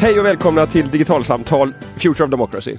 Hej 0.00 0.18
och 0.20 0.26
välkomna 0.26 0.66
till 0.66 0.90
Digitalsamtal 0.90 1.74
Future 1.96 2.24
of 2.24 2.30
Democracy. 2.30 2.76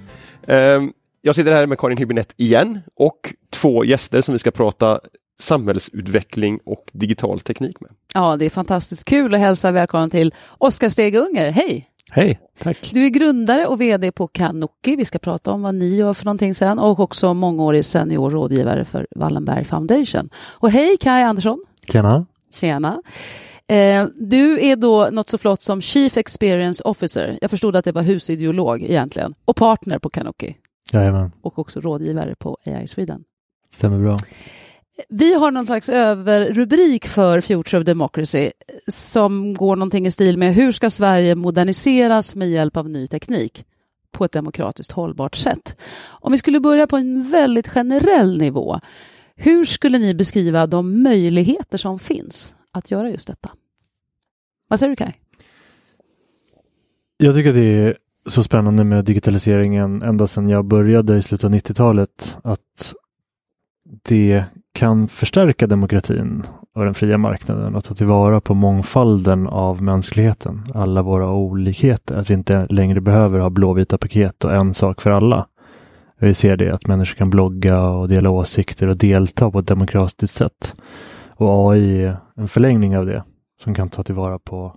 Ehm, 0.47 0.91
Jag 1.21 1.35
sitter 1.35 1.51
här 1.53 1.65
med 1.67 1.79
Karin 1.79 1.97
Hübinette 1.97 2.33
igen 2.37 2.79
och 2.95 3.33
två 3.53 3.85
gäster 3.85 4.21
som 4.21 4.33
vi 4.33 4.39
ska 4.39 4.51
prata 4.51 4.99
samhällsutveckling 5.39 6.59
och 6.65 6.85
digital 6.91 7.39
teknik 7.39 7.81
med. 7.81 7.91
Ja, 8.13 8.37
det 8.37 8.45
är 8.45 8.49
fantastiskt 8.49 9.03
kul 9.05 9.33
att 9.33 9.39
hälsa 9.39 9.71
välkommen 9.71 10.09
till 10.09 10.33
Oskar 10.57 10.89
Steg-Unger. 10.89 11.49
Hej! 11.51 11.89
Hej, 12.11 12.39
tack. 12.59 12.89
Du 12.93 13.05
är 13.05 13.09
grundare 13.09 13.65
och 13.67 13.81
VD 13.81 14.11
på 14.11 14.27
Kanoki. 14.27 14.95
Vi 14.95 15.05
ska 15.05 15.19
prata 15.19 15.51
om 15.51 15.61
vad 15.61 15.75
ni 15.75 15.95
gör 15.95 16.13
för 16.13 16.25
någonting 16.25 16.55
sen 16.55 16.79
och 16.79 16.99
också 16.99 17.33
mångårig 17.33 17.85
senior 17.85 18.29
rådgivare 18.29 18.85
för 18.85 19.07
Wallenberg 19.15 19.63
Foundation. 19.63 20.29
Och 20.35 20.71
hej 20.71 20.97
Kai 20.97 21.23
Andersson! 21.23 21.63
Tjena. 21.91 22.25
Tjena! 22.53 23.01
Eh, 23.69 24.05
du 24.15 24.65
är 24.65 24.75
då 24.75 25.09
något 25.11 25.29
så 25.29 25.37
flott 25.37 25.61
som 25.61 25.81
Chief 25.81 26.17
Experience 26.17 26.83
Officer. 26.83 27.37
Jag 27.41 27.51
förstod 27.51 27.75
att 27.75 27.85
det 27.85 27.91
var 27.91 28.01
husideolog 28.01 28.83
egentligen 28.83 29.33
och 29.45 29.55
partner 29.55 29.99
på 29.99 30.09
Kanoki 30.09 30.57
Jajamän, 30.93 31.31
och 31.41 31.59
också 31.59 31.81
rådgivare 31.81 32.35
på 32.35 32.57
AI 32.65 32.87
Sweden. 32.87 33.23
stämmer 33.71 33.99
bra. 33.99 34.17
Vi 35.09 35.33
har 35.33 35.51
någon 35.51 35.65
slags 35.65 35.89
överrubrik 35.89 37.07
för 37.07 37.41
Future 37.41 37.79
of 37.79 37.85
Democracy 37.85 38.51
som 38.87 39.53
går 39.53 39.75
någonting 39.75 40.05
i 40.07 40.11
stil 40.11 40.37
med 40.37 40.55
hur 40.55 40.71
ska 40.71 40.89
Sverige 40.89 41.35
moderniseras 41.35 42.35
med 42.35 42.49
hjälp 42.49 42.77
av 42.77 42.89
ny 42.89 43.07
teknik 43.07 43.65
på 44.11 44.25
ett 44.25 44.31
demokratiskt 44.31 44.91
hållbart 44.91 45.35
sätt. 45.35 45.81
Om 46.05 46.31
vi 46.31 46.37
skulle 46.37 46.59
börja 46.59 46.87
på 46.87 46.97
en 46.97 47.31
väldigt 47.31 47.67
generell 47.67 48.37
nivå, 48.37 48.79
hur 49.35 49.65
skulle 49.65 49.97
ni 49.97 50.13
beskriva 50.13 50.67
de 50.67 51.03
möjligheter 51.03 51.77
som 51.77 51.99
finns 51.99 52.55
att 52.77 52.91
göra 52.91 53.09
just 53.09 53.27
detta? 53.27 53.51
Vad 54.67 54.79
säger 54.79 54.89
du 54.89 54.95
Kaj? 54.95 55.13
Jag 57.17 57.35
tycker 57.35 57.53
det 57.53 57.65
är 57.65 57.97
så 58.25 58.43
spännande 58.43 58.83
med 58.83 59.05
digitaliseringen 59.05 60.01
ända 60.01 60.27
sedan 60.27 60.49
jag 60.49 60.65
började 60.65 61.17
i 61.17 61.21
slutet 61.21 61.45
av 61.45 61.51
90-talet 61.51 62.37
att 62.43 62.93
det 64.03 64.43
kan 64.73 65.07
förstärka 65.07 65.67
demokratin 65.67 66.43
och 66.75 66.85
den 66.85 66.93
fria 66.93 67.17
marknaden 67.17 67.75
och 67.75 67.83
ta 67.83 67.93
tillvara 67.93 68.41
på 68.41 68.53
mångfalden 68.53 69.47
av 69.47 69.81
mänskligheten, 69.83 70.63
alla 70.73 71.01
våra 71.01 71.31
olikheter, 71.31 72.15
att 72.15 72.29
vi 72.29 72.33
inte 72.33 72.65
längre 72.69 73.01
behöver 73.01 73.39
ha 73.39 73.49
blåvita 73.49 73.97
paket 73.97 74.45
och 74.45 74.55
en 74.55 74.73
sak 74.73 75.01
för 75.01 75.11
alla. 75.11 75.47
Vi 76.19 76.33
ser 76.33 76.57
det 76.57 76.73
att 76.73 76.87
människor 76.87 77.15
kan 77.15 77.29
blogga 77.29 77.89
och 77.89 78.09
dela 78.09 78.29
åsikter 78.29 78.87
och 78.87 78.97
delta 78.97 79.51
på 79.51 79.59
ett 79.59 79.67
demokratiskt 79.67 80.35
sätt. 80.35 80.73
Och 81.35 81.71
AI 81.71 82.13
en 82.37 82.47
förlängning 82.47 82.97
av 82.97 83.05
det 83.05 83.23
som 83.61 83.73
kan 83.73 83.89
ta 83.89 84.03
tillvara 84.03 84.39
på 84.39 84.75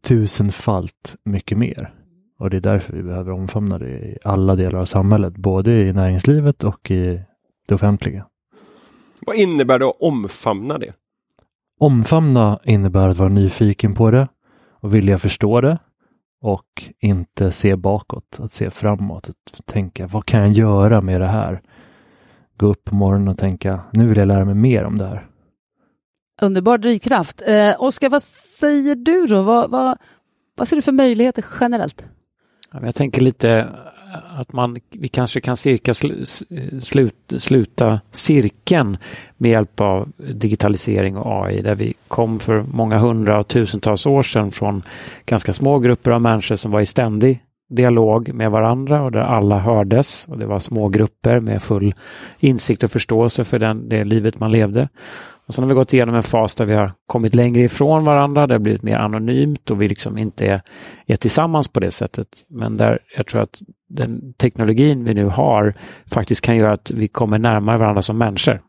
tusenfalt 0.00 1.16
mycket 1.24 1.58
mer. 1.58 1.94
Och 2.38 2.50
det 2.50 2.56
är 2.56 2.60
därför 2.60 2.92
vi 2.92 3.02
behöver 3.02 3.32
omfamna 3.32 3.78
det 3.78 3.88
i 3.88 4.18
alla 4.24 4.56
delar 4.56 4.78
av 4.78 4.84
samhället, 4.84 5.36
både 5.36 5.72
i 5.72 5.92
näringslivet 5.92 6.64
och 6.64 6.90
i 6.90 7.20
det 7.68 7.74
offentliga. 7.74 8.26
Vad 9.26 9.36
innebär 9.36 9.78
det 9.78 9.86
att 9.86 10.00
omfamna 10.00 10.78
det? 10.78 10.92
Omfamna 11.80 12.58
innebär 12.64 13.08
att 13.08 13.16
vara 13.16 13.28
nyfiken 13.28 13.94
på 13.94 14.10
det 14.10 14.28
och 14.80 14.94
vilja 14.94 15.18
förstå 15.18 15.60
det 15.60 15.78
och 16.40 16.90
inte 17.00 17.52
se 17.52 17.76
bakåt, 17.76 18.38
att 18.40 18.52
se 18.52 18.70
framåt, 18.70 19.28
att 19.28 19.66
tänka 19.66 20.06
vad 20.06 20.24
kan 20.24 20.40
jag 20.40 20.52
göra 20.52 21.00
med 21.00 21.20
det 21.20 21.26
här? 21.26 21.62
Gå 22.56 22.66
upp 22.66 22.84
på 22.84 22.94
morgonen 22.94 23.28
och 23.28 23.38
tänka 23.38 23.80
nu 23.92 24.06
vill 24.06 24.18
jag 24.18 24.28
lära 24.28 24.44
mig 24.44 24.54
mer 24.54 24.84
om 24.84 24.98
det 24.98 25.06
här. 25.06 25.26
Underbar 26.42 26.78
drivkraft. 26.78 27.42
Eh, 27.46 27.82
Oskar, 27.82 28.10
vad 28.10 28.22
säger 28.22 28.94
du 28.94 29.26
då? 29.26 29.42
Vad, 29.42 29.70
vad, 29.70 29.98
vad 30.56 30.68
ser 30.68 30.76
du 30.76 30.82
för 30.82 30.92
möjligheter 30.92 31.44
generellt? 31.60 32.04
Jag 32.82 32.94
tänker 32.94 33.20
lite 33.20 33.50
eh, 33.50 34.40
att 34.40 34.52
man, 34.52 34.78
vi 34.90 35.08
kanske 35.08 35.40
kan 35.40 35.56
cirka 35.56 35.94
slut, 35.94 37.32
sluta 37.38 38.00
cirkeln 38.10 38.98
med 39.36 39.50
hjälp 39.50 39.80
av 39.80 40.12
digitalisering 40.34 41.16
och 41.16 41.46
AI 41.46 41.62
där 41.62 41.74
vi 41.74 41.94
kom 42.08 42.38
för 42.38 42.62
många 42.62 42.98
hundra 42.98 43.40
och 43.40 43.48
tusentals 43.48 44.06
år 44.06 44.22
sedan 44.22 44.50
från 44.50 44.82
ganska 45.26 45.52
små 45.52 45.78
grupper 45.78 46.10
av 46.10 46.20
människor 46.20 46.56
som 46.56 46.72
var 46.72 46.80
i 46.80 46.86
ständig 46.86 47.42
dialog 47.68 48.34
med 48.34 48.50
varandra 48.50 49.02
och 49.02 49.12
där 49.12 49.20
alla 49.20 49.58
hördes 49.58 50.26
och 50.28 50.38
det 50.38 50.46
var 50.46 50.58
små 50.58 50.88
grupper 50.88 51.40
med 51.40 51.62
full 51.62 51.94
insikt 52.38 52.82
och 52.82 52.90
förståelse 52.90 53.44
för 53.44 53.58
den, 53.58 53.88
det 53.88 54.04
livet 54.04 54.40
man 54.40 54.52
levde. 54.52 54.88
Och 55.48 55.54
sen 55.54 55.64
har 55.64 55.68
vi 55.68 55.74
gått 55.74 55.92
igenom 55.92 56.14
en 56.14 56.22
fas 56.22 56.54
där 56.54 56.64
vi 56.64 56.74
har 56.74 56.92
kommit 57.06 57.34
längre 57.34 57.62
ifrån 57.62 58.04
varandra, 58.04 58.46
det 58.46 58.54
har 58.54 58.58
blivit 58.58 58.82
mer 58.82 58.96
anonymt 58.96 59.70
och 59.70 59.82
vi 59.82 59.88
liksom 59.88 60.18
inte 60.18 60.46
är, 60.46 60.62
är 61.06 61.16
tillsammans 61.16 61.68
på 61.68 61.80
det 61.80 61.90
sättet. 61.90 62.28
Men 62.48 62.76
där 62.76 62.98
jag 63.16 63.26
tror 63.26 63.42
att 63.42 63.62
den 63.88 64.32
teknologin 64.32 65.04
vi 65.04 65.14
nu 65.14 65.24
har 65.24 65.74
faktiskt 66.06 66.40
kan 66.40 66.56
göra 66.56 66.72
att 66.72 66.90
vi 66.90 67.08
kommer 67.08 67.38
närmare 67.38 67.78
varandra 67.78 68.02
som 68.02 68.18
människor. 68.18 68.60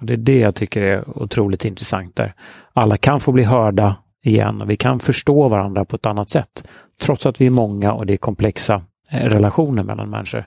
Och 0.00 0.06
Det 0.06 0.12
är 0.12 0.16
det 0.16 0.38
jag 0.38 0.54
tycker 0.54 0.82
är 0.82 1.18
otroligt 1.22 1.64
intressant 1.64 2.16
där. 2.16 2.34
Alla 2.72 2.96
kan 2.96 3.20
få 3.20 3.32
bli 3.32 3.44
hörda 3.44 3.96
igen 4.22 4.62
och 4.62 4.70
vi 4.70 4.76
kan 4.76 5.00
förstå 5.00 5.48
varandra 5.48 5.84
på 5.84 5.96
ett 5.96 6.06
annat 6.06 6.30
sätt. 6.30 6.68
Trots 7.00 7.26
att 7.26 7.40
vi 7.40 7.46
är 7.46 7.50
många 7.50 7.92
och 7.92 8.06
det 8.06 8.12
är 8.12 8.16
komplexa 8.16 8.82
eh, 9.12 9.24
relationer 9.24 9.82
mellan 9.82 10.10
människor. 10.10 10.46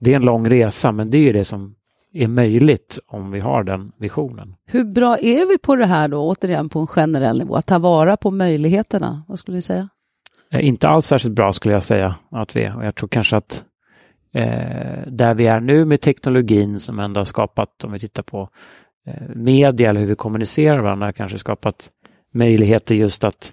Det 0.00 0.12
är 0.12 0.16
en 0.16 0.22
lång 0.22 0.50
resa 0.50 0.92
men 0.92 1.10
det 1.10 1.28
är 1.28 1.32
det 1.32 1.44
som 1.44 1.74
är 2.12 2.28
möjligt 2.28 2.98
om 3.06 3.30
vi 3.30 3.40
har 3.40 3.64
den 3.64 3.92
visionen. 3.98 4.54
Hur 4.66 4.84
bra 4.84 5.18
är 5.18 5.48
vi 5.48 5.58
på 5.58 5.76
det 5.76 5.86
här 5.86 6.08
då, 6.08 6.18
återigen 6.18 6.68
på 6.68 6.78
en 6.78 6.86
generell 6.86 7.38
nivå, 7.38 7.54
att 7.54 7.66
ta 7.66 7.78
vara 7.78 8.16
på 8.16 8.30
möjligheterna? 8.30 9.22
Vad 9.28 9.38
skulle 9.38 9.54
ni 9.54 9.62
säga? 9.62 9.88
Eh, 10.52 10.66
Inte 10.66 10.88
alls 10.88 11.06
särskilt 11.06 11.34
bra 11.34 11.52
skulle 11.52 11.74
jag 11.74 11.82
säga 11.82 12.16
att 12.30 12.56
vi 12.56 12.64
är. 12.64 12.76
Och 12.76 12.84
jag 12.84 12.94
tror 12.94 13.08
kanske 13.08 13.36
att 13.36 13.64
eh, 14.34 15.06
där 15.06 15.34
vi 15.34 15.46
är 15.46 15.60
nu 15.60 15.84
med 15.84 16.00
teknologin 16.00 16.80
som 16.80 16.98
ändå 16.98 17.20
har 17.20 17.24
skapat, 17.24 17.84
om 17.84 17.92
vi 17.92 17.98
tittar 17.98 18.22
på 18.22 18.48
eh, 19.06 19.28
media 19.34 19.90
eller 19.90 20.00
hur 20.00 20.06
vi 20.06 20.14
kommunicerar 20.14 20.78
varandra, 20.78 21.12
kanske 21.12 21.38
skapat 21.38 21.90
möjligheter 22.34 22.94
just 22.94 23.24
att 23.24 23.52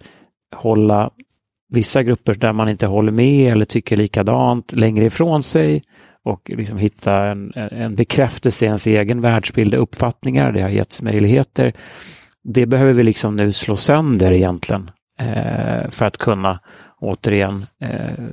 hålla 0.56 1.12
vissa 1.70 2.04
grupper 2.04 2.34
där 2.34 2.54
man 2.54 2.70
inte 2.70 2.88
håller 2.88 3.12
med 3.12 3.52
eller 3.52 3.66
tycker 3.66 3.96
likadant 3.96 4.72
längre 4.72 5.06
ifrån 5.06 5.44
sig 5.44 5.84
och 6.30 6.50
liksom 6.56 6.78
hitta 6.78 7.26
en, 7.28 7.54
en 7.56 7.96
bekräftelse 7.96 8.66
i 8.66 8.68
ens 8.68 8.88
egen 8.88 9.22
världsbild 9.22 9.74
och 9.76 9.82
uppfattningar. 9.82 10.52
Det 10.52 10.62
har 10.62 10.70
getts 10.70 11.02
möjligheter. 11.02 11.74
Det 12.44 12.66
behöver 12.66 12.94
vi 12.94 13.04
liksom 13.04 13.36
nu 13.36 13.52
slå 13.54 13.76
sönder 13.76 14.34
egentligen 14.34 14.92
eh, 15.20 15.90
för 15.90 16.06
att 16.06 16.18
kunna 16.18 16.60
återigen 17.00 17.66
eh, 17.82 18.26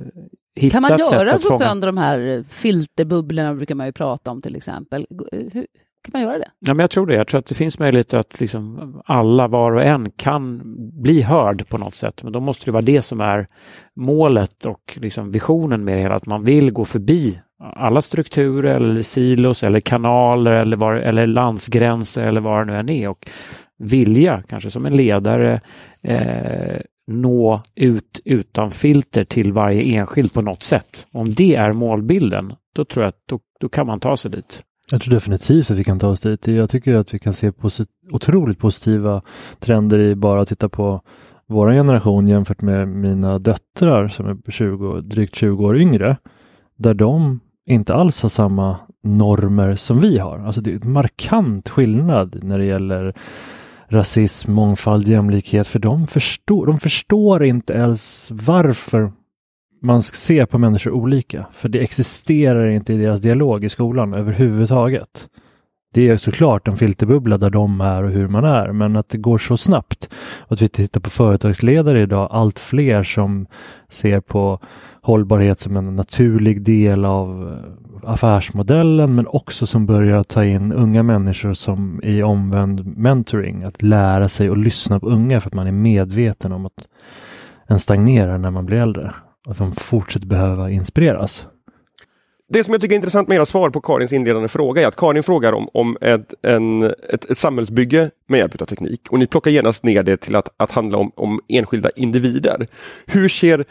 hitta 0.55 0.73
Kan 0.73 0.81
man 0.81 0.97
göra 0.97 1.37
så 1.37 1.49
fånga- 1.49 1.59
sönder 1.59 1.87
de 1.87 1.97
här 1.97 2.43
filterbubblorna 2.49 3.53
brukar 3.55 3.75
man 3.75 3.85
ju 3.85 3.91
prata 3.91 4.31
om 4.31 4.41
till 4.41 4.55
exempel. 4.55 5.05
Hur 5.31 5.65
kan 6.03 6.11
man 6.13 6.21
göra 6.21 6.37
det? 6.37 6.47
Ja, 6.59 6.73
men 6.73 6.79
jag 6.83 6.89
tror 6.89 7.07
det. 7.07 7.15
Jag 7.15 7.27
tror 7.27 7.39
att 7.39 7.45
det 7.45 7.55
finns 7.55 7.79
möjlighet 7.79 8.13
att 8.13 8.39
liksom 8.39 8.93
alla, 9.05 9.47
var 9.47 9.71
och 9.71 9.83
en, 9.83 10.11
kan 10.11 10.61
bli 11.01 11.21
hörd 11.21 11.67
på 11.69 11.77
något 11.77 11.95
sätt. 11.95 12.23
Men 12.23 12.33
då 12.33 12.39
måste 12.39 12.65
det 12.65 12.71
vara 12.71 12.81
det 12.81 13.01
som 13.01 13.21
är 13.21 13.47
målet 13.95 14.65
och 14.65 14.97
liksom 15.01 15.31
visionen 15.31 15.83
med 15.83 15.97
det 15.97 16.01
hela. 16.01 16.15
Att 16.15 16.25
man 16.25 16.43
vill 16.43 16.71
gå 16.71 16.85
förbi 16.85 17.39
alla 17.59 18.01
strukturer 18.01 18.75
eller 18.75 19.01
silos 19.01 19.63
eller 19.63 19.79
kanaler 19.79 20.51
eller, 20.51 20.77
var, 20.77 20.93
eller 20.93 21.27
landsgränser 21.27 22.23
eller 22.23 22.41
vad 22.41 22.67
det 22.67 22.73
nu 22.73 22.79
än 22.79 22.89
är. 22.89 23.07
Och 23.07 23.29
vilja, 23.77 24.43
kanske 24.49 24.71
som 24.71 24.85
en 24.85 24.95
ledare, 24.95 25.61
eh, 26.01 26.81
nå 27.11 27.61
ut 27.75 28.21
utan 28.25 28.71
filter 28.71 29.23
till 29.23 29.53
varje 29.53 29.81
enskild 29.81 30.33
på 30.33 30.41
något 30.41 30.63
sätt. 30.63 31.07
Om 31.11 31.33
det 31.33 31.55
är 31.55 31.71
målbilden, 31.71 32.53
då 32.75 32.85
tror 32.85 33.03
jag 33.03 33.09
att 33.09 33.23
då, 33.29 33.39
då 33.59 33.69
kan 33.69 33.87
man 33.87 33.99
ta 33.99 34.17
sig 34.17 34.31
dit. 34.31 34.63
Jag 34.91 35.01
tror 35.01 35.13
definitivt 35.13 35.71
att 35.71 35.77
vi 35.77 35.83
kan 35.83 35.99
ta 35.99 36.07
oss 36.07 36.21
dit. 36.21 36.47
Jag 36.47 36.69
tycker 36.69 36.95
att 36.95 37.13
vi 37.13 37.19
kan 37.19 37.33
se 37.33 37.51
posit 37.51 37.89
otroligt 38.11 38.59
positiva 38.59 39.21
trender 39.59 39.99
i 39.99 40.15
bara 40.15 40.41
att 40.41 40.47
titta 40.47 40.69
på 40.69 41.01
vår 41.47 41.71
generation 41.71 42.27
jämfört 42.27 42.61
med 42.61 42.87
mina 42.87 43.37
döttrar 43.37 44.07
som 44.07 44.27
är 44.27 44.51
20, 44.51 45.01
drygt 45.01 45.35
20 45.35 45.65
år 45.65 45.77
yngre. 45.77 46.17
Där 46.77 46.93
de 46.93 47.39
inte 47.67 47.93
alls 47.93 48.21
har 48.21 48.29
samma 48.29 48.77
normer 49.03 49.75
som 49.75 49.99
vi 49.99 50.17
har. 50.17 50.39
Alltså 50.39 50.61
det 50.61 50.71
är 50.73 50.85
en 50.85 50.91
markant 50.91 51.69
skillnad 51.69 52.43
när 52.43 52.57
det 52.59 52.65
gäller 52.65 53.13
rasism, 53.87 54.53
mångfald, 54.53 55.07
jämlikhet. 55.07 55.67
För 55.67 55.79
de 55.79 56.07
förstår, 56.07 56.65
de 56.65 56.79
förstår 56.79 57.43
inte 57.43 57.73
ens 57.73 58.31
varför 58.31 59.11
man 59.81 60.01
ska 60.01 60.15
se 60.15 60.45
på 60.45 60.57
människor 60.57 60.91
olika. 60.91 61.45
För 61.53 61.69
det 61.69 61.79
existerar 61.79 62.69
inte 62.69 62.93
i 62.93 62.97
deras 62.97 63.21
dialog 63.21 63.65
i 63.65 63.69
skolan 63.69 64.13
överhuvudtaget. 64.13 65.27
Det 65.97 66.09
är 66.09 66.17
såklart 66.17 66.67
en 66.67 66.77
filterbubbla 66.77 67.37
där 67.37 67.49
de 67.49 67.81
är 67.81 68.03
och 68.03 68.09
hur 68.09 68.27
man 68.27 68.45
är, 68.45 68.71
men 68.71 68.97
att 68.97 69.09
det 69.09 69.17
går 69.17 69.37
så 69.37 69.57
snabbt. 69.57 70.09
Och 70.39 70.51
att 70.51 70.61
vi 70.61 70.69
tittar 70.69 71.01
på 71.01 71.09
företagsledare 71.09 72.01
idag, 72.01 72.27
allt 72.31 72.59
fler 72.59 73.03
som 73.03 73.47
ser 73.89 74.19
på 74.19 74.59
hållbarhet 75.01 75.59
som 75.59 75.77
en 75.77 75.95
naturlig 75.95 76.61
del 76.61 77.05
av 77.05 77.47
eh, 78.03 78.11
affärsmodellen, 78.11 79.15
men 79.15 79.27
också 79.27 79.67
som 79.67 79.85
börjar 79.85 80.23
ta 80.23 80.45
in 80.45 80.73
unga 80.73 81.03
människor 81.03 81.53
som 81.53 82.01
i 82.03 82.23
omvänd 82.23 82.97
mentoring, 82.97 83.63
att 83.63 83.81
lära 83.81 84.29
sig 84.29 84.49
och 84.49 84.57
lyssna 84.57 84.99
på 84.99 85.07
unga 85.07 85.41
för 85.41 85.49
att 85.49 85.53
man 85.53 85.67
är 85.67 85.71
medveten 85.71 86.51
om 86.51 86.65
att 86.65 86.87
en 87.67 87.79
stagnerar 87.79 88.37
när 88.37 88.51
man 88.51 88.65
blir 88.65 88.77
äldre. 88.77 89.13
att 89.47 89.57
de 89.57 89.71
fortsätter 89.71 90.27
behöva 90.27 90.71
inspireras. 90.71 91.47
Det 92.49 92.63
som 92.63 92.73
jag 92.73 92.81
tycker 92.81 92.93
är 92.93 92.97
intressant 92.97 93.27
med 93.27 93.35
era 93.35 93.45
svar 93.45 93.69
på 93.69 93.81
Karins 93.81 94.13
inledande 94.13 94.47
fråga 94.47 94.81
är 94.81 94.87
att 94.87 94.95
Karin 94.95 95.23
frågar 95.23 95.53
om, 95.53 95.69
om 95.73 95.97
ett, 96.01 96.33
en, 96.41 96.83
ett, 96.83 97.31
ett 97.31 97.37
samhällsbygge 97.37 98.11
med 98.27 98.37
hjälp 98.37 98.61
av 98.61 98.65
teknik 98.65 99.01
och 99.11 99.19
ni 99.19 99.27
plockar 99.27 99.51
genast 99.51 99.83
ner 99.83 100.03
det 100.03 100.17
till 100.17 100.35
att, 100.35 100.49
att 100.57 100.71
handla 100.71 100.97
om, 100.97 101.11
om 101.15 101.39
enskilda 101.47 101.89
individer. 101.95 102.67
Hur 103.05 103.29
ser 103.29 103.65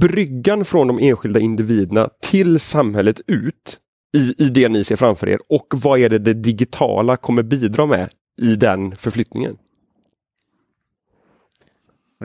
bryggan 0.00 0.64
från 0.64 0.86
de 0.86 0.98
enskilda 0.98 1.40
individerna 1.40 2.08
till 2.22 2.60
samhället 2.60 3.20
ut 3.26 3.78
i, 4.16 4.34
i 4.44 4.48
det 4.48 4.68
ni 4.68 4.84
ser 4.84 4.96
framför 4.96 5.28
er 5.28 5.38
och 5.48 5.66
vad 5.76 6.00
är 6.00 6.08
det 6.08 6.18
det 6.18 6.34
digitala 6.34 7.16
kommer 7.16 7.42
bidra 7.42 7.86
med 7.86 8.08
i 8.42 8.56
den 8.56 8.94
förflyttningen? 8.94 9.56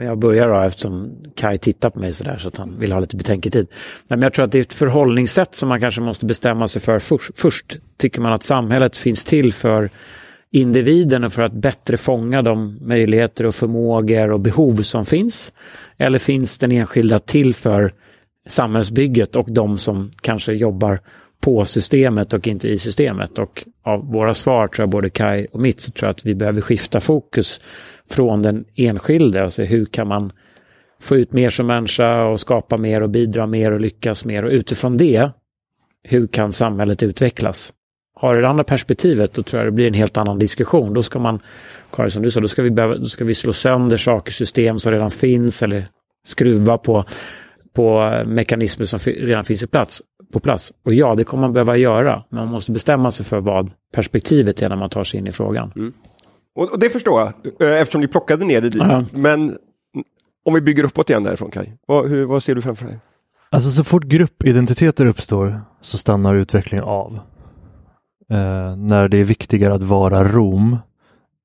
Jag 0.00 0.18
börjar 0.18 0.48
då 0.48 0.60
eftersom 0.60 1.16
Kai 1.36 1.58
tittar 1.58 1.90
på 1.90 2.00
mig 2.00 2.12
sådär 2.12 2.38
så 2.38 2.48
att 2.48 2.56
han 2.56 2.78
vill 2.78 2.92
ha 2.92 3.00
lite 3.00 3.16
betänketid. 3.16 3.66
Men 4.08 4.22
jag 4.22 4.32
tror 4.32 4.44
att 4.44 4.52
det 4.52 4.58
är 4.58 4.60
ett 4.60 4.72
förhållningssätt 4.72 5.54
som 5.54 5.68
man 5.68 5.80
kanske 5.80 6.00
måste 6.00 6.26
bestämma 6.26 6.68
sig 6.68 6.82
för 6.82 6.98
först. 6.98 7.30
Först 7.38 7.78
tycker 7.96 8.20
man 8.20 8.32
att 8.32 8.42
samhället 8.42 8.96
finns 8.96 9.24
till 9.24 9.52
för 9.52 9.90
individen 10.50 11.24
och 11.24 11.32
för 11.32 11.42
att 11.42 11.52
bättre 11.52 11.96
fånga 11.96 12.42
de 12.42 12.78
möjligheter 12.80 13.46
och 13.46 13.54
förmågor 13.54 14.30
och 14.30 14.40
behov 14.40 14.82
som 14.82 15.04
finns. 15.04 15.52
Eller 15.98 16.18
finns 16.18 16.58
den 16.58 16.72
enskilda 16.72 17.18
till 17.18 17.54
för 17.54 17.92
samhällsbygget 18.46 19.36
och 19.36 19.52
de 19.52 19.78
som 19.78 20.10
kanske 20.20 20.52
jobbar 20.52 21.00
på 21.40 21.64
systemet 21.64 22.32
och 22.32 22.48
inte 22.48 22.68
i 22.68 22.78
systemet. 22.78 23.38
Och 23.38 23.64
av 23.82 24.12
våra 24.12 24.34
svar, 24.34 24.68
tror 24.68 24.82
jag, 24.82 24.90
både 24.90 25.10
Kai 25.10 25.46
och 25.52 25.60
mitt, 25.60 25.80
så 25.80 25.90
tror 25.90 26.08
jag 26.08 26.10
att 26.10 26.26
vi 26.26 26.34
behöver 26.34 26.60
skifta 26.60 27.00
fokus 27.00 27.60
från 28.10 28.42
den 28.42 28.64
enskilde 28.74 29.44
Alltså 29.44 29.62
hur 29.62 29.84
kan 29.84 30.08
man 30.08 30.32
få 31.00 31.16
ut 31.16 31.32
mer 31.32 31.50
som 31.50 31.66
människa 31.66 32.24
och 32.24 32.40
skapa 32.40 32.76
mer 32.76 33.00
och 33.00 33.10
bidra 33.10 33.46
mer 33.46 33.72
och 33.72 33.80
lyckas 33.80 34.24
mer 34.24 34.44
och 34.44 34.50
utifrån 34.50 34.96
det, 34.96 35.30
hur 36.02 36.26
kan 36.26 36.52
samhället 36.52 37.02
utvecklas? 37.02 37.72
Har 38.20 38.34
du 38.34 38.40
det 38.40 38.48
andra 38.48 38.64
perspektivet, 38.64 39.34
då 39.34 39.42
tror 39.42 39.62
jag 39.62 39.72
det 39.72 39.74
blir 39.74 39.86
en 39.86 39.94
helt 39.94 40.16
annan 40.16 40.38
diskussion. 40.38 40.94
Då 40.94 41.02
ska 41.02 41.18
man, 41.18 41.40
Karin 41.92 42.10
som 42.10 42.22
du 42.22 42.30
sa, 42.30 42.40
då 42.40 42.48
ska 42.48 42.62
vi, 42.62 42.70
behöva, 42.70 42.96
då 42.96 43.04
ska 43.04 43.24
vi 43.24 43.34
slå 43.34 43.52
sönder 43.52 43.96
saker, 43.96 44.32
system 44.32 44.78
som 44.78 44.92
redan 44.92 45.10
finns 45.10 45.62
eller 45.62 45.86
skruva 46.26 46.78
på, 46.78 47.04
på 47.74 48.22
mekanismer 48.26 48.86
som 48.86 48.98
redan 48.98 49.44
finns 49.44 49.62
i 49.62 49.66
plats, 49.66 50.02
på 50.32 50.40
plats. 50.40 50.72
Och 50.84 50.94
ja, 50.94 51.14
det 51.14 51.24
kommer 51.24 51.40
man 51.40 51.52
behöva 51.52 51.76
göra, 51.76 52.22
men 52.28 52.40
man 52.40 52.48
måste 52.48 52.72
bestämma 52.72 53.10
sig 53.10 53.24
för 53.26 53.40
vad 53.40 53.70
perspektivet 53.94 54.62
är 54.62 54.68
när 54.68 54.76
man 54.76 54.90
tar 54.90 55.04
sig 55.04 55.20
in 55.20 55.26
i 55.26 55.32
frågan. 55.32 55.72
Mm. 55.76 55.92
Och, 56.56 56.72
och, 56.72 56.78
det 56.78 56.90
förstår 56.90 57.20
jag, 57.20 57.32
eh, 57.68 57.80
eftersom 57.80 58.00
ni 58.00 58.08
plockade 58.08 58.44
ner 58.44 58.60
det 58.60 58.68
dit. 58.68 58.82
-huh. 58.82 59.06
Men 59.12 59.56
om 60.44 60.54
vi 60.54 60.60
bygger 60.60 60.84
uppåt 60.84 61.10
igen 61.10 61.22
därifrån, 61.22 61.50
Kaj. 61.50 61.76
Vad, 61.86 62.08
hur, 62.08 62.24
vad 62.24 62.42
ser 62.42 62.54
du 62.54 62.62
framför 62.62 62.86
dig? 62.86 62.98
Alltså 63.50 63.70
så 63.70 63.84
fort 63.84 64.04
gruppidentiteter 64.04 65.06
uppstår 65.06 65.60
så 65.80 65.98
stannar 65.98 66.34
utvecklingen 66.34 66.84
av. 66.84 67.20
Eh, 68.30 68.76
när 68.76 69.08
det 69.08 69.18
är 69.18 69.24
viktigare 69.24 69.74
att 69.74 69.82
vara 69.82 70.24
Rom 70.24 70.76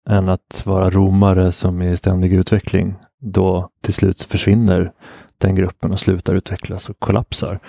än 0.09 0.29
att 0.29 0.63
vara 0.65 0.89
romare 0.89 1.51
som 1.51 1.81
är 1.81 1.91
i 1.91 1.97
ständig 1.97 2.33
utveckling, 2.33 2.95
då 3.19 3.69
till 3.83 3.93
slut 3.93 4.21
försvinner 4.21 4.91
den 5.37 5.55
gruppen 5.55 5.91
och 5.91 5.99
slutar 5.99 6.35
utvecklas 6.35 6.89
och 6.89 6.99
kollapsar. 6.99 7.59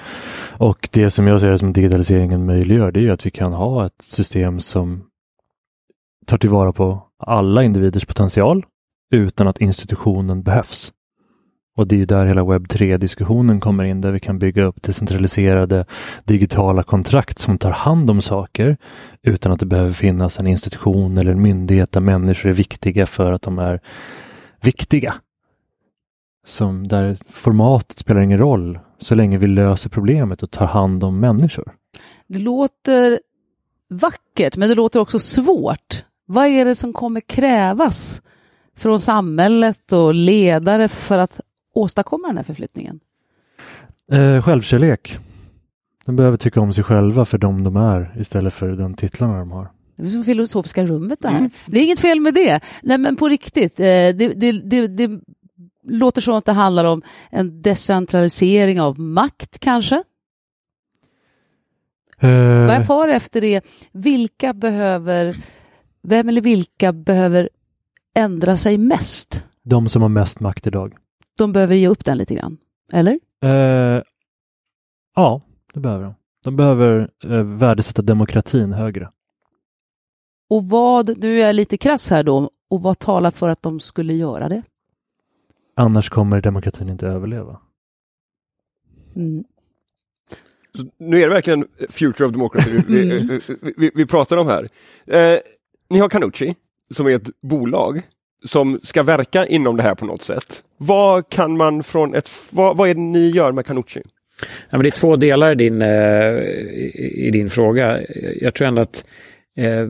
Och 0.58 0.88
det 0.92 1.10
som 1.10 1.26
jag 1.26 1.40
ser 1.40 1.56
som 1.56 1.72
digitaliseringen 1.72 2.46
möjliggör, 2.46 2.92
det 2.92 3.06
är 3.06 3.10
att 3.10 3.26
vi 3.26 3.30
kan 3.30 3.52
ha 3.52 3.86
ett 3.86 4.02
system 4.02 4.60
som 4.60 5.04
tar 6.26 6.38
tillvara 6.38 6.72
på 6.72 7.02
alla 7.18 7.62
individers 7.62 8.04
potential 8.04 8.64
utan 9.12 9.48
att 9.48 9.60
institutionen 9.60 10.42
behövs. 10.42 10.92
Och 11.76 11.86
det 11.86 12.02
är 12.02 12.06
där 12.06 12.26
hela 12.26 12.44
webb 12.44 12.66
3-diskussionen 12.66 13.60
kommer 13.60 13.84
in, 13.84 14.00
där 14.00 14.10
vi 14.10 14.20
kan 14.20 14.38
bygga 14.38 14.64
upp 14.64 14.82
decentraliserade 14.82 15.86
digitala 16.24 16.82
kontrakt 16.82 17.38
som 17.38 17.58
tar 17.58 17.70
hand 17.70 18.10
om 18.10 18.22
saker 18.22 18.76
utan 19.22 19.52
att 19.52 19.60
det 19.60 19.66
behöver 19.66 19.92
finnas 19.92 20.38
en 20.38 20.46
institution 20.46 21.18
eller 21.18 21.32
en 21.32 21.42
myndighet 21.42 21.92
där 21.92 22.00
människor 22.00 22.50
är 22.50 22.54
viktiga 22.54 23.06
för 23.06 23.32
att 23.32 23.42
de 23.42 23.58
är 23.58 23.80
viktiga. 24.62 25.14
Som 26.46 26.88
där 26.88 27.16
formatet 27.28 27.98
spelar 27.98 28.20
ingen 28.20 28.38
roll 28.38 28.78
så 28.98 29.14
länge 29.14 29.38
vi 29.38 29.46
löser 29.46 29.90
problemet 29.90 30.42
och 30.42 30.50
tar 30.50 30.66
hand 30.66 31.04
om 31.04 31.20
människor. 31.20 31.72
Det 32.26 32.38
låter 32.38 33.20
vackert, 33.90 34.56
men 34.56 34.68
det 34.68 34.74
låter 34.74 35.00
också 35.00 35.18
svårt. 35.18 36.04
Vad 36.32 36.46
är 36.46 36.64
det 36.64 36.74
som 36.74 36.92
kommer 36.92 37.20
krävas 37.20 38.22
från 38.76 38.98
samhället 38.98 39.92
och 39.92 40.14
ledare 40.14 40.88
för 40.88 41.18
att 41.18 41.40
åstadkomma 41.74 42.28
den 42.28 42.36
här 42.36 42.44
förflyttningen? 42.44 43.00
Eh, 44.12 44.42
självkärlek. 44.42 45.18
De 46.04 46.16
behöver 46.16 46.36
tycka 46.36 46.60
om 46.60 46.72
sig 46.72 46.84
själva 46.84 47.24
för 47.24 47.38
dem 47.38 47.64
de 47.64 47.76
är 47.76 48.14
istället 48.18 48.54
för 48.54 48.72
de 48.72 48.94
titlarna 48.94 49.38
de 49.38 49.50
har. 49.50 49.70
Det 49.96 50.02
är 50.02 50.08
som 50.08 50.24
filosofiska 50.24 50.86
rummet 50.86 51.18
det 51.22 51.28
här. 51.28 51.38
Mm. 51.38 51.50
Det 51.66 51.78
är 51.78 51.84
inget 51.84 52.00
fel 52.00 52.20
med 52.20 52.34
det. 52.34 52.60
Nej, 52.82 52.98
men 52.98 53.16
på 53.16 53.28
riktigt. 53.28 53.80
Eh, 53.80 53.84
det, 53.84 54.12
det, 54.12 54.52
det, 54.52 54.86
det 54.86 55.20
låter 55.88 56.20
som 56.20 56.34
att 56.34 56.44
det 56.44 56.52
handlar 56.52 56.84
om 56.84 57.02
en 57.30 57.62
decentralisering 57.62 58.80
av 58.80 59.00
makt 59.00 59.58
kanske. 59.58 60.02
Uh, 62.24 62.66
Vad 62.66 62.74
jag 62.74 62.86
far 62.86 63.08
efter 63.08 63.44
är 63.44 63.62
vilka 63.92 64.52
behöver, 64.52 65.36
vem 66.02 66.28
eller 66.28 66.40
vilka 66.40 66.92
behöver 66.92 67.48
ändra 68.14 68.56
sig 68.56 68.78
mest? 68.78 69.46
De 69.62 69.88
som 69.88 70.02
har 70.02 70.08
mest 70.08 70.40
makt 70.40 70.66
idag. 70.66 70.96
De 71.38 71.52
behöver 71.52 71.74
ge 71.74 71.88
upp 71.88 72.04
den 72.04 72.18
lite 72.18 72.34
grann, 72.34 72.58
eller? 72.92 73.20
Uh, 73.44 74.02
ja, 75.14 75.42
det 75.72 75.80
behöver 75.80 76.04
de. 76.04 76.14
De 76.44 76.56
behöver 76.56 77.10
uh, 77.24 77.42
värdesätta 77.42 78.02
demokratin 78.02 78.72
högre. 78.72 79.10
Och 80.50 80.64
vad, 80.64 81.18
nu 81.18 81.40
är 81.40 81.46
jag 81.46 81.54
lite 81.54 81.76
krass 81.76 82.10
här 82.10 82.22
då, 82.22 82.50
och 82.70 82.82
vad 82.82 82.98
talar 82.98 83.30
för 83.30 83.48
att 83.48 83.62
de 83.62 83.80
skulle 83.80 84.14
göra 84.14 84.48
det? 84.48 84.62
Annars 85.74 86.10
kommer 86.10 86.40
demokratin 86.40 86.88
inte 86.88 87.06
överleva. 87.06 87.60
Mm. 89.16 89.44
nu 90.98 91.22
är 91.22 91.28
det 91.28 91.34
verkligen 91.34 91.66
Future 91.88 92.26
of 92.26 92.32
Democracy 92.32 92.70
vi, 92.88 93.12
mm. 93.12 93.26
vi, 93.26 93.72
vi, 93.76 93.90
vi, 93.94 94.06
pratar 94.06 94.36
om 94.36 94.46
här. 94.46 94.68
Eh, 95.06 95.38
ni 95.92 95.98
har 95.98 96.08
Canucci 96.08 96.54
som 96.94 97.06
är 97.06 97.16
ett 97.16 97.40
bolag 97.42 98.02
som 98.44 98.80
ska 98.82 99.02
verka 99.02 99.46
inom 99.46 99.76
det 99.76 99.82
här 99.82 99.94
på 99.94 100.06
något 100.06 100.22
sätt. 100.22 100.62
Vad 100.76 101.28
kan 101.28 101.56
man 101.56 101.82
från 101.82 102.14
ett, 102.14 102.30
vad, 102.52 102.76
vad 102.76 102.88
är 102.88 102.94
det 102.94 103.00
ni 103.00 103.30
gör 103.30 103.52
med 103.52 103.66
Canucci? 103.66 104.02
Ja, 104.42 104.78
men 104.78 104.82
det 104.82 104.88
är 104.88 105.00
två 105.00 105.16
delar 105.16 105.52
i 105.52 105.54
din, 105.54 105.82
eh, 105.82 106.38
i 107.26 107.30
din 107.32 107.50
fråga. 107.50 108.00
Jag 108.40 108.54
tror 108.54 108.68
ändå 108.68 108.82
att 108.82 109.04
eh, 109.56 109.86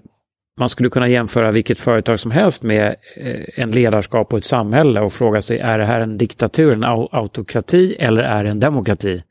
man 0.59 0.69
skulle 0.69 0.91
kunna 0.91 1.09
jämföra 1.09 1.51
vilket 1.51 1.81
företag 1.81 2.21
som 2.21 2.31
helst 2.31 2.63
med 2.63 2.97
eh, 3.17 3.41
en 3.55 3.71
ledarskap 3.71 4.33
och 4.33 4.39
ett 4.39 4.45
samhälle 4.45 5.01
och 5.01 5.13
fråga 5.13 5.43
sig, 5.43 5.59
är 5.59 5.79
det 5.79 5.85
här 5.85 6.01
en 6.01 6.19
diktatur, 6.19 6.73
en 6.73 6.85
autokrati 6.85 7.97
eller 7.99 8.23
är 8.23 8.45
det 8.45 8.51
en 8.51 8.61
demokrati? 8.61 9.23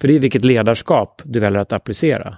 För 0.00 0.08
det 0.08 0.14
är 0.14 0.18
vilket 0.18 0.44
ledarskap 0.44 1.22
du 1.24 1.40
väljer 1.40 1.60
att 1.60 1.72
applicera. 1.72 2.36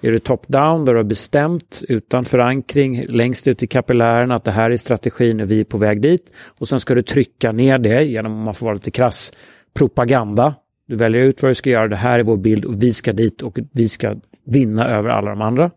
Är 0.00 0.12
det 0.12 0.24
top-down, 0.24 0.84
där 0.84 0.92
du 0.92 0.98
har 0.98 1.04
bestämt 1.04 1.82
utan 1.88 2.24
förankring 2.24 3.06
längst 3.08 3.48
ut 3.48 3.62
i 3.62 3.66
kapillären 3.66 4.30
att 4.30 4.44
det 4.44 4.50
här 4.50 4.70
är 4.70 4.76
strategin 4.76 5.40
och 5.40 5.50
vi 5.50 5.60
är 5.60 5.64
på 5.64 5.78
väg 5.78 6.00
dit. 6.00 6.32
Och 6.58 6.68
sen 6.68 6.80
ska 6.80 6.94
du 6.94 7.02
trycka 7.02 7.52
ner 7.52 7.78
det 7.78 8.02
genom, 8.04 8.32
om 8.32 8.42
man 8.42 8.54
får 8.54 8.66
vara 8.66 8.74
lite 8.74 8.90
krass, 8.90 9.32
propaganda. 9.74 10.54
Du 10.88 10.96
väljer 10.96 11.22
ut 11.22 11.42
vad 11.42 11.50
du 11.50 11.54
ska 11.54 11.70
göra, 11.70 11.88
det 11.88 11.96
här 11.96 12.18
är 12.18 12.22
vår 12.22 12.36
bild 12.36 12.64
och 12.64 12.82
vi 12.82 12.92
ska 12.92 13.12
dit 13.12 13.42
och 13.42 13.58
vi 13.72 13.88
ska 13.88 14.16
vinna 14.46 14.88
över 14.88 15.10
alla 15.10 15.30
de 15.30 15.40
andra. 15.40 15.70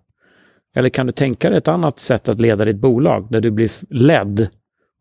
Eller 0.75 0.89
kan 0.89 1.05
du 1.05 1.11
tänka 1.11 1.49
dig 1.49 1.57
ett 1.57 1.67
annat 1.67 1.99
sätt 1.99 2.29
att 2.29 2.41
leda 2.41 2.65
ditt 2.65 2.77
bolag 2.77 3.27
där 3.31 3.41
du 3.41 3.51
blir 3.51 3.71
ledd 3.89 4.49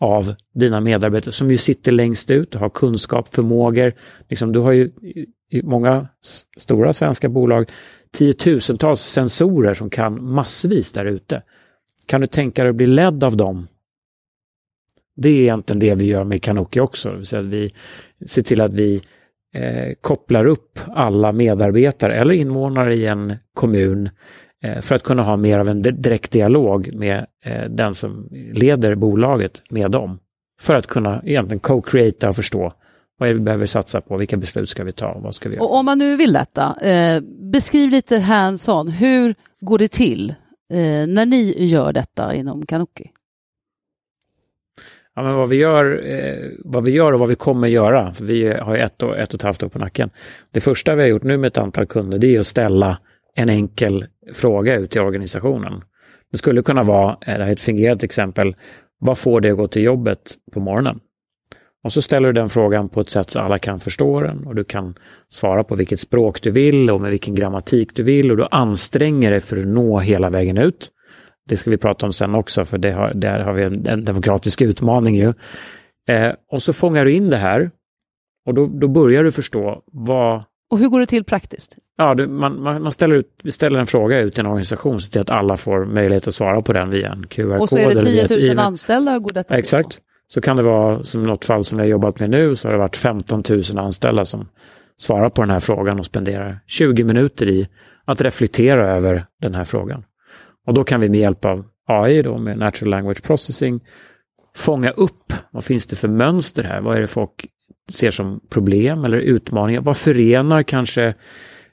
av 0.00 0.34
dina 0.54 0.80
medarbetare 0.80 1.32
som 1.32 1.50
ju 1.50 1.56
sitter 1.56 1.92
längst 1.92 2.30
ut 2.30 2.54
och 2.54 2.60
har 2.60 2.70
kunskap, 2.70 3.34
förmågor. 3.34 3.92
Liksom, 4.28 4.52
du 4.52 4.58
har 4.58 4.72
ju 4.72 4.90
i 5.50 5.62
många 5.62 6.08
stora 6.56 6.92
svenska 6.92 7.28
bolag 7.28 7.70
tiotusentals 8.12 9.00
sensorer 9.00 9.74
som 9.74 9.90
kan 9.90 10.24
massvis 10.24 10.92
där 10.92 11.04
ute. 11.04 11.42
Kan 12.06 12.20
du 12.20 12.26
tänka 12.26 12.62
dig 12.62 12.70
att 12.70 12.76
bli 12.76 12.86
ledd 12.86 13.24
av 13.24 13.36
dem? 13.36 13.66
Det 15.16 15.28
är 15.28 15.42
egentligen 15.42 15.80
det 15.80 15.94
vi 15.94 16.04
gör 16.04 16.24
med 16.24 16.42
Kanoki 16.42 16.80
också. 16.80 17.24
Så 17.24 17.36
att 17.36 17.44
vi 17.44 17.72
ser 18.26 18.42
till 18.42 18.60
att 18.60 18.74
vi 18.74 19.02
eh, 19.54 19.94
kopplar 20.00 20.46
upp 20.46 20.78
alla 20.86 21.32
medarbetare 21.32 22.20
eller 22.20 22.34
invånare 22.34 22.94
i 22.94 23.06
en 23.06 23.34
kommun 23.54 24.10
för 24.80 24.94
att 24.94 25.02
kunna 25.02 25.22
ha 25.22 25.36
mer 25.36 25.58
av 25.58 25.68
en 25.68 25.82
direkt 25.82 26.32
dialog 26.32 26.94
med 26.94 27.26
eh, 27.44 27.64
den 27.70 27.94
som 27.94 28.28
leder 28.52 28.94
bolaget 28.94 29.62
med 29.70 29.90
dem. 29.90 30.18
För 30.60 30.74
att 30.74 30.86
kunna 30.86 31.22
egentligen 31.24 31.60
co-creata 31.60 32.28
och 32.28 32.36
förstå 32.36 32.72
vad 33.18 33.28
är 33.28 33.32
det 33.32 33.38
vi 33.38 33.44
behöver 33.44 33.66
satsa 33.66 34.00
på, 34.00 34.16
vilka 34.16 34.36
beslut 34.36 34.68
ska 34.68 34.84
vi 34.84 34.92
ta, 34.92 35.18
vad 35.18 35.34
ska 35.34 35.48
vi 35.48 35.54
göra? 35.54 35.64
Och 35.64 35.74
om 35.74 35.86
man 35.86 35.98
nu 35.98 36.16
vill 36.16 36.32
detta, 36.32 36.76
eh, 36.82 37.20
beskriv 37.52 37.90
lite 37.90 38.18
hands-on, 38.18 38.88
hur 38.88 39.34
går 39.60 39.78
det 39.78 39.88
till 39.88 40.30
eh, 40.72 41.06
när 41.06 41.26
ni 41.26 41.64
gör 41.64 41.92
detta 41.92 42.34
inom 42.34 42.66
Kanoki? 42.66 43.10
Ja, 45.14 45.22
men 45.22 45.34
vad 45.34 45.48
vi, 45.48 45.56
gör, 45.56 46.06
eh, 46.06 46.50
vad 46.58 46.84
vi 46.84 46.90
gör 46.90 47.12
och 47.12 47.20
vad 47.20 47.28
vi 47.28 47.34
kommer 47.34 47.68
göra, 47.68 48.12
för 48.12 48.24
vi 48.24 48.52
har 48.52 48.76
ett 48.76 49.02
och, 49.02 49.18
ett 49.18 49.28
och 49.28 49.34
ett 49.34 49.42
halvt 49.42 49.62
år 49.62 49.68
på 49.68 49.78
nacken. 49.78 50.10
Det 50.50 50.60
första 50.60 50.94
vi 50.94 51.02
har 51.02 51.08
gjort 51.08 51.22
nu 51.22 51.36
med 51.36 51.48
ett 51.48 51.58
antal 51.58 51.86
kunder, 51.86 52.18
det 52.18 52.34
är 52.34 52.40
att 52.40 52.46
ställa 52.46 52.98
en 53.36 53.48
enkel 53.48 54.06
fråga 54.32 54.76
ut 54.76 54.90
till 54.90 55.00
organisationen. 55.00 55.82
Det 56.32 56.38
skulle 56.38 56.62
kunna 56.62 56.82
vara, 56.82 57.10
eh, 57.10 57.16
det 57.20 57.32
här 57.32 57.40
är 57.40 57.52
ett 57.52 57.60
fingerat 57.60 58.02
exempel, 58.02 58.56
vad 58.98 59.18
får 59.18 59.40
dig 59.40 59.50
att 59.50 59.56
gå 59.56 59.68
till 59.68 59.82
jobbet 59.82 60.34
på 60.52 60.60
morgonen? 60.60 61.00
Och 61.84 61.92
så 61.92 62.02
ställer 62.02 62.26
du 62.26 62.32
den 62.32 62.48
frågan 62.48 62.88
på 62.88 63.00
ett 63.00 63.10
sätt 63.10 63.30
så 63.30 63.40
alla 63.40 63.58
kan 63.58 63.80
förstå 63.80 64.20
den 64.20 64.46
och 64.46 64.54
du 64.54 64.64
kan 64.64 64.94
svara 65.28 65.64
på 65.64 65.74
vilket 65.74 66.00
språk 66.00 66.42
du 66.42 66.50
vill 66.50 66.90
och 66.90 67.00
med 67.00 67.10
vilken 67.10 67.34
grammatik 67.34 67.96
du 67.96 68.02
vill 68.02 68.30
och 68.30 68.36
du 68.36 68.46
anstränger 68.50 69.30
dig 69.30 69.40
för 69.40 69.56
att 69.56 69.66
nå 69.66 69.98
hela 70.00 70.30
vägen 70.30 70.58
ut. 70.58 70.90
Det 71.48 71.56
ska 71.56 71.70
vi 71.70 71.76
prata 71.76 72.06
om 72.06 72.12
sen 72.12 72.34
också 72.34 72.64
för 72.64 72.78
det 72.78 72.92
har, 72.92 73.14
där 73.14 73.40
har 73.40 73.52
vi 73.52 73.62
en, 73.62 73.88
en 73.88 74.04
demokratisk 74.04 74.62
utmaning 74.62 75.16
ju. 75.16 75.32
Eh, 76.08 76.32
och 76.52 76.62
så 76.62 76.72
fångar 76.72 77.04
du 77.04 77.12
in 77.12 77.30
det 77.30 77.36
här 77.36 77.70
och 78.46 78.54
då, 78.54 78.66
då 78.66 78.88
börjar 78.88 79.24
du 79.24 79.32
förstå 79.32 79.82
vad 79.92 80.44
och 80.70 80.78
hur 80.78 80.88
går 80.88 81.00
det 81.00 81.06
till 81.06 81.24
praktiskt? 81.24 81.76
Ja, 81.96 82.14
du, 82.14 82.26
man, 82.26 82.62
man, 82.62 82.82
man 82.82 82.92
ställer, 82.92 83.14
ut, 83.14 83.26
ställer 83.50 83.80
en 83.80 83.86
fråga 83.86 84.20
ut 84.20 84.34
till 84.34 84.40
en 84.40 84.46
organisation 84.46 85.00
så 85.00 85.20
att 85.20 85.30
alla 85.30 85.56
får 85.56 85.84
möjlighet 85.84 86.28
att 86.28 86.34
svara 86.34 86.62
på 86.62 86.72
den 86.72 86.90
via 86.90 87.12
en 87.12 87.26
QR-kod. 87.26 87.60
Och 87.60 87.68
så 87.68 87.76
är 87.76 87.84
det 87.84 87.90
eller 87.90 88.02
via 88.02 88.10
10 88.10 88.24
ett 88.24 88.30
000 88.30 88.40
e-mail. 88.40 88.58
anställda 88.58 89.18
går 89.18 89.34
detta 89.34 89.58
Exakt. 89.58 90.00
Så 90.28 90.40
kan 90.40 90.56
det 90.56 90.62
vara, 90.62 91.02
som 91.02 91.22
något 91.22 91.44
fall 91.44 91.64
som 91.64 91.78
vi 91.78 91.84
har 91.84 91.88
jobbat 91.88 92.20
med 92.20 92.30
nu, 92.30 92.56
så 92.56 92.68
har 92.68 92.72
det 92.72 92.78
varit 92.78 92.96
15 92.96 93.42
000 93.48 93.62
anställda 93.78 94.24
som 94.24 94.48
svarar 94.98 95.28
på 95.28 95.42
den 95.42 95.50
här 95.50 95.60
frågan 95.60 95.98
och 95.98 96.06
spenderar 96.06 96.60
20 96.66 97.04
minuter 97.04 97.48
i 97.48 97.68
att 98.04 98.20
reflektera 98.20 98.96
över 98.96 99.26
den 99.42 99.54
här 99.54 99.64
frågan. 99.64 100.04
Och 100.66 100.74
då 100.74 100.84
kan 100.84 101.00
vi 101.00 101.08
med 101.08 101.20
hjälp 101.20 101.44
av 101.44 101.64
AI, 101.88 102.22
då, 102.22 102.38
med 102.38 102.58
Natural 102.58 102.90
Language 102.90 103.22
Processing, 103.22 103.80
fånga 104.56 104.90
upp 104.90 105.32
vad 105.50 105.64
finns 105.64 105.86
det 105.86 105.96
för 105.96 106.08
mönster 106.08 106.62
här? 106.62 106.80
Vad 106.80 106.96
är 106.96 107.00
det 107.00 107.06
folk 107.06 107.46
ser 107.92 108.10
som 108.10 108.40
problem 108.50 109.04
eller 109.04 109.18
utmaningar? 109.18 109.80
Vad 109.80 109.96
förenar 109.96 110.62
kanske 110.62 111.14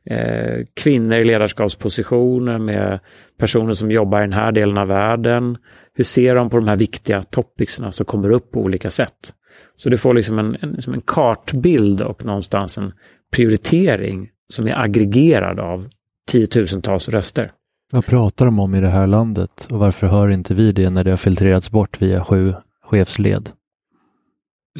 eh, 0.05 0.65
kvinnor 0.74 1.17
i 1.17 1.24
ledarskapspositioner 1.24 2.58
med 2.58 3.00
personer 3.39 3.74
som 3.74 3.91
jobbar 3.91 4.20
i 4.20 4.24
den 4.24 4.34
här 4.34 4.51
delen 4.51 4.77
av 4.77 4.88
världen? 4.88 5.58
Hur 5.93 6.03
ser 6.03 6.36
de 6.36 6.50
på 6.50 6.58
de 6.58 6.67
här 6.67 6.75
viktiga 6.75 7.24
topicserna 7.24 7.91
som 7.91 8.05
kommer 8.05 8.29
upp 8.29 8.51
på 8.51 8.60
olika 8.60 8.89
sätt? 8.89 9.34
Så 9.75 9.89
du 9.89 9.98
får 9.98 10.13
liksom 10.13 10.39
en, 10.39 10.58
en, 10.62 10.82
som 10.82 10.93
en 10.93 11.01
kartbild 11.01 12.01
och 12.01 12.25
någonstans 12.25 12.77
en 12.77 12.91
prioritering 13.36 14.29
som 14.53 14.67
är 14.67 14.84
aggregerad 14.84 15.60
av 15.60 15.88
tiotusentals 16.32 17.10
röster. 17.10 17.51
Vad 17.93 18.05
pratar 18.05 18.46
de 18.46 18.60
om 18.60 18.75
i 18.75 18.82
det 18.82 18.89
här 18.89 19.08
landet 19.08 19.67
och 19.70 19.79
varför 19.79 20.08
hör 20.08 20.29
inte 20.29 20.53
vi 20.53 20.72
det 20.72 20.89
när 20.89 21.03
det 21.03 21.10
har 21.10 21.17
filtrerats 21.17 21.72
bort 21.72 22.01
via 22.01 22.24
sju 22.24 22.53
chefsled? 22.84 23.50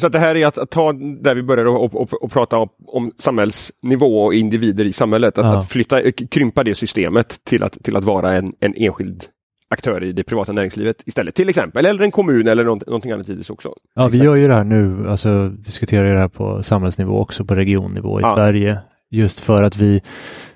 Så 0.00 0.08
det 0.08 0.18
här 0.18 0.36
är 0.36 0.46
att, 0.46 0.58
att 0.58 0.70
ta 0.70 0.92
där 0.92 1.34
vi 1.34 1.42
började 1.42 1.70
och, 1.70 1.94
och, 1.94 2.22
och 2.22 2.32
prata 2.32 2.58
om, 2.58 2.68
om 2.86 3.12
samhällsnivå 3.18 4.24
och 4.24 4.34
individer 4.34 4.84
i 4.84 4.92
samhället. 4.92 5.38
Att, 5.38 5.44
Ja. 5.44 5.56
att 5.58 5.68
flytta, 5.70 6.12
krympa 6.12 6.64
det 6.64 6.74
systemet 6.74 7.44
till 7.44 7.62
att, 7.62 7.84
till 7.84 7.96
att 7.96 8.04
vara 8.04 8.32
en, 8.32 8.52
en 8.60 8.74
enskild 8.76 9.24
aktör 9.70 10.04
i 10.04 10.12
det 10.12 10.24
privata 10.24 10.52
näringslivet 10.52 10.96
istället. 11.06 11.34
Till 11.34 11.48
exempel, 11.48 11.86
eller 11.86 12.04
en 12.04 12.10
kommun 12.10 12.48
eller 12.48 12.64
något, 12.64 12.86
någonting 12.86 13.12
annat 13.12 13.28
givetvis 13.28 13.50
också. 13.50 13.72
Ja, 13.94 14.08
vi 14.08 14.18
gör 14.18 14.34
ju 14.34 14.48
det 14.48 14.54
här 14.54 14.64
nu, 14.64 15.08
alltså 15.08 15.48
diskuterar 15.48 16.14
det 16.14 16.20
här 16.20 16.28
på 16.28 16.62
samhällsnivå 16.62 17.18
också 17.20 17.44
på 17.44 17.54
regionnivå 17.54 18.20
i 18.20 18.22
Ja. 18.22 18.34
Sverige. 18.34 18.78
Just 19.10 19.40
för 19.40 19.62
att 19.62 19.76
vi 19.76 20.02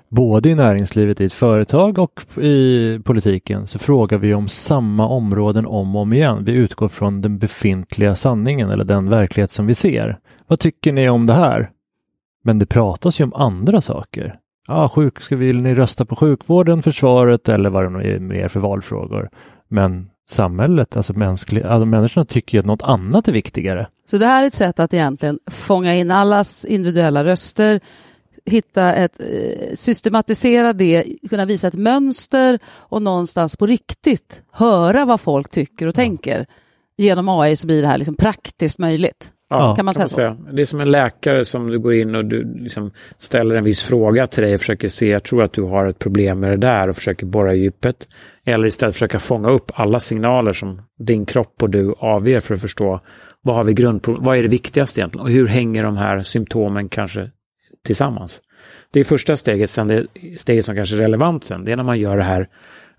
både 0.09 0.49
i 0.49 0.55
näringslivet, 0.55 1.21
i 1.21 1.25
ett 1.25 1.33
företag 1.33 1.99
och 1.99 2.37
i 2.37 2.99
politiken 3.03 3.67
så 3.67 3.79
frågar 3.79 4.17
vi 4.17 4.33
om 4.33 4.47
samma 4.47 5.07
områden 5.07 5.65
om 5.65 5.95
och 5.95 6.01
om 6.01 6.13
igen. 6.13 6.43
Vi 6.45 6.51
utgår 6.51 6.87
från 6.87 7.21
den 7.21 7.39
befintliga 7.39 8.15
sanningen 8.15 8.69
eller 8.69 8.85
den 8.85 9.09
verklighet 9.09 9.51
som 9.51 9.67
vi 9.67 9.75
ser. 9.75 10.19
Vad 10.47 10.59
tycker 10.59 10.93
ni 10.93 11.09
om 11.09 11.25
det 11.25 11.33
här? 11.33 11.69
Men 12.43 12.59
det 12.59 12.65
pratas 12.65 13.19
ju 13.19 13.23
om 13.23 13.33
andra 13.33 13.81
saker. 13.81 14.35
Ja, 14.67 14.89
sjuk, 14.89 15.21
ska 15.21 15.35
vill 15.35 15.61
ni 15.61 15.75
rösta 15.75 16.05
på 16.05 16.15
sjukvården, 16.15 16.81
försvaret 16.81 17.49
eller 17.49 17.69
vad 17.69 17.83
det 17.83 17.89
nu 17.89 18.15
är 18.15 18.19
mer 18.19 18.47
för 18.47 18.59
valfrågor? 18.59 19.29
Men 19.67 20.09
samhället, 20.29 20.97
alltså 20.97 21.13
mänsklig, 21.13 21.63
alltså 21.63 21.85
människorna 21.85 22.25
tycker 22.25 22.57
ju 22.57 22.59
att 22.59 22.65
något 22.65 22.81
annat 22.81 23.27
är 23.27 23.31
viktigare. 23.31 23.87
Så 24.11 24.17
det 24.17 24.25
här 24.25 24.43
är 24.43 24.47
ett 24.47 24.55
sätt 24.55 24.79
att 24.79 24.93
egentligen 24.93 25.39
fånga 25.51 25.95
in 25.95 26.11
allas 26.11 26.65
individuella 26.65 27.23
röster, 27.23 27.79
hitta 28.49 28.93
ett, 28.93 29.19
eh, 29.19 29.75
systematisera 29.75 30.73
det, 30.73 31.05
kunna 31.29 31.45
visa 31.45 31.67
ett 31.67 31.73
mönster 31.73 32.59
och 32.65 33.01
någonstans 33.01 33.57
på 33.57 33.65
riktigt 33.65 34.41
höra 34.51 35.05
vad 35.05 35.21
folk 35.21 35.49
tycker 35.49 35.87
och 35.87 35.95
tänker. 35.95 36.45
Genom 36.97 37.29
AI 37.29 37.55
så 37.55 37.67
blir 37.67 37.81
det 37.81 37.87
här 37.87 37.97
liksom 37.97 38.15
praktiskt 38.15 38.79
möjligt. 38.79 39.31
Ja, 39.49 39.75
kan 39.75 39.85
man 39.85 39.93
säga 39.93 40.07
så? 40.07 40.15
säga. 40.15 40.37
Det 40.51 40.61
är 40.61 40.65
som 40.65 40.79
en 40.79 40.91
läkare 40.91 41.45
som 41.45 41.67
du 41.67 41.79
går 41.79 41.93
in 41.93 42.15
och 42.15 42.25
du 42.25 42.53
liksom 42.63 42.91
ställer 43.17 43.55
en 43.55 43.63
viss 43.63 43.83
fråga 43.83 44.27
till 44.27 44.43
dig 44.43 44.53
och 44.53 44.59
försöker 44.59 44.87
se, 44.87 45.07
jag 45.07 45.23
tror 45.23 45.43
att 45.43 45.53
du 45.53 45.61
har 45.61 45.87
ett 45.87 45.99
problem 45.99 46.39
med 46.39 46.49
det 46.49 46.57
där 46.57 46.87
och 46.87 46.95
försöker 46.95 47.25
borra 47.25 47.53
i 47.53 47.59
djupet. 47.59 48.07
Eller 48.45 48.67
istället 48.67 48.95
försöka 48.95 49.19
fånga 49.19 49.49
upp 49.49 49.71
alla 49.73 49.99
signaler 49.99 50.53
som 50.53 50.81
din 50.99 51.25
kropp 51.25 51.63
och 51.63 51.69
du 51.69 51.93
avger 51.97 52.39
för 52.39 52.53
att 52.53 52.61
förstå 52.61 53.01
vad 53.41 53.55
har 53.55 53.63
vi 53.63 53.73
grundproblem, 53.73 54.23
vad 54.25 54.37
är 54.37 54.41
det 54.41 54.47
viktigaste 54.47 54.99
egentligen 54.99 55.25
och 55.25 55.31
hur 55.31 55.47
hänger 55.47 55.83
de 55.83 55.97
här 55.97 56.21
symptomen 56.21 56.89
kanske 56.89 57.31
tillsammans. 57.85 58.41
Det 58.91 58.99
är 58.99 59.03
första 59.03 59.35
steget, 59.35 59.69
sen 59.69 59.87
det 59.87 60.05
steget 60.37 60.65
som 60.65 60.75
kanske 60.75 60.95
är 60.95 60.99
relevant 60.99 61.43
sen, 61.43 61.65
det 61.65 61.71
är 61.71 61.75
när 61.75 61.83
man 61.83 61.99
gör 61.99 62.17
det 62.17 62.23
här 62.23 62.49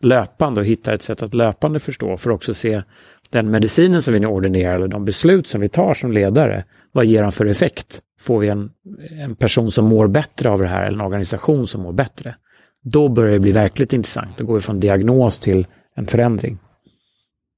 löpande 0.00 0.60
och 0.60 0.66
hittar 0.66 0.92
ett 0.92 1.02
sätt 1.02 1.22
att 1.22 1.34
löpande 1.34 1.78
förstå 1.78 2.16
för 2.16 2.30
att 2.30 2.34
också 2.34 2.54
se 2.54 2.82
den 3.30 3.50
medicinen 3.50 4.02
som 4.02 4.14
vi 4.14 4.20
nu 4.20 4.26
ordinerar 4.26 4.74
eller 4.74 4.88
de 4.88 5.04
beslut 5.04 5.46
som 5.46 5.60
vi 5.60 5.68
tar 5.68 5.94
som 5.94 6.12
ledare, 6.12 6.64
vad 6.92 7.06
ger 7.06 7.22
de 7.22 7.32
för 7.32 7.46
effekt? 7.46 8.00
Får 8.20 8.38
vi 8.38 8.48
en, 8.48 8.70
en 9.10 9.36
person 9.36 9.70
som 9.70 9.84
mår 9.84 10.08
bättre 10.08 10.50
av 10.50 10.58
det 10.58 10.68
här 10.68 10.82
eller 10.82 10.98
en 10.98 11.06
organisation 11.06 11.66
som 11.66 11.82
mår 11.82 11.92
bättre? 11.92 12.34
Då 12.82 13.08
börjar 13.08 13.32
det 13.32 13.40
bli 13.40 13.52
verkligt 13.52 13.92
intressant. 13.92 14.38
Då 14.38 14.44
går 14.44 14.54
vi 14.54 14.60
från 14.60 14.80
diagnos 14.80 15.40
till 15.40 15.66
en 15.96 16.06
förändring. 16.06 16.58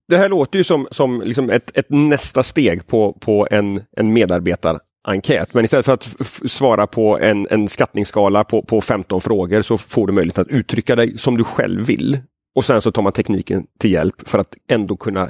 Det 0.08 0.16
här 0.16 0.28
låter 0.28 0.58
ju 0.58 0.64
som, 0.64 0.88
som 0.90 1.22
liksom 1.24 1.50
ett, 1.50 1.70
ett 1.74 1.90
nästa 1.90 2.42
steg 2.42 2.86
på, 2.86 3.12
på 3.12 3.48
en, 3.50 3.80
en 3.96 4.12
medarbetarenkät. 5.06 5.54
Men 5.54 5.64
istället 5.64 5.86
för 5.86 5.92
att 5.92 6.16
svara 6.50 6.86
på 6.86 7.18
en, 7.18 7.46
en 7.50 7.68
skattningsskala 7.68 8.44
på, 8.44 8.62
på 8.62 8.80
15 8.80 9.20
frågor 9.20 9.62
så 9.62 9.78
får 9.78 10.06
du 10.06 10.12
möjlighet 10.12 10.38
att 10.38 10.48
uttrycka 10.48 10.96
dig 10.96 11.18
som 11.18 11.36
du 11.36 11.44
själv 11.44 11.86
vill. 11.86 12.18
Och 12.54 12.64
sen 12.64 12.82
så 12.82 12.92
tar 12.92 13.02
man 13.02 13.12
tekniken 13.12 13.66
till 13.78 13.92
hjälp 13.92 14.28
för 14.28 14.38
att 14.38 14.54
ändå 14.70 14.96
kunna 14.96 15.28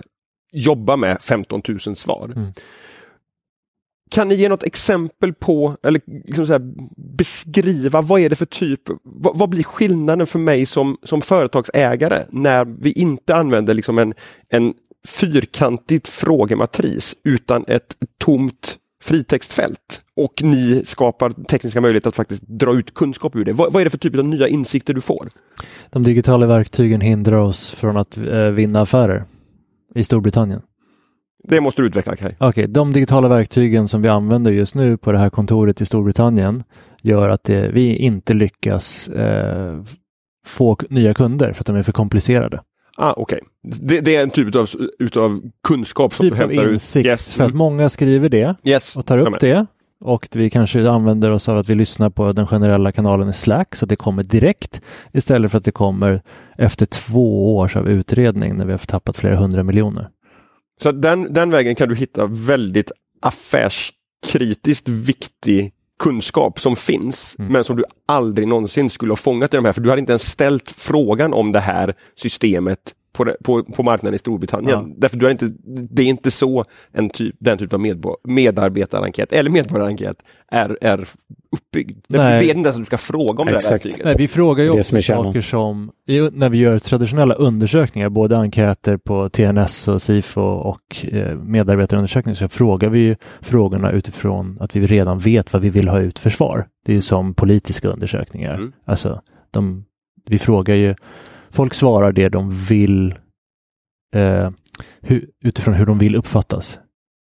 jobba 0.53 0.97
med 0.97 1.23
15 1.23 1.63
000 1.69 1.97
svar. 1.97 2.33
Mm. 2.37 2.53
Kan 4.11 4.29
ni 4.29 4.35
ge 4.35 4.49
något 4.49 4.63
exempel 4.63 5.33
på, 5.33 5.77
eller 5.83 6.01
liksom 6.27 6.47
så 6.47 6.53
här, 6.53 6.73
beskriva, 7.17 8.01
vad 8.01 8.21
är 8.21 8.29
det 8.29 8.37
för 8.37 8.47
typ, 8.47 8.81
vad, 9.03 9.39
vad 9.39 9.49
blir 9.49 9.63
skillnaden 9.63 10.27
för 10.27 10.39
mig 10.39 10.67
som, 10.67 10.97
som 11.03 11.23
företagsägare 11.23 12.25
när 12.31 12.65
vi 12.65 12.93
inte 12.93 13.37
använder 13.37 13.75
liksom 13.75 13.99
en, 13.99 14.15
en 14.49 14.75
fyrkantigt 15.07 16.09
frågematris 16.09 17.15
utan 17.25 17.65
ett 17.69 17.97
tomt 18.19 18.79
fritextfält 19.03 20.03
och 20.17 20.43
ni 20.43 20.83
skapar 20.85 21.31
tekniska 21.31 21.81
möjligheter 21.81 22.09
att 22.09 22.17
faktiskt 22.17 22.43
dra 22.43 22.75
ut 22.75 22.95
kunskap 22.95 23.37
ur 23.37 23.45
det. 23.45 23.53
Vad, 23.53 23.73
vad 23.73 23.81
är 23.81 23.85
det 23.85 23.91
för 23.91 23.99
typ 23.99 24.19
av 24.19 24.25
nya 24.25 24.49
insikter 24.49 24.95
du 24.95 25.01
får? 25.01 25.31
De 25.91 26.03
digitala 26.03 26.47
verktygen 26.47 27.01
hindrar 27.01 27.37
oss 27.37 27.71
från 27.71 27.97
att 27.97 28.17
eh, 28.17 28.41
vinna 28.41 28.81
affärer 28.81 29.25
i 29.95 30.05
Storbritannien. 30.05 30.63
Det 31.49 31.61
måste 31.61 31.83
du 31.83 31.87
utveckla 31.87 32.17
Kaj. 32.17 32.37
Okej, 32.39 32.67
de 32.67 32.93
digitala 32.93 33.29
verktygen 33.29 33.89
som 33.89 34.03
vi 34.03 34.09
använder 34.09 34.51
just 34.51 34.75
nu 34.75 34.97
på 34.97 35.13
det 35.13 35.19
här 35.19 35.31
kontoret 35.31 35.81
i 35.81 35.87
Storbritannien 35.87 36.63
gör 37.03 37.29
att 37.29 37.45
det, 37.45 37.71
vi 37.73 37.97
inte 37.97 38.35
lyckas 38.35 39.09
eh, 39.09 39.83
få 40.47 40.77
nya 40.91 41.15
kunder 41.15 41.53
för 41.53 41.63
att 41.63 41.67
de 41.67 41.77
är 41.77 41.83
för 41.83 41.93
komplicerade. 41.93 42.61
Ah, 43.05 43.15
Okej, 43.17 43.41
det, 43.63 44.01
det 44.01 44.17
är 44.17 44.23
en 44.23 44.31
typ 44.31 44.55
av 44.55 44.71
utav 44.99 45.41
kunskap 45.69 46.15
som 46.15 46.27
Typ 46.27 46.37
du 46.37 46.43
av 46.43 46.51
hämtar 46.51 46.73
insikt, 46.73 47.07
ut. 47.07 47.11
Yes. 47.11 47.35
för 47.35 47.45
att 47.45 47.55
många 47.55 47.89
skriver 47.89 48.29
det 48.29 48.55
yes. 48.65 48.97
och 48.97 49.07
tar 49.07 49.19
upp 49.19 49.41
det 49.41 49.67
och 50.05 50.29
vi 50.33 50.51
kanske 50.51 50.91
använder 50.91 51.31
oss 51.31 51.49
av 51.49 51.59
att 51.59 51.71
vi 51.71 51.75
lyssnar 51.75 52.11
på 52.11 52.33
den 52.33 52.47
generella 52.47 52.93
kanalen 52.93 53.29
i 53.29 53.33
Slack 53.33 53.75
så 53.75 53.85
att 53.85 53.89
det 53.89 53.97
kommer 53.97 54.23
direkt 54.23 54.81
istället 55.13 55.51
för 55.51 55.59
att 55.59 55.65
det 55.65 55.71
kommer 55.71 56.23
efter 56.59 56.87
två 56.87 57.57
års 57.57 57.77
av 57.77 57.89
utredning 57.89 58.57
när 58.57 58.65
vi 58.65 58.73
har 58.73 58.79
tappat 58.79 59.17
flera 59.17 59.37
hundra 59.37 59.63
miljoner. 59.63 60.09
Så 60.83 60.93
den, 60.93 61.33
den 61.33 61.51
vägen 61.51 61.75
kan 61.75 61.89
du 61.89 61.95
hitta 61.95 62.27
väldigt 62.27 62.93
affärskritiskt 63.23 64.89
viktig 64.89 65.73
kunskap 66.03 66.61
som 66.61 66.77
finns, 66.77 67.37
Mm. 67.39 67.53
men 67.53 67.65
som 67.65 67.77
du 67.77 67.85
aldrig 68.09 68.49
någonsin 68.49 68.91
skulle 68.91 69.13
ha 69.13 69.17
fångat 69.17 69.55
i 69.55 69.57
de 69.57 69.65
här, 69.65 69.73
för 69.73 69.81
du 69.81 69.89
hade 69.91 70.01
inte 70.01 70.13
ens 70.13 70.31
ställt 70.31 70.71
frågan 70.77 71.33
om 71.35 71.53
det 71.53 71.61
här 71.61 71.95
systemet 72.15 72.79
på, 73.13 73.25
det, 73.25 73.37
på, 73.45 73.65
på 73.65 73.83
marknaden 73.83 74.15
i 74.15 74.19
Storbritannien. 74.19 74.71
Ja. 74.71 74.95
Därför 74.97 75.17
du 75.17 75.27
är 75.27 75.31
inte, 75.31 75.51
det 75.91 76.03
är 76.03 76.07
inte 76.07 76.31
så 76.31 76.65
en 76.93 77.11
typ, 77.11 77.37
den 77.39 77.59
typen 77.59 77.77
av 77.77 77.81
medbo, 77.81 78.17
medarbetarenkät 78.25 79.33
eller 79.33 79.51
medborgarenkät 79.51 80.17
är, 80.49 80.79
är 80.81 81.09
uppbyggd. 81.53 81.99
Du 82.09 82.19
vet 82.19 82.43
inte 82.43 82.53
ens 82.53 82.69
att 82.69 82.77
du 82.77 82.85
ska 82.85 82.99
fråga 82.99 83.41
om 83.41 83.47
det 83.47 83.53
här 83.53 83.57
Exakt. 83.57 83.73
verktyget. 83.73 84.05
Nej, 84.05 84.15
vi 84.19 84.29
frågar 84.29 84.65
ju 84.65 84.73
Det 84.73 84.79
också 84.79 85.01
saker 85.01 85.41
som, 85.41 85.93
när 86.33 86.49
vi 86.49 86.59
gör 86.59 86.79
traditionella 86.79 87.35
undersökningar, 87.35 88.09
både 88.09 88.37
enkäter 88.37 88.97
på 88.97 89.29
TNS 89.29 89.89
och 89.89 90.03
SIFO 90.03 90.41
och 90.41 91.07
eh, 91.13 91.37
medarbetarundersökningar, 91.37 92.35
så 92.35 92.49
frågar 92.49 92.89
vi 92.89 92.99
ju 93.01 93.17
frågorna 93.41 93.91
utifrån 93.91 94.59
att 94.61 94.77
vi 94.77 94.87
redan 94.87 95.19
vet 95.19 95.53
vad 95.53 95.63
vi 95.63 95.71
vill 95.71 95.89
ha 95.89 96.01
ut 96.01 96.19
för 96.19 96.31
svar. 96.31 96.67
Det 96.87 96.93
är 96.93 96.97
ju 96.97 97.03
som 97.03 97.35
politiska 97.35 97.89
undersökningar. 97.89 98.55
Mm. 98.55 98.73
Alltså, 98.85 99.23
de, 99.51 99.85
vi 100.27 100.39
frågar 100.39 100.75
ju, 100.75 100.95
folk 101.53 101.75
svarar 101.75 102.13
det 102.13 102.29
de 102.29 102.51
vill 102.51 103.15
eh, 104.15 104.51
hu, 105.01 105.21
utifrån 105.45 105.75
hur 105.75 105.87
de 105.87 105.99
vill 105.99 106.17
uppfattas. 106.17 106.79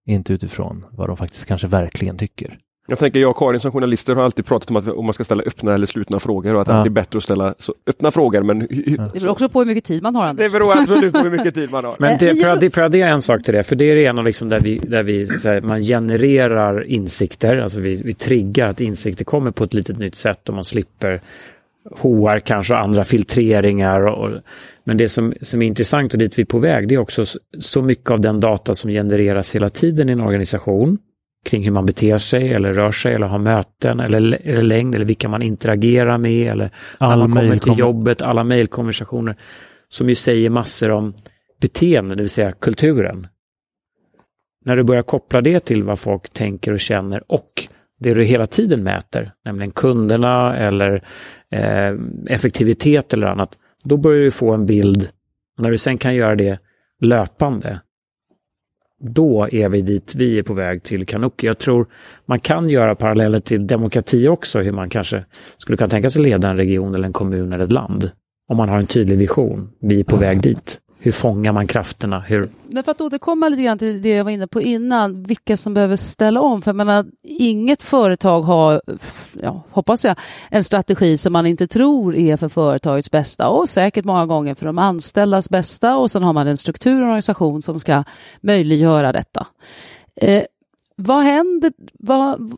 Inte 0.07 0.33
utifrån 0.33 0.85
vad 0.91 1.07
de 1.09 1.17
faktiskt 1.17 1.45
kanske 1.45 1.67
verkligen 1.67 2.17
tycker. 2.17 2.57
Jag 2.87 2.99
tänker, 2.99 3.19
jag 3.19 3.29
och 3.31 3.37
Karin 3.37 3.59
som 3.59 3.71
journalister 3.71 4.15
har 4.15 4.23
alltid 4.23 4.45
pratat 4.45 4.69
om 4.69 4.75
att 4.75 4.87
om 4.87 5.05
man 5.05 5.13
ska 5.13 5.23
ställa 5.23 5.43
öppna 5.43 5.73
eller 5.73 5.87
slutna 5.87 6.19
frågor 6.19 6.55
och 6.55 6.61
att 6.61 6.67
Ja. 6.67 6.73
det 6.73 6.87
är 6.87 6.89
bättre 6.89 7.17
att 7.17 7.23
ställa 7.23 7.53
så, 7.59 7.73
öppna 7.87 8.11
frågor. 8.11 8.43
Men 8.43 8.67
Ja. 8.69 9.09
Det 9.13 9.19
beror 9.19 9.31
också 9.31 9.49
på 9.49 9.59
hur 9.59 9.65
mycket 9.65 9.83
tid 9.85 10.03
man 10.03 10.15
har. 10.15 10.25
Anders. 10.25 10.45
det 10.45 10.59
beror 10.59 10.71
absolut 10.71 11.13
på 11.13 11.19
hur 11.19 11.31
mycket 11.31 11.53
tid 11.55 11.71
man 11.71 11.85
har. 11.85 11.95
Men 11.99 12.17
det, 12.19 12.35
för, 12.35 12.47
jag- 12.47 12.51
att, 12.53 12.59
det- 12.59 12.69
för 12.69 12.81
att 12.81 12.85
addera 12.85 13.09
en 13.09 13.21
sak 13.21 13.43
till 13.43 13.53
det, 13.53 13.63
för 13.63 13.75
det 13.75 13.85
är 13.85 13.95
det 13.95 14.03
ena 14.03 14.21
liksom 14.21 14.49
där, 14.49 14.59
vi, 14.59 14.77
där 14.77 15.03
vi, 15.03 15.25
så 15.25 15.49
här, 15.49 15.61
man 15.61 15.81
genererar 15.81 16.83
insikter, 16.83 17.57
alltså 17.57 17.79
vi, 17.79 18.01
vi 18.05 18.13
triggar 18.13 18.69
att 18.69 18.81
insikter 18.81 19.25
kommer 19.25 19.51
på 19.51 19.63
ett 19.63 19.73
litet 19.73 19.97
nytt 19.97 20.15
sätt 20.15 20.49
och 20.49 20.55
man 20.55 20.63
slipper 20.63 21.21
HR 21.91 22.39
kanske 22.39 22.73
och 22.73 22.79
andra 22.79 23.03
filtreringar. 23.03 24.05
Och, 24.05 24.25
och, 24.25 24.41
men 24.83 24.97
det 24.97 25.09
som, 25.09 25.33
som 25.41 25.61
är 25.61 25.67
intressant 25.67 26.13
och 26.13 26.19
dit 26.19 26.37
vi 26.37 26.41
är 26.41 26.45
på 26.45 26.59
väg, 26.59 26.87
det 26.87 26.95
är 26.95 26.99
också 26.99 27.25
så, 27.59 27.81
mycket 27.81 28.11
av 28.11 28.21
den 28.21 28.39
data 28.39 28.75
som 28.75 28.91
genereras 28.91 29.55
hela 29.55 29.69
tiden 29.69 30.09
i 30.09 30.11
en 30.11 30.21
organisation 30.21 30.97
kring 31.45 31.63
hur 31.63 31.71
man 31.71 31.85
beter 31.85 32.17
sig 32.17 32.53
eller 32.53 32.73
rör 32.73 32.91
sig 32.91 33.13
eller 33.13 33.27
har 33.27 33.39
möten 33.39 33.99
eller, 33.99 34.41
eller 34.43 34.63
längd 34.63 34.95
eller 34.95 35.05
vilka 35.05 35.27
man 35.27 35.41
interagerar 35.41 36.17
med 36.17 36.51
eller 36.51 36.71
när 36.99 37.07
All 37.07 37.19
man 37.19 37.31
kommer 37.31 37.57
till 37.57 37.79
jobbet, 37.79 38.21
alla 38.21 38.43
mejlkonversationer 38.43 39.35
som 39.89 40.09
ju 40.09 40.15
säger 40.15 40.49
massor 40.49 40.91
om 40.91 41.13
beteende, 41.61 42.15
det 42.15 42.23
vill 42.23 42.29
säga 42.29 42.51
kulturen. 42.51 43.27
När 44.65 44.75
du 44.75 44.83
börjar 44.83 45.03
koppla 45.03 45.41
det 45.41 45.59
till 45.59 45.83
vad 45.83 45.99
folk 45.99 46.29
tänker 46.29 46.71
och 46.71 46.79
känner 46.79 47.31
och 47.31 47.67
det 48.03 48.13
du 48.13 48.23
hela 48.23 48.45
tiden 48.45 48.83
mäter, 48.83 49.31
nämligen 49.45 49.71
kunderna 49.71 50.57
eller 50.57 51.03
eh, 51.51 51.95
effektivitet 52.27 53.13
eller 53.13 53.27
annat, 53.27 53.57
då 53.83 53.97
börjar 53.97 54.21
du 54.21 54.31
få 54.31 54.53
en 54.53 54.65
bild. 54.65 55.09
När 55.57 55.71
du 55.71 55.77
sen 55.77 55.97
kan 55.97 56.15
göra 56.15 56.35
det 56.35 56.59
löpande, 57.01 57.79
då 58.99 59.47
är 59.51 59.69
vi 59.69 59.81
dit 59.81 60.15
vi 60.15 60.39
är 60.39 60.43
på 60.43 60.53
väg 60.53 60.83
till 60.83 61.05
Kanuki. 61.05 61.47
Jag 61.47 61.57
tror 61.57 61.87
man 62.25 62.39
kan 62.39 62.69
göra 62.69 62.95
paralleller 62.95 63.39
till 63.39 63.67
demokrati 63.67 64.27
också, 64.27 64.61
hur 64.61 64.71
man 64.71 64.89
kanske 64.89 65.25
skulle 65.57 65.77
kunna 65.77 65.89
tänka 65.89 66.09
sig 66.09 66.21
leda 66.21 66.49
en 66.49 66.57
region 66.57 66.95
eller 66.95 67.05
en 67.05 67.13
kommun 67.13 67.53
eller 67.53 67.63
ett 67.63 67.71
land. 67.71 68.11
Om 68.47 68.57
man 68.57 68.69
har 68.69 68.77
en 68.79 68.87
tydlig 68.87 69.17
vision. 69.17 69.69
Vi 69.81 69.99
är 69.99 70.03
på 70.03 70.15
väg 70.15 70.41
dit. 70.41 70.79
Hur 71.05 71.11
fångar 71.11 71.51
man 71.51 71.67
krafterna? 71.67 72.19
Hur... 72.19 72.49
Men 72.67 72.83
för 72.83 72.91
att 72.91 73.01
återkomma 73.01 73.49
lite 73.49 73.63
grann 73.63 73.77
till 73.77 74.01
det 74.01 74.09
jag 74.09 74.23
var 74.23 74.31
inne 74.31 74.47
på 74.47 74.61
innan, 74.61 75.23
vilka 75.23 75.57
som 75.57 75.73
behöver 75.73 75.95
ställa 75.95 76.41
om. 76.41 76.61
För 76.61 76.69
jag 76.69 76.75
menar, 76.75 77.05
inget 77.23 77.83
företag 77.83 78.41
har, 78.41 78.81
ja, 79.41 79.63
hoppas 79.71 80.05
jag, 80.05 80.15
en 80.49 80.63
strategi 80.63 81.17
som 81.17 81.33
man 81.33 81.45
inte 81.45 81.67
tror 81.67 82.15
är 82.15 82.37
för 82.37 82.49
företagets 82.49 83.11
bästa 83.11 83.49
och 83.49 83.69
säkert 83.69 84.05
många 84.05 84.25
gånger 84.25 84.55
för 84.55 84.65
de 84.65 84.77
anställdas 84.77 85.49
bästa 85.49 85.97
och 85.97 86.11
sen 86.11 86.23
har 86.23 86.33
man 86.33 86.47
en 86.47 86.57
struktur 86.57 87.01
och 87.01 87.07
organisation 87.07 87.61
som 87.61 87.79
ska 87.79 88.03
möjliggöra 88.41 89.11
detta. 89.11 89.47
Eh, 90.15 90.43
vad 90.95 91.23
händer, 91.23 91.73
vad, 91.93 92.53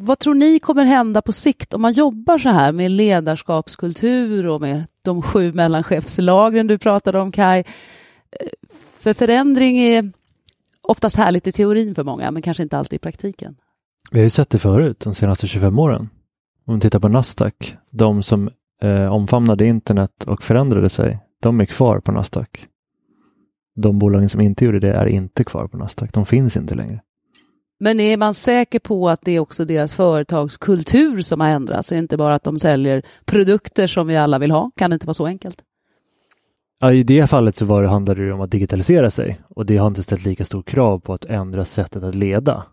vad 0.00 0.18
tror 0.18 0.34
ni 0.34 0.60
kommer 0.60 0.84
hända 0.84 1.22
på 1.22 1.32
sikt 1.32 1.74
om 1.74 1.82
man 1.82 1.92
jobbar 1.92 2.38
så 2.38 2.48
här 2.48 2.72
med 2.72 2.90
ledarskapskultur 2.90 4.46
och 4.46 4.60
med 4.60 4.84
de 5.02 5.22
sju 5.22 5.52
mellanchefslagren 5.52 6.66
du 6.66 6.78
pratade 6.78 7.20
om 7.20 7.32
Kai? 7.32 7.58
Eh, 7.58 8.46
för 8.98 9.14
förändring 9.14 9.78
är 9.78 10.12
oftast 10.82 11.16
härligt 11.16 11.46
i 11.46 11.52
teorin 11.52 11.94
för 11.94 12.04
många, 12.04 12.30
men 12.30 12.42
kanske 12.42 12.62
inte 12.62 12.78
alltid 12.78 12.96
i 12.96 12.98
praktiken. 12.98 13.56
Vi 14.10 14.18
har 14.18 14.24
ju 14.24 14.30
sett 14.30 14.50
det 14.50 14.58
förut 14.58 15.00
de 15.00 15.14
senaste 15.14 15.46
25 15.46 15.78
åren. 15.78 16.08
Om 16.66 16.74
vi 16.74 16.80
tittar 16.80 17.00
på 17.00 17.08
Nasdaq, 17.08 17.76
de 17.90 18.22
som 18.22 18.50
eh, 18.82 19.12
omfamnade 19.12 19.66
internet 19.66 20.24
och 20.24 20.42
förändrade 20.42 20.88
sig, 20.88 21.18
de 21.42 21.60
är 21.60 21.64
kvar 21.64 22.00
på 22.00 22.12
Nasdaq. 22.12 22.66
De 23.76 23.98
bolagen 23.98 24.28
som 24.28 24.40
inte 24.40 24.64
gjorde 24.64 24.80
det 24.80 24.92
är 24.92 25.06
inte 25.06 25.44
kvar 25.44 25.68
på 25.68 25.76
Nasdaq. 25.76 26.12
De 26.12 26.26
finns 26.26 26.56
inte 26.56 26.74
längre. 26.74 27.00
Men 27.80 28.00
är 28.00 28.16
man 28.16 28.34
säker 28.34 28.78
på 28.78 29.08
att 29.08 29.20
det 29.22 29.32
är 29.32 29.40
också 29.40 29.64
deras 29.64 29.94
företagskultur 29.94 31.20
som 31.20 31.40
har 31.40 31.48
ändrats? 31.48 31.92
Är 31.92 31.96
det 31.96 32.00
Inte 32.00 32.16
bara 32.16 32.34
att 32.34 32.44
de 32.44 32.58
säljer 32.58 33.02
produkter 33.24 33.86
som 33.86 34.06
vi 34.06 34.16
alla 34.16 34.38
vill 34.38 34.50
ha? 34.50 34.70
Kan 34.76 34.90
det 34.90 34.94
inte 34.94 35.06
vara 35.06 35.14
så 35.14 35.26
enkelt? 35.26 35.62
Ja, 36.80 36.92
I 36.92 37.02
det 37.02 37.26
fallet 37.26 37.56
så 37.56 37.64
var 37.64 37.82
det, 37.82 37.88
handlade 37.88 38.26
det 38.26 38.32
om 38.32 38.40
att 38.40 38.50
digitalisera 38.50 39.10
sig 39.10 39.40
och 39.48 39.66
det 39.66 39.76
har 39.76 39.86
inte 39.86 40.02
ställt 40.02 40.24
lika 40.24 40.44
stor 40.44 40.62
krav 40.62 40.98
på 40.98 41.14
att 41.14 41.24
ändra 41.24 41.64
sättet 41.64 42.02
att 42.02 42.14
leda. 42.14 42.64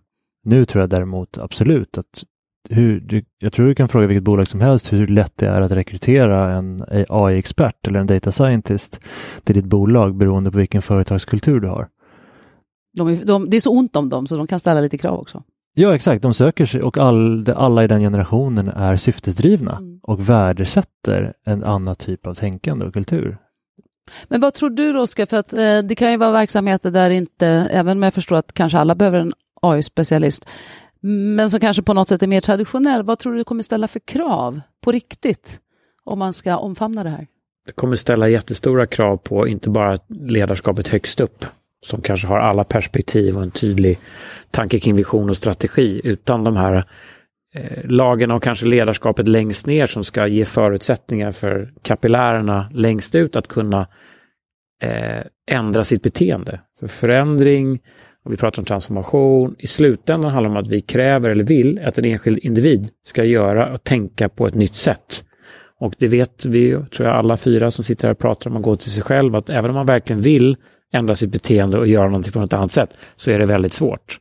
Nu 0.44 0.66
tror 0.66 0.82
jag 0.82 0.90
däremot 0.90 1.38
absolut 1.38 1.98
att 1.98 2.24
hur, 2.70 3.00
du, 3.00 3.26
jag 3.40 3.54
tror 3.54 3.68
du 3.68 3.76
kan 3.76 3.90
fråga 3.90 4.08
vilket 4.08 4.24
bolag 4.24 4.48
som 4.48 4.62
helst 4.62 4.94
hur 4.94 5.08
lätt 5.08 5.34
det 5.36 5.48
är 5.48 5.62
att 5.62 5.72
rekrytera 5.72 6.54
en 6.54 6.86
AI-expert 7.10 7.88
eller 7.88 8.00
en 8.00 8.08
data 8.08 8.32
scientist 8.32 9.00
till 9.44 9.56
ditt 9.56 9.66
bolag 9.66 10.16
beroende 10.16 10.52
på 10.52 10.58
vilken 10.58 10.82
företagskultur 10.82 11.60
du 11.60 11.68
har. 11.68 11.88
De 12.96 13.08
är, 13.08 13.26
de, 13.26 13.50
det 13.50 13.58
är 13.58 13.62
så 13.62 13.72
ont 13.72 13.96
om 13.96 14.10
dem 14.10 14.28
så 14.28 14.38
de 14.38 14.48
kan 14.48 14.60
ställa 14.60 14.82
lite 14.82 14.98
krav 14.98 15.20
också. 15.20 15.44
Ja, 15.74 15.96
exakt. 15.96 16.22
De 16.22 16.34
söker 16.34 16.66
sig 16.66 16.82
och 16.82 16.98
all, 16.98 17.50
alla 17.56 17.84
i 17.84 17.88
den 17.88 18.00
generationen 18.02 18.68
är 18.68 18.98
syftesdrivna 18.98 19.72
Mm. 19.78 20.00
och 20.04 20.30
värdesätter 20.30 21.34
en 21.46 21.64
annan 21.64 21.96
typ 21.96 22.28
av 22.28 22.34
tänkande 22.34 22.86
och 22.86 22.94
kultur. 22.94 23.38
Men 24.28 24.42
vad 24.42 24.54
tror 24.54 24.70
du 24.70 25.00
Oskar, 25.00 25.26
för 25.26 25.38
att 25.38 25.54
eh, 25.54 25.80
det 25.80 25.96
kan 25.96 26.12
ju 26.12 26.18
vara 26.18 26.32
verksamheter 26.32 26.92
där 26.92 27.10
inte, 27.10 27.48
även 27.48 27.98
om 27.98 28.04
jag 28.04 28.14
förstår 28.14 28.36
att 28.36 28.54
kanske 28.54 28.78
alla 28.78 28.96
behöver 28.96 29.20
en 29.20 29.34
AI-specialist, 29.62 30.48
men 31.36 31.50
som 31.50 31.60
kanske 31.60 31.84
på 31.84 31.94
något 31.94 32.10
sätt 32.10 32.24
är 32.24 32.28
mer 32.28 32.42
traditionell, 32.42 33.04
vad 33.04 33.20
tror 33.20 33.34
du 33.36 33.44
kommer 33.44 33.64
ställa 33.64 33.88
för 33.88 34.00
krav 34.00 34.62
på 34.82 34.92
riktigt 34.92 35.60
om 36.04 36.20
man 36.20 36.34
ska 36.34 36.58
omfamna 36.58 37.04
det 37.04 37.10
här? 37.10 37.28
Det 37.66 37.72
kommer 37.72 37.96
ställa 37.96 38.28
jättestora 38.28 38.88
krav 38.88 39.18
på 39.18 39.48
inte 39.48 39.70
bara 39.70 40.00
ledarskapet 40.10 40.88
högst 40.88 41.20
upp, 41.20 41.46
som 41.86 42.02
kanske 42.02 42.28
har 42.28 42.40
alla 42.40 42.64
perspektiv 42.64 43.38
och 43.38 43.44
en 43.44 43.52
tydlig 43.52 43.98
tanke 44.52 44.80
kring 44.80 44.96
vision 44.96 45.30
och 45.30 45.38
strategi, 45.38 46.02
utan 46.04 46.44
de 46.44 46.58
här 46.58 46.84
eh, 47.56 47.84
lagen 47.84 48.32
och 48.32 48.44
kanske 48.44 48.66
ledarskapet 48.66 49.28
längst 49.28 49.68
ner 49.68 49.86
som 49.86 50.04
ska 50.04 50.28
ge 50.28 50.46
förutsättningar 50.46 51.32
för 51.32 51.74
kapillärerna 51.82 52.70
längst 52.74 53.16
ut 53.16 53.36
att 53.36 53.48
kunna 53.48 53.88
eh, 54.84 55.24
ändra 55.52 55.84
sitt 55.84 56.04
beteende. 56.04 56.62
För 56.80 56.88
förändring, 56.88 57.80
och 58.26 58.32
vi 58.34 58.38
pratar 58.38 58.62
om 58.62 58.66
transformation, 58.66 59.56
i 59.60 59.68
slutändan 59.68 60.32
handlar 60.32 60.50
det 60.50 60.58
om 60.58 60.64
att 60.64 60.72
vi 60.72 60.82
kräver 60.82 61.30
eller 61.30 61.44
vill 61.44 61.80
att 61.86 61.98
en 61.98 62.06
enskild 62.06 62.38
individ 62.38 62.90
ska 63.04 63.24
göra 63.24 63.74
och 63.74 63.84
tänka 63.84 64.30
på 64.30 64.48
ett 64.48 64.56
nytt 64.56 64.76
sätt. 64.76 65.26
Och 65.80 65.94
det 65.98 66.08
vet 66.08 66.46
vi, 66.46 66.72
tror 66.72 67.08
jag, 67.08 67.18
alla 67.18 67.38
fyra 67.38 67.72
som 67.72 67.84
sitter 67.84 68.08
här 68.08 68.14
och 68.14 68.20
pratar 68.20 68.50
om 68.50 68.58
att 68.58 68.64
gå 68.64 68.76
till 68.76 68.92
sig 68.92 69.04
själv, 69.04 69.36
att 69.36 69.50
även 69.50 69.70
om 69.70 69.76
man 69.76 69.86
verkligen 69.86 70.22
vill 70.22 70.58
ändra 70.96 71.16
sitt 71.16 71.32
beteende 71.32 71.78
och 71.78 71.88
göra 71.88 72.08
någonting 72.08 72.32
på 72.32 72.40
något 72.40 72.54
annat 72.54 72.72
sätt, 72.72 72.98
så 73.16 73.32
är 73.32 73.40
det 73.40 73.46
väldigt 73.46 73.74
svårt. 73.74 74.20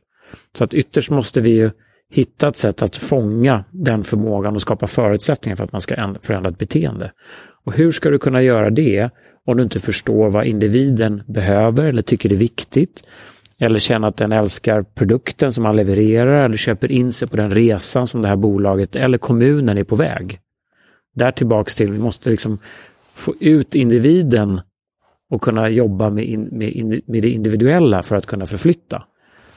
Så 0.57 0.63
att 0.63 0.73
ytterst 0.73 1.09
måste 1.09 1.41
vi 1.41 1.49
ju 1.49 1.69
hitta 2.11 2.47
ett 2.47 2.57
sätt 2.57 2.81
att 2.81 2.95
fånga 2.95 3.63
den 3.71 4.03
förmågan 4.03 4.55
och 4.55 4.61
skapa 4.61 4.87
förutsättningar 4.87 5.55
för 5.55 5.63
att 5.63 5.71
man 5.71 5.81
ska 5.81 6.15
förändra 6.21 6.49
ett 6.49 6.57
beteende. 6.57 7.11
Och 7.65 7.73
hur 7.73 7.91
ska 7.91 8.09
du 8.09 8.19
kunna 8.19 8.41
göra 8.41 8.69
det 8.69 9.09
om 9.45 9.57
du 9.57 9.63
inte 9.63 9.79
förstår 9.79 10.29
vad 10.29 10.45
individen 10.45 11.23
behöver 11.27 11.85
eller 11.85 12.01
tycker 12.01 12.31
är 12.31 12.35
viktigt? 12.35 13.03
Eller 13.59 13.79
känner 13.79 14.07
att 14.07 14.17
den 14.17 14.31
älskar 14.31 14.81
produkten 14.81 15.51
som 15.51 15.63
man 15.63 15.75
levererar 15.75 16.45
eller 16.45 16.57
köper 16.57 16.91
in 16.91 17.13
sig 17.13 17.27
på 17.27 17.37
den 17.37 17.51
resan 17.51 18.07
som 18.07 18.21
det 18.21 18.27
här 18.27 18.35
bolaget 18.35 18.95
eller 18.95 19.17
kommunen 19.17 19.77
är 19.77 19.83
på 19.83 19.95
väg. 19.95 20.39
Där 21.15 21.31
tillbaks 21.31 21.75
till, 21.75 21.91
vi 21.91 21.99
måste 21.99 22.29
liksom 22.29 22.59
få 23.13 23.33
ut 23.39 23.75
individen 23.75 24.61
och 25.31 25.41
kunna 25.41 25.69
jobba 25.69 26.09
med, 26.09 26.25
in, 26.25 26.49
med, 26.51 26.69
in, 26.69 27.01
med 27.05 27.21
det 27.21 27.29
individuella 27.29 28.03
för 28.03 28.15
att 28.15 28.25
kunna 28.25 28.45
förflytta. 28.45 29.03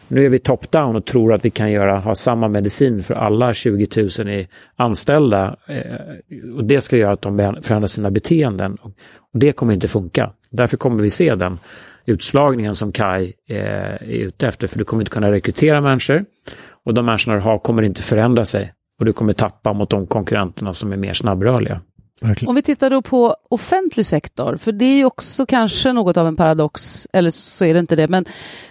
Nu 0.08 0.24
är 0.24 0.28
vi 0.28 0.38
top-down 0.38 0.96
och 0.96 1.04
tror 1.04 1.34
att 1.34 1.44
vi 1.44 1.50
kan 1.50 1.70
göra, 1.70 1.98
ha 1.98 2.14
samma 2.14 2.48
medicin 2.48 3.02
för 3.02 3.14
alla 3.14 3.54
20 3.54 3.86
000 4.18 4.28
i 4.28 4.48
anställda. 4.76 5.56
Eh, 5.68 6.56
och 6.56 6.64
det 6.64 6.80
ska 6.80 6.96
göra 6.96 7.12
att 7.12 7.22
de 7.22 7.58
förändrar 7.62 7.86
sina 7.86 8.10
beteenden. 8.10 8.74
Och, 8.74 8.92
och 9.32 9.38
det 9.38 9.52
kommer 9.52 9.74
inte 9.74 9.88
funka. 9.88 10.32
Därför 10.50 10.76
kommer 10.76 11.02
vi 11.02 11.10
se 11.10 11.34
den 11.34 11.58
utslagningen 12.06 12.74
som 12.74 12.92
Kai 12.92 13.32
eh, 13.48 13.58
är 13.58 14.02
ute 14.02 14.48
efter. 14.48 14.66
För 14.66 14.78
du 14.78 14.84
kommer 14.84 15.02
inte 15.02 15.10
kunna 15.10 15.32
rekrytera 15.32 15.80
människor. 15.80 16.24
Och 16.84 16.94
de 16.94 17.06
människorna 17.06 17.36
du 17.36 17.42
har 17.42 17.58
kommer 17.58 17.82
inte 17.82 18.02
förändra 18.02 18.44
sig. 18.44 18.72
Och 18.98 19.04
du 19.04 19.12
kommer 19.12 19.32
tappa 19.32 19.72
mot 19.72 19.90
de 19.90 20.06
konkurrenterna 20.06 20.74
som 20.74 20.92
är 20.92 20.96
mer 20.96 21.12
snabbrörliga. 21.12 21.80
Verkligen. 22.20 22.48
Om 22.48 22.54
vi 22.54 22.62
tittar 22.62 22.90
då 22.90 23.02
på 23.02 23.36
offentlig 23.48 24.06
sektor, 24.06 24.56
för 24.56 24.72
det 24.72 24.84
är 24.84 24.96
ju 24.96 25.04
också 25.04 25.46
kanske 25.46 25.92
något 25.92 26.16
av 26.16 26.26
en 26.26 26.36
paradox, 26.36 27.06
eller 27.12 27.30
så 27.30 27.64
är 27.64 27.74
det 27.74 27.80
inte 27.80 27.96
det, 27.96 28.08
men 28.08 28.24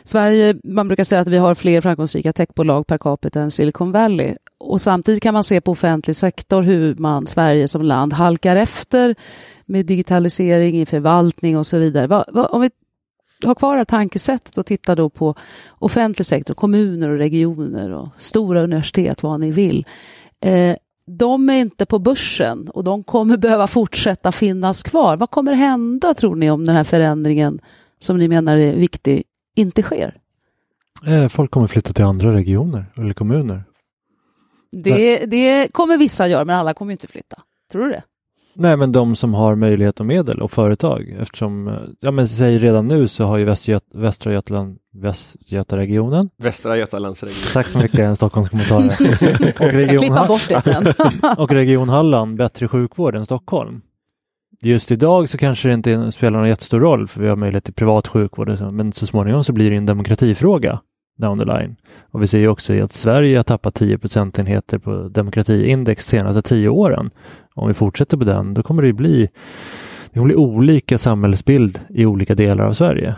Sverige, 0.04 0.56
man 0.64 0.88
brukar 0.88 1.04
säga 1.04 1.22
att 1.22 1.28
vi 1.28 1.38
har 1.38 1.56
fler 1.56 1.82
framgångsrika 1.82 2.34
techbolag 2.34 2.88
per 2.88 2.98
capita 2.98 3.42
än 3.42 3.52
Silicon 3.52 3.92
Valley. 3.92 4.36
Och 4.58 4.82
samtidigt 4.82 5.24
kan 5.24 5.34
man 5.34 5.44
se 5.44 5.62
på 5.62 5.72
offentlig 5.72 6.16
sektor 6.16 6.62
hur 6.62 6.96
man, 6.96 7.28
Sverige 7.28 7.68
som 7.68 7.82
land, 7.82 8.14
halkar 8.14 8.56
efter 8.56 9.16
med 9.66 9.86
digitalisering 9.86 10.82
i 10.82 10.86
förvaltning 10.86 11.58
och 11.58 11.68
så 11.68 11.78
vidare. 11.78 12.08
Va, 12.08 12.26
va, 12.34 12.46
om 12.46 12.62
vi 12.62 12.70
har 13.44 13.56
kvar 13.56 13.74
det 13.74 13.80
här 13.80 13.86
tankesättet 13.86 14.58
och 14.58 14.66
tittar 14.66 14.96
då 14.96 15.10
på 15.10 15.36
offentlig 15.80 16.26
sektor, 16.26 16.54
kommuner 16.54 17.10
och 17.10 17.18
regioner 17.18 17.94
och 17.94 18.08
stora 18.18 18.62
universitet, 18.62 19.24
vad 19.24 19.40
ni 19.40 19.52
vill. 19.52 19.86
Eh, 20.42 20.76
de 21.08 21.50
är 21.50 21.54
inte 21.54 21.86
på 21.86 22.00
börsen 22.00 22.70
och 22.70 22.84
de 22.84 23.04
kommer 23.04 23.38
behöva 23.38 23.68
fortsätta 23.68 24.32
finnas 24.32 24.84
kvar. 24.84 25.18
Vad 25.18 25.30
kommer 25.30 25.54
hända 25.54 26.14
tror 26.14 26.36
ni 26.36 26.52
om 26.52 26.66
den 26.66 26.76
här 26.76 26.84
förändringen 26.84 27.60
som 28.00 28.18
ni 28.18 28.28
menar 28.28 28.58
är 28.58 28.76
viktig 28.76 29.24
inte 29.56 29.82
sker? 29.82 30.18
Eh, 31.06 31.28
Folk 31.28 31.52
kommer 31.52 31.68
flytta 31.68 31.94
till 31.94 32.06
andra 32.06 32.34
regioner 32.34 32.86
eller 32.98 33.14
kommuner. 33.14 33.64
Det, 34.72 35.26
det 35.26 35.74
kommer 35.74 35.98
vissa 35.98 36.28
göra, 36.28 36.46
men 36.46 36.56
alla 36.56 36.74
kommer 36.74 36.92
inte 36.92 37.08
flytta. 37.08 37.42
Tror 37.72 37.86
du 37.86 37.90
det? 37.92 38.04
Nej, 38.60 38.78
men 38.78 38.92
de 38.92 39.16
som 39.16 39.34
har 39.34 39.56
möjlighet 39.56 40.00
och 40.00 40.06
medel 40.06 40.42
och 40.42 40.52
företag 40.52 41.16
eftersom, 41.20 41.68
eh, 41.68 41.74
ja 42.00 42.12
men 42.12 42.28
säg 42.28 42.58
redan 42.58 42.88
nu 42.88 43.08
så 43.08 43.26
har 43.26 43.38
ju 43.38 43.46
Västgöt 43.46 43.84
Västra 43.94 44.34
Götaland, 44.34 44.78
Västgötaregionen, 44.94 46.30
Västra 46.38 46.78
Götalandsregionen. 46.78 47.54
tack 47.54 47.68
så 47.68 47.78
mycket, 47.78 48.00
en 48.00 48.16
Stockholmskommentar, 48.16 48.78
och, 49.66 49.74
region, 49.74 50.00
Klippa 50.00 50.28
bort 50.28 50.50
det 50.50 50.62
sen. 50.62 50.88
och 51.38 51.52
Region 51.52 51.90
Halland 51.90 52.38
bättre 52.38 52.68
sjukvård 52.68 53.16
än 53.16 53.26
Stockholm. 53.26 53.82
Just 54.62 54.92
idag 54.92 55.30
så 55.30 55.38
kanske 55.38 55.68
det 55.68 55.74
inte 55.74 56.12
spelar 56.12 56.40
någon 56.40 56.50
jättestor 56.50 56.80
roll 56.80 57.08
för 57.08 57.22
vi 57.22 57.30
har 57.30 57.36
möjlighet 57.36 57.64
till 57.64 57.74
privat 57.74 58.08
sjukvård 58.08 58.72
men 58.72 58.94
så 58.94 59.08
småningom 59.08 59.44
så 59.44 59.54
blir 59.54 59.70
det 59.72 59.78
en 59.78 59.86
demokratifråga 59.86 60.80
down 61.18 61.40
the 61.40 61.46
line. 61.46 61.76
Och 62.12 62.24
vi 62.24 62.28
ser 62.28 62.40
ju 62.40 62.48
också 62.48 62.84
att 62.84 62.92
Sverige 62.92 63.38
har 63.38 63.44
tappat 63.44 63.76
10 63.76 63.98
procentenheter 63.98 64.78
på 64.78 65.08
demokratiindex 65.08 66.06
de 66.06 66.10
senaste 66.10 66.42
tio 66.42 66.70
åren. 66.70 67.12
Om 67.58 67.68
vi 67.68 67.74
fortsätter 67.74 68.18
på 68.18 68.24
den, 68.24 68.54
då 68.54 68.64
kommer 68.64 68.82
det 68.82 68.88
ju 68.88 68.94
bli, 68.94 69.30
det 70.06 70.14
kommer 70.14 70.26
bli 70.26 70.36
olika 70.36 70.98
samhällsbild 70.98 71.80
i 71.90 72.06
olika 72.06 72.36
delar 72.36 72.66
av 72.66 72.74
Sverige. 72.74 73.16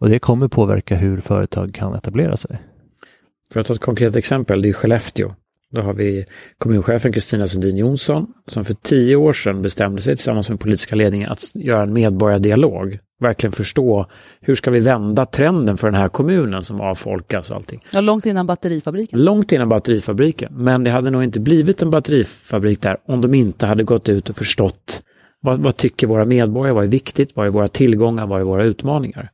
Och 0.00 0.08
det 0.08 0.18
kommer 0.18 0.48
påverka 0.48 0.96
hur 0.96 1.20
företag 1.20 1.74
kan 1.74 1.94
etablera 1.94 2.36
sig. 2.36 2.58
För 3.52 3.60
att 3.60 3.66
ta 3.66 3.74
ett 3.74 3.80
konkret 3.80 4.16
exempel, 4.16 4.62
det 4.62 4.68
är 4.68 4.72
Skellefteå. 4.72 5.34
Då 5.72 5.80
har 5.80 5.94
vi 5.94 6.24
kommunchefen 6.58 7.12
Kristina 7.12 7.46
Sundin 7.46 7.76
Jonsson 7.76 8.26
som 8.46 8.64
för 8.64 8.74
tio 8.74 9.16
år 9.16 9.32
sedan 9.32 9.62
bestämde 9.62 10.02
sig 10.02 10.16
tillsammans 10.16 10.48
med 10.50 10.60
politiska 10.60 10.96
ledningen 10.96 11.30
att 11.30 11.54
göra 11.54 11.82
en 11.82 11.92
medborgardialog. 11.92 12.98
Verkligen 13.20 13.52
förstå 13.52 14.06
hur 14.40 14.54
ska 14.54 14.70
vi 14.70 14.80
vända 14.80 15.24
trenden 15.24 15.76
för 15.76 15.90
den 15.90 16.00
här 16.00 16.08
kommunen 16.08 16.62
som 16.62 16.80
avfolkas 16.80 17.50
och 17.50 17.56
allting. 17.56 17.84
Ja, 17.92 18.00
långt 18.00 18.26
innan 18.26 18.46
batterifabriken. 18.46 19.24
Långt 19.24 19.52
innan 19.52 19.68
batterifabriken. 19.68 20.52
Men 20.54 20.84
det 20.84 20.90
hade 20.90 21.10
nog 21.10 21.24
inte 21.24 21.40
blivit 21.40 21.82
en 21.82 21.90
batterifabrik 21.90 22.80
där 22.80 22.96
om 23.08 23.20
de 23.20 23.34
inte 23.34 23.66
hade 23.66 23.84
gått 23.84 24.08
ut 24.08 24.30
och 24.30 24.36
förstått 24.36 25.02
vad, 25.40 25.60
vad 25.60 25.76
tycker 25.76 26.06
våra 26.06 26.24
medborgare, 26.24 26.74
vad 26.74 26.84
är 26.84 26.88
viktigt, 26.88 27.36
vad 27.36 27.46
är 27.46 27.50
våra 27.50 27.68
tillgångar, 27.68 28.26
vad 28.26 28.40
är 28.40 28.44
våra 28.44 28.64
utmaningar. 28.64 29.30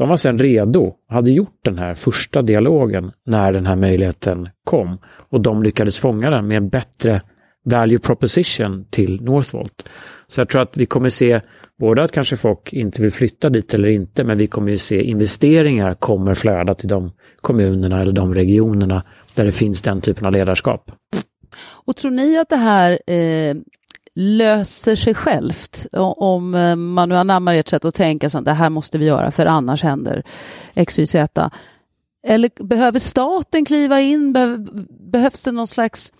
De 0.00 0.08
var 0.08 0.16
sedan 0.16 0.38
redo, 0.38 0.94
hade 1.08 1.30
gjort 1.30 1.58
den 1.64 1.78
här 1.78 1.94
första 1.94 2.42
dialogen 2.42 3.12
när 3.26 3.52
den 3.52 3.66
här 3.66 3.76
möjligheten 3.76 4.48
kom 4.64 4.98
och 5.28 5.40
de 5.40 5.62
lyckades 5.62 5.98
fånga 5.98 6.30
den 6.30 6.46
med 6.46 6.56
en 6.56 6.68
bättre 6.68 7.22
value 7.64 7.98
proposition 7.98 8.86
till 8.90 9.22
Northvolt. 9.22 9.88
Så 10.26 10.40
jag 10.40 10.48
tror 10.48 10.62
att 10.62 10.76
vi 10.76 10.86
kommer 10.86 11.08
se 11.08 11.40
både 11.80 12.02
att 12.02 12.12
kanske 12.12 12.36
folk 12.36 12.72
inte 12.72 13.02
vill 13.02 13.12
flytta 13.12 13.48
dit 13.48 13.74
eller 13.74 13.88
inte, 13.88 14.24
men 14.24 14.38
vi 14.38 14.46
kommer 14.46 14.70
ju 14.70 14.78
se 14.78 15.02
investeringar 15.02 15.94
kommer 15.94 16.34
flöda 16.34 16.74
till 16.74 16.88
de 16.88 17.12
kommunerna 17.40 18.02
eller 18.02 18.12
de 18.12 18.34
regionerna 18.34 19.02
där 19.36 19.44
det 19.44 19.52
finns 19.52 19.82
den 19.82 20.00
typen 20.00 20.26
av 20.26 20.32
ledarskap. 20.32 20.92
Och 21.86 21.96
tror 21.96 22.10
ni 22.10 22.38
att 22.38 22.48
det 22.48 22.56
här 22.56 22.98
eh, 23.06 23.56
löser 24.20 24.96
sig 24.96 25.14
självt 25.14 25.86
om 26.16 26.54
eh, 26.54 26.76
man 26.76 27.08
nu 27.08 27.16
anammar 27.16 27.54
ert 27.54 27.68
sätt 27.68 27.84
att 27.84 27.94
tänka 27.94 28.30
så 28.30 28.38
att 28.38 28.44
det 28.44 28.52
här 28.52 28.70
måste 28.70 28.98
vi 28.98 29.04
göra 29.04 29.30
för 29.30 29.46
annars 29.46 29.82
händer 29.82 30.22
X, 30.74 30.98
Y, 30.98 31.06
Z. 31.06 31.50
Eller 32.26 32.50
behöver 32.64 32.98
staten 32.98 33.64
kliva 33.64 34.00
in? 34.00 34.32
Behöv, 34.32 34.68
behövs 35.12 35.42
det 35.42 35.52
någon 35.52 35.66
slags 35.66 36.12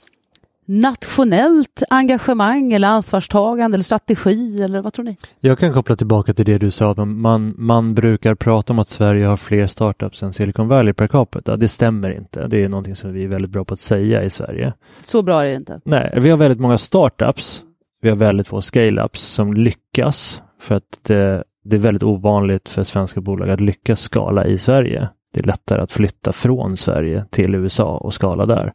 nationellt 0.71 1.83
engagemang 1.91 2.73
eller 2.73 2.89
ansvarstagande 2.89 3.75
eller 3.75 3.83
strategi 3.83 4.63
eller 4.63 4.83
vad 4.83 4.93
tror 4.93 5.05
ni? 5.05 5.17
Jag 5.41 5.59
kan 5.59 5.73
koppla 5.73 5.97
tillbaka 5.97 6.35
till 6.35 6.45
det 6.45 6.59
du 6.59 6.71
sa, 6.71 6.95
man, 6.95 7.55
man 7.59 7.95
brukar 7.95 8.35
prata 8.35 8.73
om 8.73 8.79
att 8.79 8.89
Sverige 8.89 9.27
har 9.27 9.37
fler 9.37 9.67
startups 9.67 10.23
än 10.23 10.33
Silicon 10.33 10.69
Valley 10.69 10.93
per 10.93 11.07
capita. 11.07 11.57
Det 11.57 11.69
stämmer 11.69 12.11
inte. 12.17 12.47
Det 12.47 12.65
är 12.65 12.69
någonting 12.69 12.97
som 12.97 13.13
vi 13.13 13.25
är 13.25 13.29
väldigt 13.29 13.51
bra 13.51 13.65
på 13.65 13.75
att 13.75 13.81
säga 13.81 14.23
i 14.25 14.31
Sverige. 14.31 14.73
Så 15.03 15.23
bra 15.23 15.43
är 15.43 15.49
det 15.49 15.55
inte. 15.55 15.81
Nej, 15.85 16.19
vi 16.21 16.31
har 16.31 16.37
väldigt 16.37 16.61
många 16.61 16.79
startups. 16.79 17.65
Vi 18.01 18.09
har 18.09 18.17
väldigt 18.17 18.49
få 18.49 18.61
scale-ups 18.61 19.19
som 19.19 19.55
lyckas 19.55 20.43
för 20.61 20.75
att 20.75 21.01
det, 21.03 21.45
det 21.65 21.77
är 21.77 21.81
väldigt 21.81 22.03
ovanligt 22.03 22.69
för 22.69 22.83
svenska 22.83 23.21
bolag 23.21 23.51
att 23.51 23.61
lyckas 23.61 24.01
skala 24.01 24.45
i 24.45 24.59
Sverige. 24.59 25.09
Det 25.35 25.41
är 25.41 25.45
lättare 25.45 25.83
att 25.83 25.93
flytta 25.93 26.33
från 26.33 26.77
Sverige 26.77 27.25
till 27.31 27.55
USA 27.55 27.97
och 27.97 28.15
skala 28.15 28.47
där. 28.47 28.73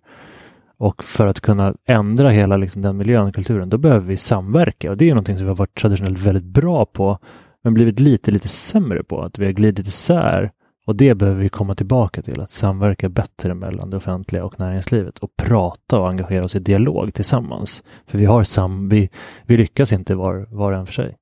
Och 0.78 1.04
för 1.04 1.28
att 1.28 1.40
kunna 1.40 1.76
ändra 1.88 2.30
hela 2.30 2.58
liksom, 2.58 2.82
den 2.82 2.98
miljön 2.98 3.28
och 3.28 3.36
kulturen, 3.36 3.70
då 3.70 3.78
behöver 3.78 4.08
vi 4.08 4.18
samverka. 4.18 4.92
Och 4.92 4.98
det 4.98 5.06
är 5.06 5.10
någonting 5.10 5.38
som 5.38 5.46
vi 5.46 5.50
har 5.50 5.56
varit 5.56 5.80
traditionellt 5.80 6.20
väldigt 6.20 6.44
bra 6.44 6.86
på, 6.86 7.20
men 7.64 7.74
blivit 7.74 8.00
lite, 8.00 8.32
lite 8.32 8.48
sämre 8.48 9.04
på. 9.04 9.22
Att 9.22 9.40
vi 9.40 9.46
har 9.46 9.52
glidit 9.52 9.88
isär. 9.88 10.52
Och 10.86 10.96
det 10.96 11.16
behöver 11.16 11.42
vi 11.42 11.50
komma 11.50 11.76
tillbaka 11.76 12.22
till, 12.22 12.42
att 12.42 12.50
samverka 12.50 13.10
bättre 13.10 13.54
mellan 13.54 13.90
det 13.90 13.98
offentliga 13.98 14.46
och 14.46 14.60
näringslivet 14.60 15.20
och 15.20 15.36
prata 15.36 16.00
och 16.00 16.10
engagera 16.10 16.46
oss 16.46 16.56
i 16.56 16.60
dialog 16.60 17.14
tillsammans. 17.14 17.84
För 18.08 18.18
vi 18.18 18.26
har 18.26 18.44
sam, 18.44 18.90
vi, 18.90 19.10
vi 19.46 19.58
lyckas 19.58 19.94
inte 19.94 20.16
var, 20.16 20.48
var 20.50 20.72
och 20.72 20.78
en 20.78 20.86
för 20.86 20.94
sig. 20.94 21.18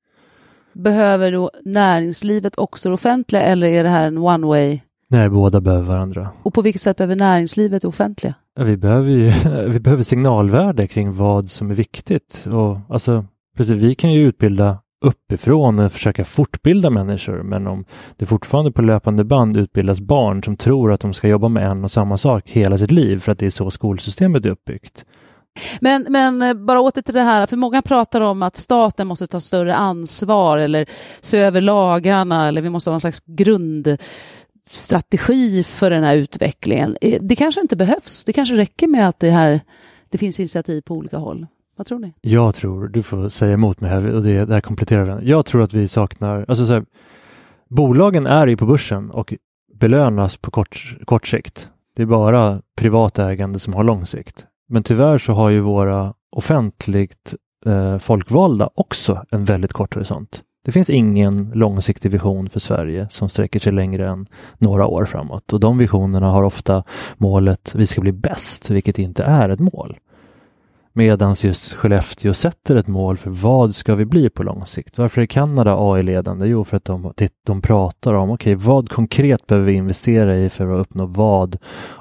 Behöver 0.74 1.32
då 1.32 1.52
näringslivet 1.66 2.58
också 2.58 2.90
det 2.90 2.94
offentliga 2.94 3.42
eller 3.42 3.68
är 3.68 3.84
det 3.84 3.90
här 3.90 4.08
en 4.08 4.18
one 4.18 4.48
way? 4.48 4.80
Nej, 5.10 5.30
båda 5.30 5.62
behöver 5.62 5.88
varandra. 5.88 6.30
Och 6.44 6.54
på 6.54 6.62
vilket 6.62 6.82
sätt 6.82 6.98
behöver 6.98 7.16
näringslivet 7.16 7.82
det 7.82 7.88
offentliga? 7.88 8.34
Vi 8.60 8.78
behöver, 8.78 9.10
ju, 9.10 9.32
vi 9.68 9.80
behöver 9.80 10.04
signalvärde 10.04 10.88
kring 10.88 11.14
vad 11.14 11.50
som 11.50 11.72
är 11.72 11.76
viktigt. 11.76 12.48
Och, 12.52 12.78
alltså, 12.90 13.26
precis, 13.58 13.76
vi 13.76 13.96
kan 13.96 14.14
ju 14.14 14.28
utbilda 14.28 14.78
uppifrån 15.04 15.80
och 15.80 15.92
försöka 15.92 16.26
fortbilda 16.26 16.90
människor, 16.90 17.44
men 17.44 17.68
om 17.68 17.86
det 18.18 18.26
fortfarande 18.26 18.72
på 18.72 18.82
löpande 18.82 19.24
band 19.24 19.58
utbildas 19.58 20.00
barn 20.00 20.44
som 20.44 20.58
tror 20.58 20.92
att 20.92 21.02
de 21.02 21.14
ska 21.14 21.28
jobba 21.28 21.48
med 21.48 21.68
en 21.68 21.84
och 21.84 21.92
samma 21.92 22.18
sak 22.18 22.50
hela 22.50 22.78
sitt 22.78 22.92
liv 22.92 23.20
för 23.20 23.32
att 23.32 23.40
det 23.40 23.46
är 23.46 23.50
så 23.50 23.72
skolsystemet 23.72 24.46
är 24.46 24.50
uppbyggt. 24.50 25.06
Men, 25.80 26.06
men 26.10 26.42
eh, 26.42 26.54
bara 26.54 26.82
åter 26.82 27.02
till 27.02 27.14
det 27.14 27.22
här, 27.22 27.48
för 27.48 27.58
många 27.58 27.82
pratar 27.82 28.22
om 28.22 28.44
att 28.44 28.56
staten 28.56 29.08
måste 29.08 29.28
ta 29.28 29.40
större 29.40 29.76
ansvar 29.76 30.58
eller 30.58 30.86
se 31.22 31.38
över 31.38 31.62
lagarna 31.62 32.48
eller 32.48 32.62
vi 32.62 32.70
måste 32.70 32.90
ha 32.90 32.94
någon 32.94 33.02
slags 33.02 33.24
grundstrategi 33.26 35.64
för 35.64 35.90
den 35.90 36.04
här 36.04 36.16
utvecklingen. 36.16 36.98
Eh, 37.02 37.22
det 37.22 37.36
kanske 37.36 37.62
inte 37.62 37.76
behövs. 37.76 38.26
Det 38.26 38.34
kanske 38.34 38.56
räcker 38.56 38.88
med 38.88 39.10
att 39.10 39.20
det 39.20 39.32
här 39.32 39.60
det 40.10 40.18
finns 40.18 40.40
initiativ 40.40 40.82
på 40.82 40.96
olika 40.96 41.18
håll. 41.18 41.48
Vad 41.76 41.88
tror 41.88 42.00
ni? 42.00 42.14
Jag 42.22 42.56
tror, 42.56 42.88
du 42.88 43.04
får 43.04 43.30
säga 43.30 43.54
emot 43.54 43.82
mig 43.82 43.90
här 43.90 44.14
och 44.14 44.24
det, 44.24 44.46
det 44.46 44.54
här 44.54 44.62
kompletterar 44.62 45.04
varandra. 45.04 45.26
Jag 45.26 45.46
tror 45.46 45.64
att 45.64 45.74
vi 45.74 45.88
saknar, 45.88 46.46
alltså 46.48 46.66
så 46.66 46.74
här, 46.74 46.86
bolagen 47.70 48.28
är 48.28 48.48
ju 48.48 48.58
på 48.58 48.66
börsen 48.66 49.10
och 49.10 49.34
belönas 49.80 50.38
på 50.38 50.52
kort, 50.52 50.98
kort 51.06 51.28
sikt. 51.28 51.70
Det 51.96 52.02
är 52.02 52.06
bara 52.06 52.62
privat 52.78 53.20
ägande 53.20 53.60
som 53.60 53.74
har 53.74 53.84
lång 53.84 54.06
sikt. 54.06 54.46
Men 54.70 54.84
tyvärr 54.84 55.18
så 55.18 55.34
har 55.34 55.50
ju 55.50 55.60
våra 55.60 56.14
offentligt 56.32 57.36
eh, 57.66 57.98
folkvalda 57.98 58.70
också 58.76 59.26
en 59.32 59.46
väldigt 59.46 59.74
kort 59.74 59.96
horisont. 59.96 60.44
Det 60.66 60.72
finns 60.72 60.90
ingen 60.90 61.52
långsiktig 61.54 62.12
vision 62.12 62.50
för 62.50 62.60
Sverige 62.60 63.08
som 63.10 63.30
sträcker 63.30 63.60
sig 63.60 63.74
längre 63.74 64.10
än 64.10 64.26
några 64.58 64.88
år 64.88 65.06
framåt 65.06 65.54
och 65.54 65.60
de 65.60 65.78
visionerna 65.78 66.28
har 66.28 66.44
ofta 66.44 66.84
målet 67.18 67.76
vi 67.76 67.88
ska 67.88 68.02
bli 68.02 68.12
bäst, 68.12 68.70
vilket 68.70 69.00
inte 69.00 69.24
är 69.24 69.50
ett 69.50 69.60
mål. 69.60 69.98
Medan 70.96 71.36
just 71.40 71.74
Skellefteå 71.74 72.34
sätter 72.34 72.76
ett 72.76 72.88
mål 72.88 73.18
för 73.18 73.30
vad 73.30 73.76
ska 73.76 73.96
vi 73.96 74.06
bli 74.06 74.30
på 74.30 74.44
lång 74.44 74.66
sikt. 74.66 74.98
Varför 74.98 75.22
är 75.22 75.26
Kanada 75.26 75.76
AI-ledande? 75.78 76.48
Jo, 76.48 76.64
för 76.64 76.78
att 76.78 76.86
de, 76.86 77.14
de 77.46 77.62
pratar 77.62 78.14
om 78.14 78.32
okej, 78.32 78.56
okay, 78.56 78.68
vad 78.68 78.90
konkret 78.90 79.48
behöver 79.48 79.68
vi 79.68 79.74
investera 79.74 80.36
i 80.36 80.50
för 80.50 80.70
att 80.70 80.82
uppnå 80.82 81.06
vad 81.06 81.58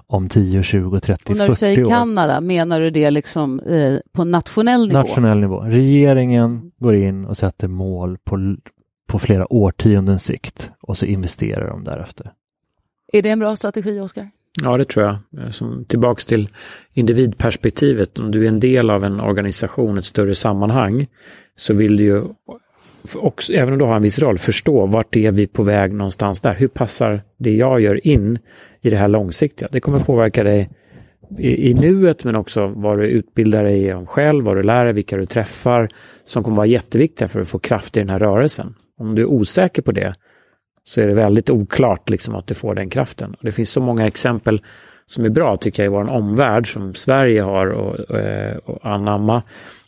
om 0.07 0.29
10, 0.29 0.63
20, 0.63 1.01
30, 1.01 1.33
Och 1.33 1.39
när 1.39 1.47
40 1.47 1.53
du 1.53 1.55
säger 1.55 1.87
år? 1.87 1.91
Kanada, 1.91 2.41
menar 2.41 2.81
du 2.81 2.91
det 2.91 3.11
liksom 3.11 3.61
eh, 3.61 3.99
på 4.13 4.25
nationell 4.25 4.89
nivå? 4.89 4.99
Nationell 4.99 5.39
nivå. 5.39 5.61
Regeringen 5.61 6.73
går 6.79 6.95
in 6.95 7.25
och 7.25 7.37
sätter 7.37 7.69
mål 7.69 8.19
på, 8.25 8.57
på 9.09 9.19
flera 9.19 9.53
årtionden 9.53 10.19
sikt 10.19 10.71
och 10.81 10.99
så 10.99 11.07
investerar 11.07 11.71
de 11.71 11.85
därefter. 11.85 12.33
Är 13.13 13.23
det 13.23 13.31
en 13.31 13.39
bra 13.39 13.57
strategi, 13.57 14.01
Oskar? 14.01 14.31
Ja, 14.61 14.77
det 14.77 14.85
tror 14.85 15.07
jag. 15.07 15.45
Eh, 15.45 15.51
som, 15.51 15.85
tillbaks 15.85 16.27
till 16.27 16.49
individperspektivet. 16.93 18.19
Om 18.19 18.31
du 18.31 18.45
är 18.45 18.49
en 18.49 18.61
del 18.61 18.91
av 18.91 19.05
en 19.05 19.21
organisation, 19.21 19.99
ett 19.99 20.05
större 20.05 20.35
sammanhang, 20.35 21.07
så 21.57 21.75
vill 21.75 21.97
du 21.97 22.05
ju, 22.05 22.25
också, 23.17 23.53
även 23.53 23.73
om 23.73 23.79
du 23.79 23.85
har 23.85 23.97
en 23.97 24.03
viss 24.03 24.19
roll, 24.19 24.39
förstå 24.39 24.87
vart 24.87 25.17
är 25.17 25.31
vi 25.31 25.47
på 25.47 25.63
väg 25.63 25.93
någonstans 25.93 26.41
där. 26.41 26.55
Hur 26.55 26.69
passar 26.69 27.23
det 27.39 27.55
jag 27.55 27.81
gör 27.81 28.07
in 28.07 28.39
i 28.81 28.91
det 28.91 28.97
här 28.97 29.09
långsiktiga? 29.09 29.69
Det 29.73 29.81
kommer 29.81 29.99
påverka 29.99 30.43
dig 30.45 30.71
i, 31.39 31.71
i 31.71 31.75
nuet, 31.75 32.25
men 32.25 32.37
också 32.37 32.67
vad 32.67 32.99
du 32.99 33.07
utbildar 33.07 33.65
dig 33.65 33.95
om 33.95 34.07
själv, 34.07 34.45
vad 34.45 34.57
du 34.57 34.63
lär 34.63 34.85
dig, 34.85 34.93
vilka 34.93 35.17
du 35.17 35.27
träffar, 35.27 35.89
som 36.25 36.43
kommer 36.45 36.57
vara 36.57 36.67
jätteviktiga 36.67 37.29
för 37.29 37.41
att 37.41 37.49
få 37.49 37.59
kraft 37.59 37.97
i 37.97 38.01
den 38.01 38.11
här 38.11 38.19
rörelsen. 38.19 38.75
Om 38.99 39.15
du 39.15 39.23
är 39.23 39.27
osäker 39.27 39.83
på 39.83 39.93
det, 39.93 40.15
så 40.85 41.01
är 41.01 41.07
det 41.07 41.15
väldigt 41.15 41.51
oklart 41.51 42.11
liksom 42.11 42.35
att 42.35 42.47
du 42.47 42.55
får 42.55 42.75
den 42.75 42.91
kraften. 42.91 43.35
Och 43.35 43.45
det 43.45 43.53
finns 43.53 43.71
så 43.71 43.81
många 43.81 44.07
exempel 44.07 44.63
som 45.07 45.25
är 45.25 45.29
bra 45.29 45.57
tycker 45.57 45.83
jag 45.83 45.93
i 45.93 45.95
vår 45.95 46.09
omvärld 46.09 46.73
som 46.73 46.95
Sverige 46.95 47.43
har 47.43 47.67
och, 47.67 48.01
och, 48.01 48.75
och 48.75 48.87
anamma. 48.87 49.43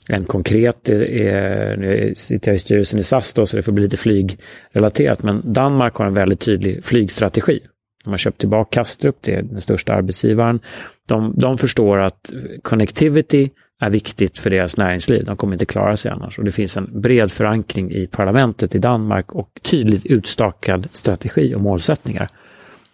En 0.08 0.24
konkret, 0.24 0.88
är, 0.88 1.76
nu 1.76 2.14
sitter 2.16 2.50
jag 2.50 2.56
i 2.56 2.58
styrelsen 2.58 3.00
i 3.00 3.02
SAS 3.02 3.32
då, 3.32 3.46
så 3.46 3.56
det 3.56 3.62
får 3.62 3.72
bli 3.72 3.82
lite 3.82 3.96
flygrelaterat, 3.96 5.22
men 5.22 5.52
Danmark 5.52 5.94
har 5.94 6.06
en 6.06 6.14
väldigt 6.14 6.40
tydlig 6.40 6.84
flygstrategi. 6.84 7.60
De 8.04 8.10
har 8.10 8.18
köpt 8.18 8.38
tillbaka 8.38 8.80
Kastrup, 8.80 9.16
det 9.20 9.34
är 9.34 9.42
den 9.42 9.60
största 9.60 9.92
arbetsgivaren. 9.92 10.60
De, 11.08 11.34
de 11.36 11.58
förstår 11.58 11.98
att 11.98 12.32
connectivity 12.62 13.50
är 13.80 13.90
viktigt 13.90 14.38
för 14.38 14.50
deras 14.50 14.76
näringsliv. 14.76 15.24
De 15.24 15.36
kommer 15.36 15.52
inte 15.52 15.66
klara 15.66 15.96
sig 15.96 16.12
annars. 16.12 16.38
Och 16.38 16.44
det 16.44 16.50
finns 16.50 16.76
en 16.76 17.00
bred 17.00 17.32
förankring 17.32 17.90
i 17.90 18.06
parlamentet 18.06 18.74
i 18.74 18.78
Danmark 18.78 19.32
och 19.32 19.48
tydligt 19.62 20.06
utstakad 20.06 20.88
strategi 20.92 21.54
och 21.54 21.60
målsättningar. 21.60 22.28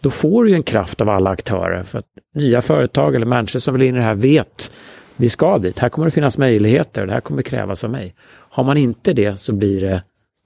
Då 0.01 0.11
får 0.11 0.45
du 0.45 0.55
en 0.55 0.63
kraft 0.63 1.01
av 1.01 1.09
alla 1.09 1.31
aktörer 1.31 1.83
för 1.83 1.99
att 1.99 2.07
nya 2.35 2.61
företag 2.61 3.15
eller 3.15 3.27
människor 3.27 3.59
som 3.59 3.75
vill 3.75 3.83
in 3.83 3.95
i 3.95 3.99
det 3.99 4.05
här 4.05 4.15
vet 4.15 4.73
vi 5.17 5.29
ska 5.29 5.59
dit. 5.59 5.79
Här 5.79 5.89
kommer 5.89 6.07
det 6.07 6.11
finnas 6.11 6.39
möjligheter. 6.39 7.07
Det 7.07 7.13
här 7.13 7.21
kommer 7.21 7.43
krävas 7.43 7.85
av 7.85 7.91
mig. 7.91 8.15
Har 8.51 8.65
man 8.65 8.77
inte 8.77 9.13
det 9.13 9.41
så 9.41 9.55
blir 9.55 9.81
det 9.81 10.03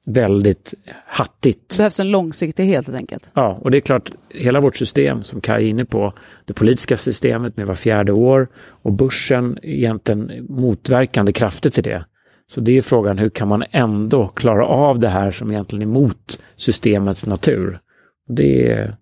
väldigt 0.07 0.75
hattigt. 1.07 1.71
Det 1.71 1.77
behövs 1.77 2.01
en 2.01 2.11
långsiktighet 2.11 2.87
helt 2.87 2.99
enkelt. 2.99 3.31
Ja, 3.35 3.59
och 3.61 3.71
det 3.71 3.79
är 3.79 3.81
klart, 3.81 4.13
hela 4.29 4.61
vårt 4.61 4.77
system 4.77 5.23
som 5.23 5.41
Kaj 5.41 5.65
är 5.65 5.69
inne 5.69 5.85
på, 5.85 6.13
det 6.45 6.53
politiska 6.53 6.97
systemet 6.97 7.57
med 7.57 7.67
var 7.67 7.75
fjärde 7.75 8.13
år 8.13 8.49
och 8.83 8.93
börsen 8.93 9.59
egentligen 9.63 10.47
motverkande 10.49 11.33
krafter 11.33 11.71
till 11.71 11.85
det. 11.85 12.05
Så 12.47 12.61
det 12.61 12.77
är 12.77 12.83
frågan, 12.83 13.19
hur 13.19 13.31
kan 13.31 13.49
man 13.49 13.65
ändå 13.71 14.29
klara 14.29 14.67
av 14.67 14.99
det 14.99 15.09
här 15.09 15.31
som 15.31 15.51
egentligen 15.51 15.83
är 15.83 15.87
emot 15.87 16.41
systemets 16.57 17.27
natur? 17.27 17.81
Det 18.29 18.73
är 18.73 18.97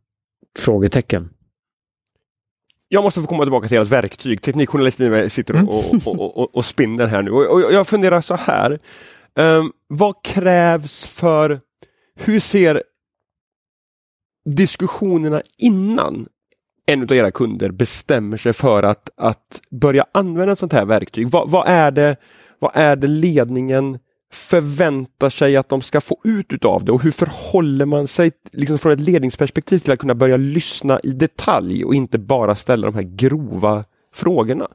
frågetecken. 0.59 1.29
Jag 2.89 3.05
måste 3.05 3.21
få 3.21 3.27
komma 3.27 3.43
tillbaka 3.43 3.69
till 3.69 3.79
ert 3.79 3.89
verktyg. 3.89 4.43
Teknikjournalistin 4.43 5.31
sitter 5.31 5.69
och, 5.69 5.95
och, 5.95 6.07
och, 6.07 6.39
och, 6.39 6.57
och 6.57 6.65
spinner 6.65 7.07
här 7.07 7.23
nu. 7.23 7.31
Och, 7.31 7.73
jag 7.73 7.87
funderar 7.87 8.21
så 8.21 8.35
här. 8.35 8.79
Um, 9.37 9.73
vad 9.89 10.25
krävs 10.25 11.07
för, 11.07 11.61
hur 12.15 12.41
ser 12.41 12.83
diskussionerna 14.45 15.43
innan 15.59 16.29
en 16.87 17.03
av 17.03 17.13
era 17.13 17.31
kunder 17.31 17.71
bestämmer 17.71 18.37
sig 18.37 18.53
för 18.53 18.83
att, 18.83 19.11
att 19.17 19.61
börja 19.71 20.07
använda 20.13 20.53
ett 20.53 20.59
sånt 20.59 20.73
här 20.73 20.85
verktyg? 20.85 21.29
Vad, 21.29 21.51
vad, 21.51 21.69
är 21.69 21.91
det, 21.91 22.17
vad 22.59 22.71
är 22.75 22.97
det 22.97 23.07
ledningen 23.07 23.99
förväntar 24.33 25.31
sig 25.31 25.57
att 25.57 25.69
de 25.69 25.81
ska 25.81 26.01
få 26.01 26.21
ut 26.25 26.53
utav 26.53 26.85
det 26.85 26.93
och 26.93 27.03
hur 27.03 27.11
förhåller 27.11 27.87
man 27.87 28.09
sig 28.09 28.33
liksom 28.53 28.79
från 28.79 28.93
ett 28.93 29.01
ledningsperspektiv 29.01 29.79
till 29.79 29.93
att 29.93 29.99
kunna 29.99 30.15
börja 30.15 30.37
lyssna 30.37 31.01
i 31.03 31.13
detalj 31.13 31.85
och 31.85 31.95
inte 31.95 32.19
bara 32.19 32.57
ställa 32.57 32.87
de 32.87 32.95
här 32.95 33.17
grova 33.17 33.85
frågorna? 34.15 34.69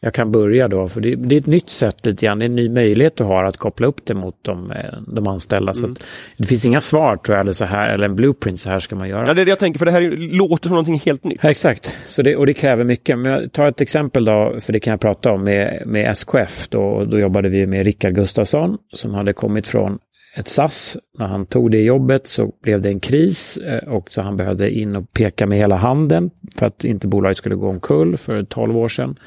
Jag 0.00 0.14
kan 0.14 0.32
börja 0.32 0.68
då, 0.68 0.88
för 0.88 1.00
det, 1.00 1.14
det, 1.14 1.34
är 1.34 1.40
ett 1.40 1.46
nytt 1.46 1.70
sätt 1.70 2.06
lite 2.06 2.26
grann, 2.26 2.38
det 2.38 2.44
är 2.44 2.46
en 2.46 2.56
ny 2.56 2.68
möjlighet 2.68 3.16
du 3.16 3.24
har 3.24 3.44
att 3.44 3.56
koppla 3.56 3.86
upp 3.86 4.06
det 4.06 4.14
mot 4.14 4.44
de, 4.44 4.70
eh, 4.70 5.00
de 5.06 5.26
anställda. 5.26 5.72
Mm. 5.72 5.94
Så 5.94 6.02
det 6.36 6.44
finns 6.44 6.64
inga 6.64 6.80
svar 6.80 7.16
tror 7.16 7.36
jag, 7.36 7.42
eller 7.42 7.52
så 7.52 7.64
här, 7.64 7.88
eller 7.88 8.04
en 8.04 8.16
blueprint, 8.16 8.60
så 8.60 8.70
här 8.70 8.80
ska 8.80 8.96
man 8.96 9.08
göra. 9.08 9.26
Ja, 9.26 9.34
det 9.34 9.40
är 9.40 9.44
det 9.44 9.50
jag 9.50 9.58
tänker, 9.58 9.78
för 9.78 9.86
det 9.86 9.92
här 9.92 10.36
låter 10.36 10.68
som 10.68 10.70
någonting 10.70 11.02
helt 11.04 11.24
nytt. 11.24 11.40
Ja, 11.42 11.50
exakt, 11.50 11.96
så 12.08 12.22
det, 12.22 12.36
och 12.36 12.46
det 12.46 12.54
kräver 12.54 12.84
mycket. 12.84 13.18
Men 13.18 13.32
jag 13.32 13.52
tar 13.52 13.68
ett 13.68 13.80
exempel 13.80 14.24
då, 14.24 14.54
för 14.60 14.72
det 14.72 14.80
kan 14.80 14.90
jag 14.90 15.00
prata 15.00 15.32
om, 15.32 15.44
med, 15.44 15.82
med 15.86 16.10
SKF. 16.10 16.68
Då, 16.68 17.04
då 17.04 17.18
jobbade 17.18 17.48
vi 17.48 17.66
med 17.66 17.84
Rickard 17.84 18.14
Gustafsson 18.14 18.78
som 18.94 19.14
hade 19.14 19.32
kommit 19.32 19.68
från 19.68 19.98
ett 20.36 20.48
SAS. 20.48 20.98
När 21.18 21.26
han 21.26 21.46
tog 21.46 21.70
det 21.70 21.82
jobbet 21.82 22.26
så 22.26 22.52
blev 22.62 22.80
det 22.80 22.88
en 22.88 23.00
kris 23.00 23.56
eh, 23.56 23.88
och 23.88 24.12
så 24.12 24.22
han 24.22 24.36
behövde 24.36 24.70
in 24.70 24.96
och 24.96 25.12
peka 25.12 25.46
med 25.46 25.58
hela 25.58 25.76
handen 25.76 26.30
för 26.58 26.66
att 26.66 26.84
inte 26.84 27.06
bolaget 27.06 27.36
skulle 27.36 27.54
gå 27.54 27.68
omkull 27.68 28.16
för 28.16 28.42
12 28.42 28.76
år 28.76 28.88
sedan. 28.88 29.18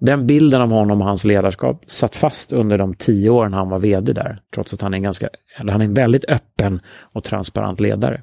Den 0.00 0.26
bilden 0.26 0.60
av 0.60 0.70
honom 0.70 1.00
och 1.00 1.06
hans 1.06 1.24
ledarskap 1.24 1.84
satt 1.86 2.16
fast 2.16 2.52
under 2.52 2.78
de 2.78 2.94
tio 2.94 3.30
åren 3.30 3.52
han 3.52 3.68
var 3.68 3.78
vd 3.78 4.12
där, 4.12 4.40
trots 4.54 4.74
att 4.74 4.80
han 4.80 4.94
är 4.94 4.96
en, 4.96 5.02
ganska, 5.02 5.28
han 5.56 5.68
är 5.68 5.84
en 5.84 5.94
väldigt 5.94 6.24
öppen 6.24 6.80
och 7.12 7.24
transparent 7.24 7.80
ledare. 7.80 8.22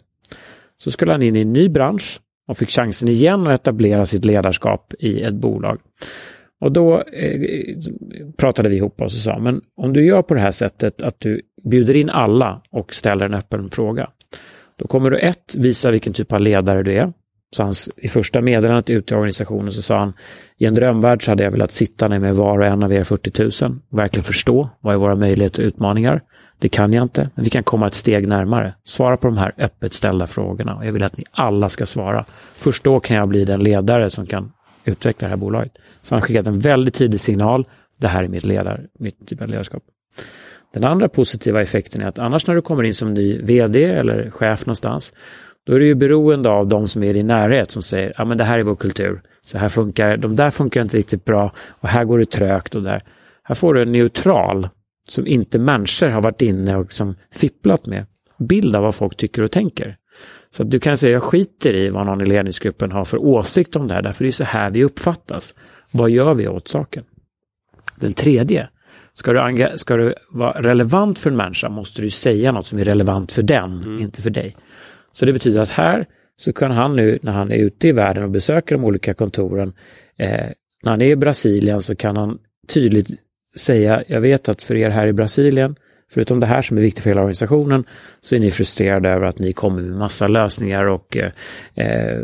Så 0.78 0.92
skulle 0.92 1.12
han 1.12 1.22
in 1.22 1.36
i 1.36 1.42
en 1.42 1.54
ny 1.54 1.70
bransch 1.70 2.20
och 2.48 2.58
fick 2.58 2.70
chansen 2.70 3.10
igen 3.10 3.48
att 3.48 3.62
etablera 3.62 4.06
sitt 4.06 4.26
ledarskap 4.26 4.94
i 5.00 5.22
ett 5.22 5.34
bolag. 5.34 5.80
Och 6.62 6.72
då 6.72 7.02
eh, 7.02 7.42
pratade 8.38 8.70
vi 8.70 8.76
ihop 8.76 9.02
oss 9.02 9.13
och 9.13 9.22
sa, 9.22 9.40
men 9.40 9.62
om 9.76 9.94
du 9.94 10.06
gör 10.06 10.22
på 10.22 10.34
det 10.34 10.40
här 10.40 10.52
sättet 10.52 11.02
att 11.02 11.20
du 11.20 11.42
bjuder 11.70 11.96
in 11.96 12.10
alla 12.10 12.62
och 12.72 12.94
ställer 12.94 13.26
en 13.26 13.34
öppen 13.34 13.70
fråga, 13.70 14.10
då 14.76 14.88
kommer 14.88 15.10
du 15.10 15.18
ett, 15.20 15.56
visa 15.58 15.92
vilken 15.92 16.13
typ 16.13 16.34
av 16.34 16.42
ledare 16.42 16.84
du 16.84 16.94
är. 16.94 17.13
Så 17.55 17.63
hans, 17.63 17.89
i 17.97 18.07
första 18.07 18.41
meddelandet 18.41 18.89
ut 18.89 19.07
till 19.07 19.15
organisationen 19.15 19.71
så 19.71 19.81
sa 19.81 19.97
han, 19.97 20.13
i 20.57 20.65
en 20.65 20.73
drömvärld 20.73 21.25
så 21.25 21.31
hade 21.31 21.43
jag 21.43 21.51
velat 21.51 21.71
sitta 21.71 22.07
ner 22.07 22.19
med 22.19 22.36
var 22.36 22.60
och 22.60 22.65
en 22.65 22.83
av 22.83 22.93
er 22.93 23.03
40 23.03 23.65
000 23.65 23.79
och 23.89 23.97
verkligen 23.97 24.23
förstå 24.23 24.69
vad 24.79 24.93
är 24.93 24.97
våra 24.97 25.15
möjligheter 25.15 25.63
och 25.63 25.67
utmaningar. 25.67 26.21
Det 26.60 26.69
kan 26.69 26.93
jag 26.93 27.03
inte, 27.03 27.29
men 27.36 27.43
vi 27.43 27.49
kan 27.49 27.63
komma 27.63 27.88
ett 27.88 27.93
steg 27.93 28.27
närmare. 28.27 28.73
Svara 28.83 29.17
på 29.17 29.27
de 29.27 29.38
här 29.38 29.53
öppet 29.57 29.93
ställda 29.93 30.27
frågorna 30.27 30.75
och 30.75 30.86
jag 30.86 30.93
vill 30.93 31.03
att 31.03 31.17
ni 31.17 31.23
alla 31.31 31.69
ska 31.69 31.86
svara. 31.86 32.25
Först 32.53 32.83
då 32.83 32.99
kan 32.99 33.17
jag 33.17 33.27
bli 33.27 33.45
den 33.45 33.60
ledare 33.60 34.10
som 34.10 34.25
kan 34.25 34.51
utveckla 34.86 35.27
det 35.27 35.29
här 35.29 35.38
bolaget. 35.38 35.71
Så 36.01 36.15
han 36.15 36.21
skickade 36.21 36.49
en 36.49 36.60
väldigt 36.60 36.93
tidig 36.93 37.19
signal. 37.19 37.65
Det 37.97 38.07
här 38.07 38.23
är 38.23 38.27
mitt, 38.27 38.45
ledar, 38.45 38.86
mitt 38.99 39.27
typ 39.27 39.41
av 39.41 39.47
ledarskap. 39.47 39.83
Den 40.73 40.86
andra 40.86 41.10
positiva 41.10 41.62
effekten 41.62 42.01
är 42.01 42.05
att 42.05 42.19
annars 42.19 42.47
när 42.47 42.55
du 42.55 42.62
kommer 42.62 42.83
in 42.83 42.93
som 42.93 43.13
ny 43.13 43.41
vd 43.41 43.83
eller 43.83 44.29
chef 44.29 44.65
någonstans, 44.65 45.13
då 45.67 45.73
är 45.73 45.80
du 45.80 45.86
ju 45.86 45.95
beroende 45.95 46.49
av 46.49 46.67
de 46.67 46.88
som 46.88 47.03
är 47.03 47.08
i 47.08 47.13
din 47.13 47.27
närhet 47.27 47.71
som 47.71 47.82
säger, 47.82 48.13
ja 48.17 48.25
men 48.25 48.38
det 48.38 48.43
här 48.43 48.60
är 48.60 48.63
vår 48.63 48.75
kultur, 48.75 49.21
så 49.41 49.58
här 49.58 49.69
funkar, 49.69 50.17
de 50.17 50.36
där 50.36 50.49
funkar 50.49 50.82
inte 50.82 50.97
riktigt 50.97 51.25
bra 51.25 51.51
och 51.69 51.89
här 51.89 52.06
går 52.06 52.19
det 52.19 52.25
trögt 52.25 52.75
och 52.75 52.84
där. 52.84 53.01
Här 53.43 53.56
får 53.56 53.73
du 53.73 53.82
en 53.82 53.91
neutral, 53.91 54.69
som 55.10 55.27
inte 55.27 55.60
människor 55.60 56.08
har 56.08 56.21
varit 56.21 56.41
inne 56.41 56.75
och 56.75 56.84
liksom 56.84 57.15
fipplat 57.34 57.86
med, 57.86 58.06
bild 58.39 58.75
av 58.75 58.84
vad 58.84 58.95
folk 58.95 59.17
tycker 59.17 59.41
och 59.41 59.51
tänker. 59.51 59.97
Så 60.49 60.63
att 60.63 60.71
du 60.71 60.80
kan 60.80 60.97
säga, 60.97 61.13
jag 61.13 61.23
skiter 61.23 61.75
i 61.75 61.89
vad 61.89 62.06
någon 62.06 62.21
i 62.21 62.25
ledningsgruppen 62.25 62.91
har 62.91 63.06
för 63.06 63.17
åsikt 63.17 63.75
om 63.75 63.88
det 63.88 63.93
här, 63.93 64.01
därför 64.01 64.23
det 64.23 64.30
är 64.30 64.32
så 64.32 64.43
här 64.43 64.69
vi 64.69 64.84
uppfattas. 64.84 65.56
Vad 65.91 66.10
gör 66.10 66.34
vi 66.34 66.47
åt 66.47 66.67
saken? 66.67 67.03
Den 67.95 68.13
tredje, 68.13 68.69
ska 69.13 69.34
du, 69.34 69.77
ska 69.77 69.95
du 69.95 70.13
vara 70.30 70.62
relevant 70.62 71.19
för 71.19 71.30
en 71.30 71.38
människa 71.38 71.69
måste 71.69 72.01
du 72.01 72.10
säga 72.10 72.51
något 72.51 72.65
som 72.65 72.80
är 72.80 72.84
relevant 72.84 73.32
för 73.32 73.41
den, 73.41 73.84
mm. 73.84 73.99
inte 73.99 74.21
för 74.21 74.30
dig. 74.30 74.56
Så 75.17 75.25
det 75.25 75.34
betyder 75.34 75.62
att 75.62 75.69
här 75.69 76.06
så 76.36 76.53
kan 76.53 76.71
han 76.71 76.95
nu 76.95 77.19
när 77.21 77.32
han 77.32 77.51
är 77.51 77.56
ute 77.56 77.88
i 77.88 77.91
världen 77.91 78.23
och 78.23 78.30
besöker 78.30 78.75
de 78.75 78.86
olika 78.86 79.13
kontoren, 79.13 79.73
eh, 80.17 80.47
när 80.84 80.91
han 80.91 81.01
är 81.01 81.06
i 81.06 81.15
Brasilien 81.15 81.82
så 81.82 81.95
kan 81.95 82.17
han 82.17 82.38
tydligt 82.67 83.08
säga, 83.56 84.03
jag 84.08 84.21
vet 84.21 84.49
att 84.49 84.63
för 84.63 84.75
er 84.75 84.89
här 84.89 85.08
i 85.08 85.13
Brasilien, 85.13 85.75
förutom 86.12 86.39
det 86.39 86.45
här 86.45 86.62
som 86.62 86.77
är 86.77 86.82
viktigt 86.82 87.03
för 87.03 87.10
hela 87.10 87.21
organisationen, 87.21 87.84
så 88.21 88.36
är 88.36 88.39
ni 88.39 88.51
frustrerade 88.51 89.10
över 89.10 89.25
att 89.25 89.39
ni 89.39 89.53
kommer 89.53 89.82
med 89.82 89.97
massa 89.97 90.27
lösningar 90.27 90.86
och 90.86 91.17
eh, 91.17 91.32
eh 91.75 92.21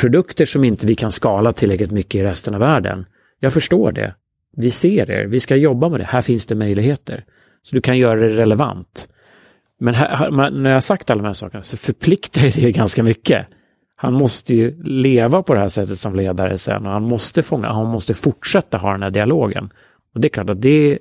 produkter 0.00 0.44
som 0.44 0.64
inte 0.64 0.86
vi 0.86 0.94
kan 0.94 1.10
skala 1.10 1.52
tillräckligt 1.52 1.92
mycket 1.92 2.14
i 2.14 2.24
resten 2.24 2.54
av 2.54 2.60
världen. 2.60 3.04
Jag 3.40 3.52
förstår 3.52 3.92
det. 3.92 4.14
Vi 4.56 4.70
ser 4.70 5.10
er, 5.10 5.24
vi 5.26 5.40
ska 5.40 5.56
jobba 5.56 5.88
med 5.88 6.00
det, 6.00 6.04
här 6.04 6.22
finns 6.22 6.46
det 6.46 6.54
möjligheter. 6.54 7.24
Så 7.62 7.76
du 7.76 7.80
kan 7.80 7.98
göra 7.98 8.20
det 8.20 8.28
relevant. 8.28 9.08
Men 9.84 9.94
här, 9.94 10.50
när 10.50 10.70
jag 10.70 10.84
sagt 10.84 11.10
alla 11.10 11.22
de 11.22 11.26
här 11.26 11.34
sakerna 11.34 11.62
så 11.62 11.76
förpliktar 11.76 12.62
det 12.62 12.72
ganska 12.72 13.02
mycket. 13.02 13.46
Han 13.96 14.14
måste 14.14 14.54
ju 14.54 14.82
leva 14.82 15.42
på 15.42 15.54
det 15.54 15.60
här 15.60 15.68
sättet 15.68 15.98
som 15.98 16.14
ledare 16.14 16.58
sen 16.58 16.86
och 16.86 16.92
han 16.92 17.02
måste 17.02 17.42
fånga, 17.42 17.72
han 17.72 17.86
måste 17.86 18.14
fortsätta 18.14 18.78
ha 18.78 18.92
den 18.92 19.02
här 19.02 19.10
dialogen. 19.10 19.70
Och 20.14 20.20
det 20.20 20.28
är 20.28 20.30
klart 20.30 20.50
att 20.50 20.62
det 20.62 20.98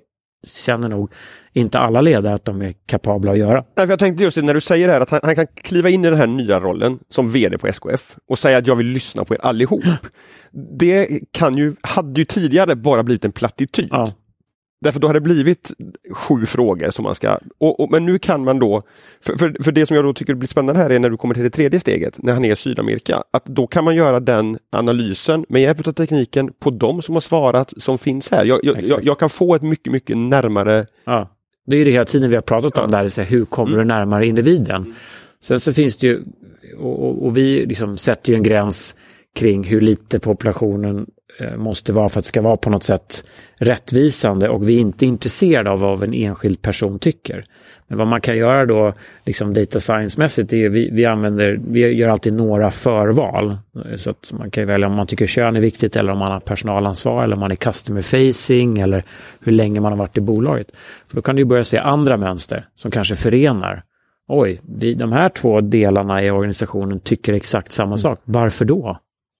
känner 0.48 0.89
nog 0.89 1.12
inte 1.54 1.80
alla 1.80 2.02
ledare 2.02 2.34
att 2.34 2.46
de 2.46 2.62
är 2.62 2.74
kapabla 2.86 3.32
att 3.32 3.38
göra. 3.38 3.63
Nej, 3.78 3.88
jag 3.89 4.00
tänkte 4.00 4.24
just 4.24 4.36
det, 4.36 4.41
när 4.41 4.54
du 4.54 4.62
säger 4.62 4.88
det 4.88 4.93
här 4.93 5.02
att 5.02 5.10
han, 5.10 5.19
han, 5.24 5.36
kan 5.36 5.48
kliva 5.63 5.89
in 5.89 6.06
i 6.06 6.10
den 6.10 6.19
här 6.19 6.28
nya 6.28 6.60
rollen 6.60 7.00
som 7.10 7.32
vd 7.32 7.58
på 7.58 7.67
SKF 7.67 8.15
och 8.30 8.39
säga 8.39 8.58
att 8.58 8.67
jag 8.67 8.76
vill 8.76 8.88
lyssna 8.88 9.26
på 9.26 9.34
er 9.34 9.39
allihop. 9.41 9.84
Det 10.80 11.19
kan 11.32 11.58
ju, 11.58 11.76
hade 11.82 12.22
ju 12.22 12.26
tidigare 12.26 12.76
bara 12.76 13.04
blivit 13.04 13.26
en 13.26 13.32
plattityd. 13.32 13.88
Ja. 13.91 14.12
Därför 14.84 15.00
då 15.00 15.08
har 15.08 15.13
det 15.13 15.22
blivit 15.22 15.72
sju 16.12 16.46
frågor 16.46 16.89
som 16.89 17.04
man 17.04 17.15
ska... 17.15 17.38
Och, 17.58 17.80
och, 17.80 17.91
men 17.91 18.06
nu 18.06 18.19
kan 18.19 18.43
man 18.43 18.60
då... 18.60 18.82
För, 19.22 19.38
för, 19.38 19.63
för, 19.63 19.72
det 19.72 19.86
som 19.86 19.96
jag 19.96 20.06
då 20.06 20.13
tycker 20.13 20.36
blir 20.36 20.50
spännande 20.50 20.82
här 20.82 20.89
är 20.89 21.00
när 21.00 21.10
du 21.10 21.17
kommer 21.17 21.34
till 21.34 21.43
det 21.43 21.50
tredje 21.50 21.80
steget, 21.80 22.24
när 22.24 22.34
han 22.34 22.46
är 22.46 22.52
i 22.52 22.56
Sydamerika, 22.56 23.24
att 23.32 23.46
då 23.46 23.67
kan 23.67 23.84
man 23.84 23.96
göra 23.96 24.19
den 24.19 24.58
analysen 24.72 25.46
med 25.50 25.62
hjälp 25.62 25.88
av 25.88 25.91
tekniken 25.91 26.54
på 26.60 26.69
de 26.69 27.02
som 27.02 27.15
har 27.15 27.22
svarat 27.22 27.74
som 27.78 27.98
finns 27.98 28.32
här. 28.32 28.46
Jag, 28.46 28.60
jag, 28.63 28.84
jag, 28.84 29.04
jag 29.04 29.19
kan 29.19 29.30
få 29.30 29.56
ett 29.56 29.62
mycket, 29.62 29.93
mycket 29.93 30.17
närmare... 30.17 30.86
Ja. 31.06 31.30
Det 31.65 31.76
är 31.76 31.78
ju 31.78 31.86
det 31.86 31.91
hela 31.91 32.06
tiden 32.06 32.30
vi 32.30 32.36
har 32.36 32.41
pratat 32.41 32.78
om, 32.78 32.89
ja. 32.91 33.04
där, 33.04 33.24
hur 33.24 33.46
kommer 33.46 33.74
mm. 33.74 33.88
du 33.88 33.93
närmare 33.93 34.28
individen? 34.28 34.96
Sen 35.41 35.60
så 35.60 35.74
finns 35.74 35.98
det 35.98 36.08
ju, 36.08 36.24
och, 36.80 37.26
och 37.26 37.38
vi 37.38 37.65
liksom 37.65 37.98
sätter 37.98 38.32
ju 38.32 38.36
en 38.36 38.43
gräns 38.43 38.96
kring 39.36 39.63
hur 39.63 39.82
lite 39.82 40.19
populationen 40.19 41.08
Eh, 41.39 41.58
måste 41.58 41.93
vara 41.93 42.10
för 42.10 42.19
att 42.19 42.24
det 42.24 42.28
ska 42.28 42.41
vara 42.41 42.58
på 42.58 42.69
något 42.69 42.84
sätt 42.84 43.26
rättvisande 43.58 44.50
och 44.50 44.69
vi 44.69 44.76
är 44.76 44.80
inte 44.80 45.06
intresserade 45.06 45.69
av 45.69 45.80
vad 45.80 46.04
en 46.04 46.13
enskild 46.13 46.62
person 46.62 47.00
tycker. 47.00 47.46
Men 47.88 47.98
vad 47.98 48.08
man 48.08 48.22
kan 48.22 48.38
göra 48.38 48.65
då, 48.65 48.93
liksom 49.26 49.54
data 49.54 49.80
science-mässigt, 49.80 50.54
är 50.54 50.69
vi, 50.69 50.89
vi 50.91 51.06
använder, 51.06 51.60
vi 51.67 51.80
gör 51.80 52.10
alltid 52.10 52.34
några 52.34 52.72
förval. 52.72 53.58
Eh, 53.86 53.96
så 53.96 54.10
att 54.10 54.34
man 54.39 54.52
kan 54.52 54.67
välja 54.67 54.88
om 54.88 54.93
man 54.93 55.08
tycker 55.08 55.28
kön 55.28 55.56
är 55.56 55.62
viktigt 55.62 55.96
eller 55.96 56.12
om 56.12 56.19
man 56.19 56.32
har 56.32 56.39
personalansvar 56.39 57.24
eller 57.24 57.36
om 57.36 57.39
man 57.39 57.52
är 57.52 57.56
customer 57.56 58.02
facing 58.02 58.80
eller 58.80 59.04
hur 59.39 59.52
länge 59.52 59.80
man 59.80 59.91
har 59.91 60.00
varit 60.00 60.17
i 60.17 60.22
bolaget. 60.22 60.67
För 61.08 61.15
då 61.15 61.22
kan 61.22 61.36
du 61.36 61.46
börja 61.46 61.63
se 61.63 61.78
andra 61.78 62.17
mönster 62.17 62.67
som 62.76 62.91
kanske 62.91 63.15
förenar. 63.15 63.84
Oj, 64.28 64.62
vi, 64.80 64.93
de 64.93 65.12
här 65.12 65.30
två 65.30 65.62
delarna 65.62 66.24
i 66.24 66.32
organisationen 66.32 67.00
tycker 67.00 67.34
exakt 67.34 67.72
samma 67.72 67.88
mm. 67.88 67.98
sak. 67.98 68.19
Varför 68.24 68.65
då? 68.65 68.98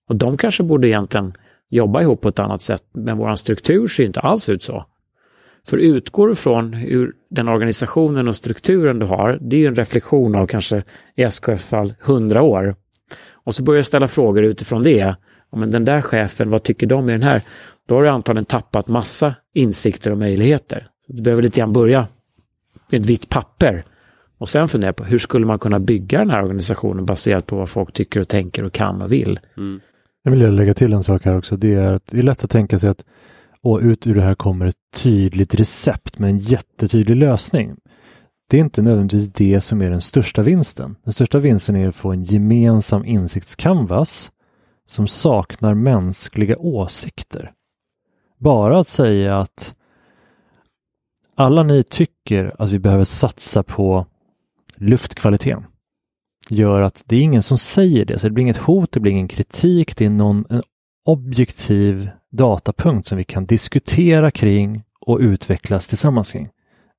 Och 0.10 0.16
de 0.16 0.38
kanske 0.38 0.64
borde 0.64 0.88
egentligen 0.88 1.34
jobba 1.76 2.02
ihop 2.02 2.22
på 2.22 2.30
ett 2.30 2.40
annat 2.40 2.62
sätt, 2.62 2.84
men 2.94 3.18
vår 3.18 3.36
struktur 3.36 3.88
ser 3.88 4.04
inte 4.04 4.20
alls 4.20 4.50
ut 4.50 4.64
så. 4.64 4.86
För 5.68 5.78
utgår 5.78 6.28
du 6.28 6.36
från 6.36 6.74
hur 6.74 7.14
den 7.30 7.48
organisationen 7.48 8.28
och 8.28 8.36
strukturen 8.36 9.00
du 9.00 9.06
har, 9.06 9.38
det 9.42 9.56
är 9.56 9.60
ju 9.60 9.68
en 9.68 9.76
reflektion 9.76 10.36
av 10.36 10.48
kanske 10.48 10.84
i 11.16 11.24
SKF-fall 11.24 11.94
100 12.06 12.42
år. 12.42 12.76
Och 13.34 13.56
så 13.56 13.64
börjar 13.64 13.78
jag 13.78 13.86
ställa 13.86 14.08
frågor 14.08 14.44
utifrån 14.44 14.84
det. 14.84 15.16
Men 15.56 15.72
den 15.72 15.86
där 15.86 16.02
chefen, 16.02 16.50
vad 16.50 16.64
tycker 16.64 16.88
de 16.88 17.10
i 17.10 17.12
den 17.12 17.22
här? 17.22 17.42
Då 17.88 17.96
har 17.96 18.04
du 18.04 18.10
antagligen 18.10 18.46
tappat 18.46 18.88
massa 18.88 19.36
insikter 19.54 20.12
och 20.12 20.18
möjligheter. 20.18 20.88
Du 21.08 21.24
behöver 21.24 21.44
lite 21.44 21.60
grann 21.60 21.74
börja 21.74 22.08
med 22.90 23.02
ett 23.02 23.08
vitt 23.08 23.30
papper 23.30 23.84
och 24.38 24.50
sen 24.50 24.68
fundera 24.68 24.94
på 24.94 25.04
hur 25.04 25.18
skulle 25.18 25.46
man 25.46 25.60
kunna 25.60 25.80
bygga 25.80 26.20
den 26.20 26.30
här 26.30 26.44
organisationen 26.44 27.06
baserat 27.06 27.48
på 27.48 27.56
vad 27.56 27.70
folk 27.70 27.94
tycker 27.94 28.20
och 28.20 28.28
tänker 28.28 28.64
och 28.64 28.74
kan 28.74 29.02
och 29.02 29.12
vill. 29.12 29.40
Mm. 29.58 29.80
Jag 30.24 30.32
vill 30.32 30.56
lägga 30.56 30.74
till 30.74 30.94
en 30.94 31.04
sak 31.04 31.26
här 31.26 31.38
också. 31.38 31.58
Det 31.58 31.74
är 31.74 31.94
att 31.94 32.08
det 32.08 32.20
är 32.20 32.24
lätt 32.24 32.44
att 32.44 32.50
tänka 32.50 32.80
sig 32.80 32.90
att 32.90 33.06
och 33.62 33.80
ut 33.80 34.08
ur 34.08 34.16
det 34.16 34.22
här 34.22 34.36
kommer 34.36 34.66
ett 34.66 34.76
tydligt 34.96 35.56
recept 35.56 36.20
med 36.20 36.30
en 36.30 36.38
jättetydlig 36.38 37.16
lösning. 37.16 37.76
Det 38.50 38.58
är 38.58 38.62
inte 38.62 38.82
nödvändigtvis 38.82 39.34
det 39.34 39.62
som 39.62 39.82
är 39.82 39.90
den 39.90 40.02
största 40.02 40.42
vinsten. 40.42 40.96
Den 41.04 41.14
största 41.14 41.40
vinsten 41.40 41.76
är 41.76 41.88
att 41.88 41.96
få 41.96 42.12
en 42.12 42.24
gemensam 42.24 43.06
insiktscanvas 43.06 44.32
som 44.88 45.08
saknar 45.08 45.74
mänskliga 45.74 46.58
åsikter. 46.58 47.52
Bara 48.40 48.80
att 48.80 48.88
säga 48.88 49.40
att 49.40 49.74
alla 51.36 51.64
ni 51.64 51.84
tycker 51.84 52.56
att 52.60 52.70
vi 52.70 52.80
behöver 52.80 53.04
satsa 53.04 53.64
på 53.64 54.06
luftkvaliteten 54.76 55.66
gör 56.50 56.82
att 56.82 57.04
det 57.06 57.16
är 57.16 57.22
ingen 57.22 57.44
som 57.44 57.58
säger 57.58 58.06
det, 58.06 58.20
så 58.20 58.28
det 58.28 58.34
blir 58.34 58.42
inget 58.42 58.58
hot, 58.58 58.92
det 58.92 59.00
blir 59.00 59.12
ingen 59.12 59.28
kritik, 59.28 59.98
det 59.98 60.06
är 60.06 60.10
någon 60.10 60.46
en 60.50 60.62
objektiv 61.06 62.10
datapunkt 62.32 63.08
som 63.08 63.18
vi 63.18 63.24
kan 63.24 63.46
diskutera 63.46 64.32
kring 64.32 64.84
och 65.06 65.20
utvecklas 65.20 65.88
tillsammans 65.88 66.32
kring. 66.32 66.50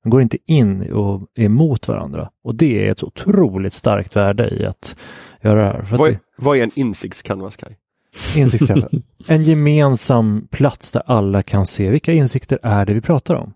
De 0.03 0.09
går 0.09 0.21
inte 0.21 0.37
in 0.45 0.91
och 0.91 1.27
är 1.35 1.43
emot 1.43 1.87
varandra 1.87 2.29
och 2.43 2.55
det 2.55 2.87
är 2.87 2.91
ett 2.91 3.03
otroligt 3.03 3.73
starkt 3.73 4.15
värde 4.15 4.49
i 4.49 4.65
att 4.65 4.95
göra 5.41 5.59
det 5.59 5.65
här. 5.65 5.97
Vad 5.97 6.09
är, 6.09 6.19
vad 6.37 6.57
är 6.57 6.63
en 6.63 6.71
insiktscanvas, 6.75 7.55
Kaj? 7.55 7.77
Insiktscanvas. 8.37 8.91
en 9.27 9.43
gemensam 9.43 10.47
plats 10.51 10.91
där 10.91 11.03
alla 11.05 11.43
kan 11.43 11.65
se 11.65 11.89
vilka 11.89 12.13
insikter 12.13 12.59
är 12.63 12.85
det 12.85 12.93
vi 12.93 13.01
pratar 13.01 13.35
om. 13.35 13.53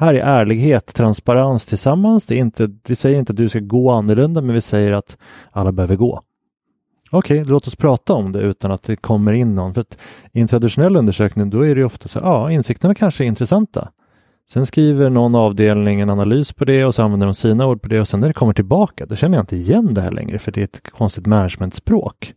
Här 0.00 0.14
är 0.14 0.20
ärlighet, 0.20 0.94
transparens 0.94 1.66
tillsammans. 1.66 2.26
Det 2.26 2.34
är 2.34 2.38
inte, 2.38 2.68
vi 2.88 2.94
säger 2.94 3.18
inte 3.18 3.30
att 3.30 3.36
du 3.36 3.48
ska 3.48 3.58
gå 3.58 3.90
annorlunda, 3.90 4.40
men 4.40 4.54
vi 4.54 4.60
säger 4.60 4.92
att 4.92 5.16
alla 5.50 5.72
behöver 5.72 5.96
gå. 5.96 6.22
Okej, 7.10 7.40
okay, 7.40 7.50
låt 7.50 7.66
oss 7.66 7.76
prata 7.76 8.12
om 8.12 8.32
det 8.32 8.40
utan 8.40 8.72
att 8.72 8.82
det 8.82 8.96
kommer 8.96 9.32
in 9.32 9.54
någon. 9.54 9.74
För 9.74 9.80
att 9.80 9.98
I 10.32 10.40
en 10.40 10.48
traditionell 10.48 10.96
undersökning 10.96 11.50
då 11.50 11.66
är 11.66 11.74
det 11.74 11.84
ofta 11.84 12.08
så 12.08 12.18
ja, 12.22 12.50
insikterna 12.50 12.94
kanske 12.94 13.24
är 13.24 13.26
intressanta. 13.26 13.88
Sen 14.50 14.66
skriver 14.66 15.10
någon 15.10 15.34
avdelning 15.34 16.00
en 16.00 16.10
analys 16.10 16.52
på 16.52 16.64
det 16.64 16.84
och 16.84 16.94
så 16.94 17.02
använder 17.02 17.26
de 17.26 17.34
sina 17.34 17.66
ord 17.66 17.82
på 17.82 17.88
det 17.88 18.00
och 18.00 18.08
sen 18.08 18.20
när 18.20 18.28
det 18.28 18.34
kommer 18.34 18.52
tillbaka 18.52 19.06
då 19.06 19.16
känner 19.16 19.36
jag 19.36 19.42
inte 19.42 19.56
igen 19.56 19.94
det 19.94 20.00
här 20.00 20.10
längre 20.10 20.38
för 20.38 20.52
det 20.52 20.60
är 20.60 20.64
ett 20.64 20.90
konstigt 20.90 21.26
managementspråk 21.26 22.34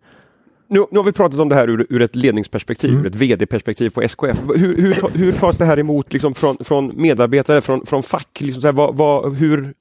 nu, 0.76 0.86
nu 0.92 1.00
har 1.00 1.04
vi 1.04 1.12
pratat 1.12 1.40
om 1.40 1.50
det 1.50 1.56
här 1.56 1.70
ur, 1.70 1.88
ur 1.90 2.02
ett 2.02 2.16
ledningsperspektiv, 2.16 2.90
mm. 2.90 3.02
ur 3.02 3.08
ett 3.08 3.16
vd-perspektiv 3.16 3.90
på 3.90 4.02
SKF. 4.02 4.38
Hur, 4.56 4.78
hur, 4.78 5.18
hur 5.18 5.32
tas 5.40 5.58
det 5.58 5.66
här 5.66 5.80
emot 5.80 6.14
liksom 6.14 6.36
från, 6.36 6.58
från 6.58 7.02
medarbetare, 7.02 7.62
från, 7.62 7.86
från 7.86 8.04
fack? 8.04 8.42
Liksom 8.42 8.62
så 8.62 8.68
här, 8.68 8.74
vad, 8.74 8.96
vad, 8.96 9.36
hur... 9.36 9.74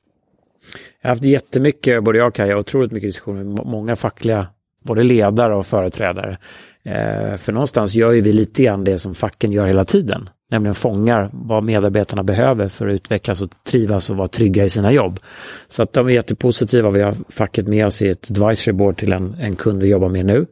Jag 1.00 1.08
har 1.08 1.14
haft 1.14 1.24
jättemycket, 1.24 2.04
både 2.04 2.18
jag 2.18 2.28
och 2.28 2.34
Kaja, 2.34 2.58
otroligt 2.58 2.92
mycket 2.92 3.08
diskussioner 3.08 3.44
med 3.44 3.66
många 3.66 3.96
fackliga, 3.96 4.46
både 4.82 5.02
ledare 5.02 5.54
och 5.54 5.66
företrädare. 5.66 6.38
Eh, 6.86 7.36
för 7.36 7.52
någonstans 7.52 7.94
gör 7.94 8.12
ju 8.12 8.20
vi 8.20 8.32
lite 8.32 8.62
grann 8.62 8.84
det 8.84 8.98
som 8.98 9.14
facken 9.14 9.52
gör 9.52 9.66
hela 9.66 9.84
tiden 9.84 10.28
nämligen 10.54 10.74
fångar 10.74 11.30
vad 11.32 11.64
medarbetarna 11.64 12.22
behöver 12.22 12.68
för 12.68 12.88
att 12.88 12.94
utvecklas 12.94 13.42
och 13.42 13.48
trivas 13.64 14.10
och 14.10 14.16
vara 14.16 14.28
trygga 14.28 14.64
i 14.64 14.68
sina 14.68 14.92
jobb. 14.92 15.20
Så 15.68 15.82
att 15.82 15.92
de 15.92 16.06
är 16.06 16.10
jättepositiva. 16.10 16.90
Vi 16.90 17.02
har 17.02 17.16
facket 17.28 17.68
med 17.68 17.86
oss 17.86 18.02
i 18.02 18.08
ett 18.08 18.30
advisory 18.30 18.72
board 18.72 18.96
till 18.96 19.12
en, 19.12 19.36
en 19.40 19.56
kund 19.56 19.82
vi 19.82 19.88
jobbar 19.88 20.08
med 20.08 20.26
nu. 20.26 20.46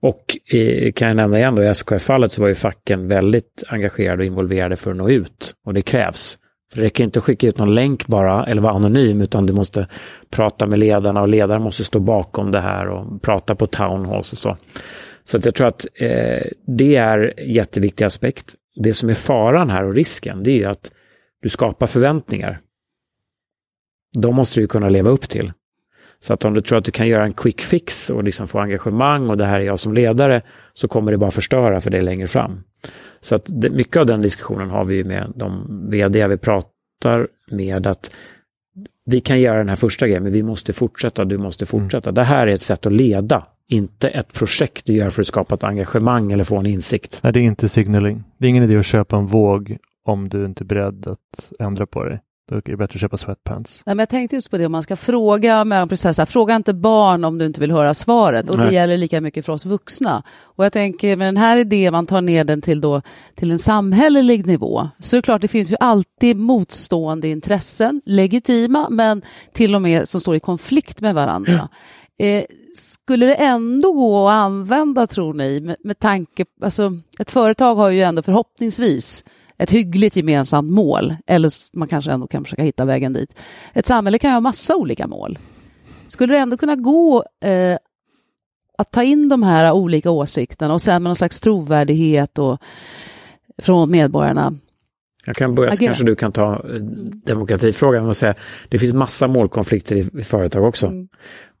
Och 0.00 0.36
i, 0.52 0.92
kan 0.92 1.08
jag 1.08 1.16
nämna 1.16 1.38
igen 1.38 1.54
då, 1.54 1.62
i 1.62 1.66
SKF-fallet 1.66 2.32
så 2.32 2.40
var 2.40 2.48
ju 2.48 2.54
facken 2.54 3.08
väldigt 3.08 3.64
engagerade 3.68 4.22
och 4.22 4.26
involverade 4.26 4.76
för 4.76 4.90
att 4.90 4.96
nå 4.96 5.10
ut. 5.10 5.52
Och 5.66 5.74
det 5.74 5.82
krävs. 5.82 6.38
För 6.72 6.80
det 6.80 6.86
räcker 6.86 7.04
inte 7.04 7.18
att 7.18 7.24
skicka 7.24 7.46
ut 7.46 7.58
någon 7.58 7.74
länk 7.74 8.06
bara 8.06 8.46
eller 8.46 8.62
vara 8.62 8.72
anonym 8.72 9.20
utan 9.20 9.46
du 9.46 9.52
måste 9.52 9.86
prata 10.30 10.66
med 10.66 10.78
ledarna 10.78 11.20
och 11.20 11.28
ledaren 11.28 11.62
måste 11.62 11.84
stå 11.84 11.98
bakom 11.98 12.50
det 12.50 12.60
här 12.60 12.88
och 12.88 13.22
prata 13.22 13.54
på 13.54 13.66
town 13.66 14.06
halls 14.06 14.32
och 14.32 14.38
så. 14.38 14.56
Så 15.28 15.36
att 15.36 15.44
jag 15.44 15.54
tror 15.54 15.66
att 15.66 15.86
eh, 15.94 16.42
det 16.66 16.96
är 16.96 17.34
en 17.36 17.52
jätteviktig 17.52 18.04
aspekt 18.04 18.54
det 18.76 18.94
som 18.94 19.08
är 19.10 19.14
faran 19.14 19.70
här 19.70 19.84
och 19.84 19.94
risken, 19.94 20.42
det 20.42 20.62
är 20.62 20.68
att 20.68 20.92
du 21.42 21.48
skapar 21.48 21.86
förväntningar. 21.86 22.60
De 24.18 24.34
måste 24.34 24.60
du 24.60 24.66
kunna 24.66 24.88
leva 24.88 25.10
upp 25.10 25.28
till. 25.28 25.52
Så 26.18 26.32
att 26.32 26.44
om 26.44 26.54
du 26.54 26.60
tror 26.60 26.78
att 26.78 26.84
du 26.84 26.92
kan 26.92 27.08
göra 27.08 27.24
en 27.24 27.32
quick 27.32 27.60
fix 27.60 28.10
och 28.10 28.24
liksom 28.24 28.46
få 28.46 28.58
engagemang 28.58 29.30
och 29.30 29.36
det 29.36 29.44
här 29.44 29.60
är 29.60 29.64
jag 29.64 29.78
som 29.78 29.94
ledare, 29.94 30.42
så 30.72 30.88
kommer 30.88 31.12
det 31.12 31.18
bara 31.18 31.30
förstöra 31.30 31.80
för 31.80 31.90
dig 31.90 32.00
längre 32.00 32.26
fram. 32.26 32.62
Så 33.20 33.34
att 33.34 33.46
det, 33.48 33.70
mycket 33.70 33.96
av 33.96 34.06
den 34.06 34.22
diskussionen 34.22 34.70
har 34.70 34.84
vi 34.84 35.04
med 35.04 35.32
de 35.36 35.66
vd 35.90 36.26
vi 36.26 36.36
pratar 36.36 37.28
med, 37.50 37.86
att 37.86 38.16
vi 39.04 39.20
kan 39.20 39.40
göra 39.40 39.58
den 39.58 39.68
här 39.68 39.76
första 39.76 40.06
grejen, 40.06 40.22
men 40.22 40.32
vi 40.32 40.42
måste 40.42 40.72
fortsätta, 40.72 41.24
du 41.24 41.38
måste 41.38 41.66
fortsätta. 41.66 42.10
Mm. 42.10 42.14
Det 42.14 42.24
här 42.24 42.46
är 42.46 42.54
ett 42.54 42.62
sätt 42.62 42.86
att 42.86 42.92
leda 42.92 43.46
inte 43.68 44.08
ett 44.08 44.32
projekt 44.32 44.86
du 44.86 44.92
gör 44.92 45.10
för 45.10 45.20
att 45.20 45.26
skapa 45.26 45.54
ett 45.54 45.64
engagemang 45.64 46.32
eller 46.32 46.44
få 46.44 46.56
en 46.56 46.66
insikt. 46.66 47.20
Nej, 47.22 47.32
det 47.32 47.40
är 47.40 47.42
inte 47.42 47.68
signaling. 47.68 48.24
Det 48.38 48.46
är 48.46 48.50
ingen 48.50 48.64
idé 48.64 48.78
att 48.78 48.86
köpa 48.86 49.16
en 49.16 49.26
våg 49.26 49.76
om 50.04 50.28
du 50.28 50.44
inte 50.44 50.64
är 50.64 50.66
beredd 50.66 51.06
att 51.06 51.52
ändra 51.60 51.86
på 51.86 52.04
dig. 52.04 52.20
Då 52.48 52.56
är 52.56 52.62
det 52.64 52.76
bättre 52.76 52.96
att 52.96 53.00
köpa 53.00 53.16
sweatpants. 53.16 53.82
Nej, 53.86 53.96
men 53.96 54.02
jag 54.02 54.08
tänkte 54.08 54.36
just 54.36 54.50
på 54.50 54.58
det 54.58 54.66
om 54.66 54.72
man 54.72 54.82
ska 54.82 54.96
fråga 54.96 55.64
mötesprocesser. 55.64 56.24
Fråga 56.24 56.56
inte 56.56 56.74
barn 56.74 57.24
om 57.24 57.38
du 57.38 57.46
inte 57.46 57.60
vill 57.60 57.70
höra 57.70 57.94
svaret. 57.94 58.50
Och 58.50 58.58
Nej. 58.58 58.66
det 58.66 58.74
gäller 58.74 58.96
lika 58.96 59.20
mycket 59.20 59.46
för 59.46 59.52
oss 59.52 59.66
vuxna. 59.66 60.22
Och 60.42 60.64
jag 60.64 60.72
tänker 60.72 61.16
med 61.16 61.28
den 61.28 61.36
här 61.36 61.56
idén, 61.56 61.92
man 61.92 62.06
tar 62.06 62.20
ner 62.20 62.44
den 62.44 62.62
till, 62.62 62.80
då, 62.80 63.02
till 63.34 63.50
en 63.50 63.58
samhällelig 63.58 64.46
nivå. 64.46 64.88
Så 64.98 65.16
är 65.16 65.18
det 65.18 65.22
klart, 65.22 65.40
det 65.40 65.48
finns 65.48 65.72
ju 65.72 65.76
alltid 65.80 66.36
motstående 66.36 67.28
intressen, 67.28 68.02
legitima, 68.04 68.88
men 68.90 69.22
till 69.52 69.74
och 69.74 69.82
med 69.82 70.08
som 70.08 70.20
står 70.20 70.36
i 70.36 70.40
konflikt 70.40 71.00
med 71.00 71.14
varandra. 71.14 71.68
Mm. 72.18 72.40
Eh, 72.40 72.44
skulle 72.76 73.26
det 73.26 73.34
ändå 73.34 73.92
gå 73.92 74.28
att 74.28 74.34
använda, 74.34 75.06
tror 75.06 75.34
ni, 75.34 75.60
med, 75.60 75.76
med 75.84 75.98
tanke... 75.98 76.44
Alltså, 76.62 76.98
ett 77.18 77.30
företag 77.30 77.74
har 77.74 77.88
ju 77.88 78.02
ändå 78.02 78.22
förhoppningsvis 78.22 79.24
ett 79.58 79.70
hyggligt 79.70 80.16
gemensamt 80.16 80.70
mål, 80.70 81.16
eller 81.26 81.50
man 81.72 81.88
kanske 81.88 82.10
ändå 82.10 82.26
kan 82.26 82.44
försöka 82.44 82.62
hitta 82.62 82.84
vägen 82.84 83.12
dit. 83.12 83.38
Ett 83.72 83.86
samhälle 83.86 84.18
kan 84.18 84.30
ju 84.30 84.34
ha 84.34 84.40
massa 84.40 84.76
olika 84.76 85.06
mål. 85.06 85.38
Skulle 86.08 86.34
det 86.34 86.40
ändå 86.40 86.56
kunna 86.56 86.76
gå 86.76 87.24
eh, 87.40 87.78
att 88.78 88.90
ta 88.90 89.02
in 89.02 89.28
de 89.28 89.42
här 89.42 89.72
olika 89.72 90.10
åsikterna 90.10 90.74
och 90.74 90.82
sen 90.82 91.02
med 91.02 91.08
någon 91.08 91.16
slags 91.16 91.40
trovärdighet 91.40 92.38
och, 92.38 92.58
från 93.58 93.90
medborgarna 93.90 94.54
jag 95.26 95.36
kan 95.36 95.54
börja, 95.54 95.76
så 95.76 95.84
kanske 95.84 96.04
du 96.04 96.16
kan 96.16 96.32
ta 96.32 96.52
eh, 96.52 96.74
demokratifrågan 97.24 98.08
och 98.08 98.16
säga 98.16 98.34
det 98.68 98.78
finns 98.78 98.94
massa 98.94 99.26
målkonflikter 99.26 99.96
i, 99.96 100.08
i 100.18 100.22
företag 100.22 100.64
också. 100.64 100.86
Mm. 100.86 101.08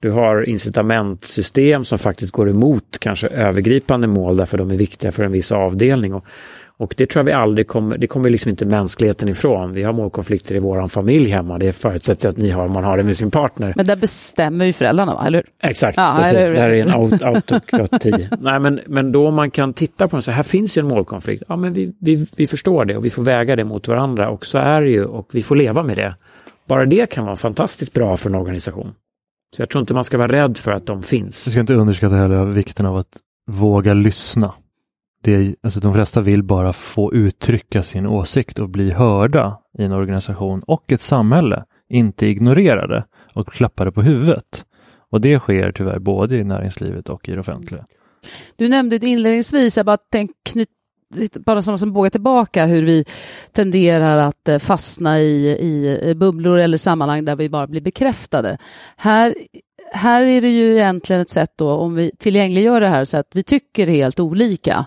Du 0.00 0.10
har 0.10 0.48
incitamentsystem 0.48 1.84
som 1.84 1.98
faktiskt 1.98 2.32
går 2.32 2.50
emot 2.50 2.98
kanske 3.00 3.28
övergripande 3.28 4.06
mål 4.06 4.36
därför 4.36 4.58
de 4.58 4.70
är 4.70 4.76
viktiga 4.76 5.12
för 5.12 5.24
en 5.24 5.32
viss 5.32 5.52
avdelning. 5.52 6.14
Och, 6.14 6.24
Och 6.78 6.94
det 6.96 7.06
tror 7.06 7.20
jag 7.20 7.24
vi 7.24 7.32
aldrig 7.32 7.68
kommer, 7.68 7.98
det 7.98 8.06
kommer 8.06 8.30
liksom 8.30 8.48
inte 8.50 8.64
mänskligheten 8.64 9.28
ifrån. 9.28 9.72
Vi 9.72 9.82
har 9.82 9.92
målkonflikter 9.92 10.54
i 10.54 10.58
vår 10.58 10.88
familj 10.88 11.30
hemma. 11.30 11.58
Det 11.58 11.72
förutsätter 11.72 12.28
att 12.28 12.36
ni 12.36 12.50
har, 12.50 12.68
man 12.68 12.84
har 12.84 12.96
det 12.96 13.02
med 13.02 13.16
sin 13.16 13.30
partner. 13.30 13.72
Men 13.76 13.86
där 13.86 13.96
bestämmer 13.96 14.64
ju 14.64 14.72
föräldrarna, 14.72 15.14
va? 15.14 15.24
eller 15.26 15.38
hur? 15.38 15.68
Exakt, 15.70 15.96
Ja, 15.98 16.14
precis. 16.18 16.34
eller 16.34 16.46
hur? 16.46 16.54
det 16.54 16.60
här 16.60 16.68
är 16.70 16.82
en 16.82 16.90
aut 16.90 17.22
autokrati. 17.22 18.28
Nej, 18.40 18.60
men, 18.60 18.80
men 18.86 19.12
då 19.12 19.30
man 19.30 19.50
kan 19.50 19.72
titta 19.74 20.08
på 20.08 20.16
den 20.16 20.22
så 20.22 20.30
här 20.32 20.42
finns 20.42 20.78
ju 20.78 20.80
en 20.80 20.88
målkonflikt. 20.88 21.42
Ja, 21.48 21.56
men 21.56 21.72
vi, 21.72 21.92
vi, 22.00 22.26
vi 22.36 22.46
förstår 22.46 22.84
det 22.84 22.96
och 22.96 23.04
vi 23.04 23.10
får 23.10 23.22
väga 23.22 23.56
det 23.56 23.64
mot 23.64 23.88
varandra 23.88 24.28
och 24.28 24.46
så 24.46 24.58
är 24.58 24.80
det 24.80 24.90
ju 24.90 25.04
och 25.04 25.28
vi 25.32 25.42
får 25.42 25.56
leva 25.56 25.82
med 25.82 25.96
det. 25.96 26.14
Bara 26.68 26.84
det 26.86 27.10
kan 27.10 27.24
vara 27.24 27.36
fantastiskt 27.36 27.92
bra 27.94 28.16
för 28.16 28.30
en 28.30 28.34
organisation. 28.36 28.92
Så 29.56 29.62
jag 29.62 29.68
tror 29.68 29.80
inte 29.80 29.94
man 29.94 30.04
ska 30.04 30.18
vara 30.18 30.32
rädd 30.32 30.56
för 30.56 30.72
att 30.72 30.86
de 30.86 31.00
Vi 31.00 31.06
finns. 31.06 31.50
ska 31.50 31.60
inte 31.60 31.74
underskatta 31.74 32.14
heller 32.16 32.44
vikten 32.44 32.86
av 32.86 32.96
att 32.96 33.08
våga 33.50 33.94
lyssna. 33.94 34.52
Det 35.26 35.54
alltså 35.62 35.80
de 35.80 35.94
flesta 35.94 36.20
vill 36.20 36.42
bara 36.42 36.72
få 36.72 37.14
uttrycka 37.14 37.82
sin 37.82 38.06
åsikt 38.06 38.58
och 38.58 38.68
bli 38.68 38.90
hörda 38.90 39.58
i 39.78 39.82
en 39.84 39.92
organisation 39.92 40.62
och 40.66 40.92
ett 40.92 41.00
samhälle, 41.00 41.64
inte 41.88 42.26
ignorera 42.26 42.86
det 42.86 43.04
och 43.32 43.48
klappa 43.52 43.84
det 43.84 43.92
på 43.92 44.02
huvudet. 44.02 44.64
Och 45.10 45.20
det 45.20 45.38
sker 45.38 45.72
tyvärr 45.72 45.98
både 45.98 46.36
i 46.36 46.44
näringslivet 46.44 47.08
och 47.08 47.28
i 47.28 47.32
det 47.32 47.40
offentliga. 47.40 47.86
Du 48.56 48.68
nämnde 48.68 48.98
det 48.98 49.06
inledningsvis, 49.06 49.76
jag 49.76 49.86
bara 49.86 49.96
tänkte 49.96 50.64
bara 51.34 51.62
som, 51.62 51.78
som 51.78 51.92
bågar 51.92 52.10
tillbaka 52.10 52.66
hur 52.66 52.82
vi 52.82 53.04
tenderar 53.52 54.16
att 54.16 54.48
eh, 54.48 54.58
fastna 54.58 55.20
i, 55.20 55.58
i 56.10 56.14
bubblor 56.14 56.58
eller 56.58 56.78
sammanhang 56.78 57.24
där 57.24 57.36
vi 57.36 57.48
bara 57.48 57.66
blir 57.66 57.80
bekräftade. 57.80 58.58
Här, 58.96 59.34
här 59.92 60.22
är 60.22 60.40
det 60.40 60.48
ju 60.48 60.74
egentligen 60.74 61.22
ett 61.22 61.30
sätt 61.30 61.52
då, 61.56 61.70
om 61.70 61.94
vi 61.94 62.10
tillgängliggör 62.18 62.80
det 62.80 62.88
här 62.88 63.04
så 63.04 63.16
att 63.16 63.28
vi 63.34 63.42
tycker 63.42 63.86
helt 63.86 64.20
olika 64.20 64.86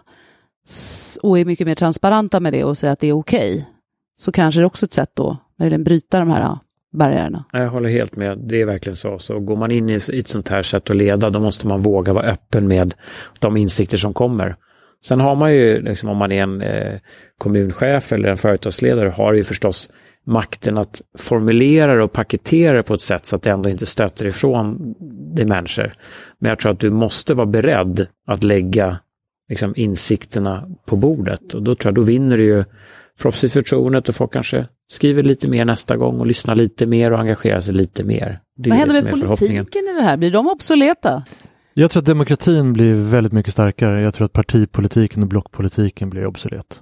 och 1.21 1.39
är 1.39 1.45
mycket 1.45 1.67
mer 1.67 1.75
transparenta 1.75 2.39
med 2.39 2.53
det 2.53 2.63
och 2.63 2.77
säger 2.77 2.93
att 2.93 2.99
det 2.99 3.07
är 3.07 3.13
okej, 3.13 3.69
så 4.15 4.31
kanske 4.31 4.61
det 4.61 4.63
är 4.63 4.65
också 4.65 4.85
ett 4.85 4.93
sätt 4.93 5.11
då, 5.13 5.37
möjligen 5.59 5.83
bryta 5.83 6.19
de 6.19 6.29
här 6.29 6.57
barriärerna. 6.93 7.45
Jag 7.51 7.69
håller 7.69 7.89
helt 7.89 8.15
med, 8.15 8.37
det 8.37 8.61
är 8.61 8.65
verkligen 8.65 8.95
så. 8.95 9.19
Så 9.19 9.39
går 9.39 9.55
man 9.55 9.71
in 9.71 9.89
i 9.89 9.95
ett 9.95 10.27
sånt 10.27 10.49
här 10.49 10.61
sätt 10.61 10.89
att 10.89 10.95
leda, 10.95 11.29
då 11.29 11.39
måste 11.39 11.67
man 11.67 11.81
våga 11.81 12.13
vara 12.13 12.25
öppen 12.25 12.67
med 12.67 12.93
de 13.39 13.57
insikter 13.57 13.97
som 13.97 14.13
kommer. 14.13 14.55
Sen 15.05 15.19
har 15.19 15.35
man 15.35 15.53
ju, 15.53 15.81
liksom, 15.81 16.09
om 16.09 16.17
man 16.17 16.31
är 16.31 16.43
en 16.43 16.61
eh, 16.61 16.99
kommunchef 17.37 18.13
eller 18.13 18.29
en 18.29 18.37
företagsledare, 18.37 19.09
har 19.09 19.33
ju 19.33 19.43
förstås 19.43 19.89
makten 20.25 20.77
att 20.77 21.01
formulera 21.17 21.95
det 21.95 22.03
och 22.03 22.13
paketera 22.13 22.77
det 22.77 22.83
på 22.83 22.93
ett 22.93 23.01
sätt 23.01 23.25
så 23.25 23.35
att 23.35 23.41
det 23.41 23.49
ändå 23.49 23.69
inte 23.69 23.85
stöter 23.85 24.27
ifrån 24.27 24.95
de 25.35 25.45
människor. 25.45 25.93
Men 26.39 26.49
jag 26.49 26.59
tror 26.59 26.71
att 26.71 26.79
du 26.79 26.91
måste 26.91 27.33
vara 27.33 27.47
beredd 27.47 28.07
att 28.27 28.43
lägga 28.43 28.97
liksom, 29.49 29.73
insikterna 29.75 30.67
på 30.85 30.95
bordet 30.95 31.53
och 31.53 31.63
då 31.63 31.75
tror 31.75 31.89
jag 31.89 31.95
då 31.95 32.01
vinner 32.01 32.37
du 32.37 32.43
ju 32.43 32.63
förhoppningsvis 33.17 33.53
förtroendet 33.53 34.09
och 34.09 34.15
folk 34.15 34.33
kanske 34.33 34.67
skriver 34.91 35.23
lite 35.23 35.49
mer 35.49 35.65
nästa 35.65 35.97
gång 35.97 36.19
och 36.19 36.25
lyssnar 36.25 36.55
lite 36.55 36.85
mer 36.85 37.11
och 37.11 37.19
engagerar 37.19 37.59
sig 37.59 37.73
lite 37.73 38.03
mer. 38.03 38.39
Det 38.57 38.69
Vad 38.69 38.79
händer 38.79 39.03
med 39.03 39.11
politiken 39.11 39.81
i 39.81 39.93
det 39.93 40.03
här? 40.03 40.17
Blir 40.17 40.31
de 40.31 40.47
obsoleta? 40.47 41.23
Jag 41.73 41.91
tror 41.91 42.01
att 42.01 42.05
demokratin 42.05 42.73
blir 42.73 42.93
väldigt 42.93 43.33
mycket 43.33 43.53
starkare. 43.53 44.01
Jag 44.01 44.13
tror 44.13 44.25
att 44.25 44.33
partipolitiken 44.33 45.23
och 45.23 45.29
blockpolitiken 45.29 46.09
blir 46.09 46.25
obsolet. 46.25 46.81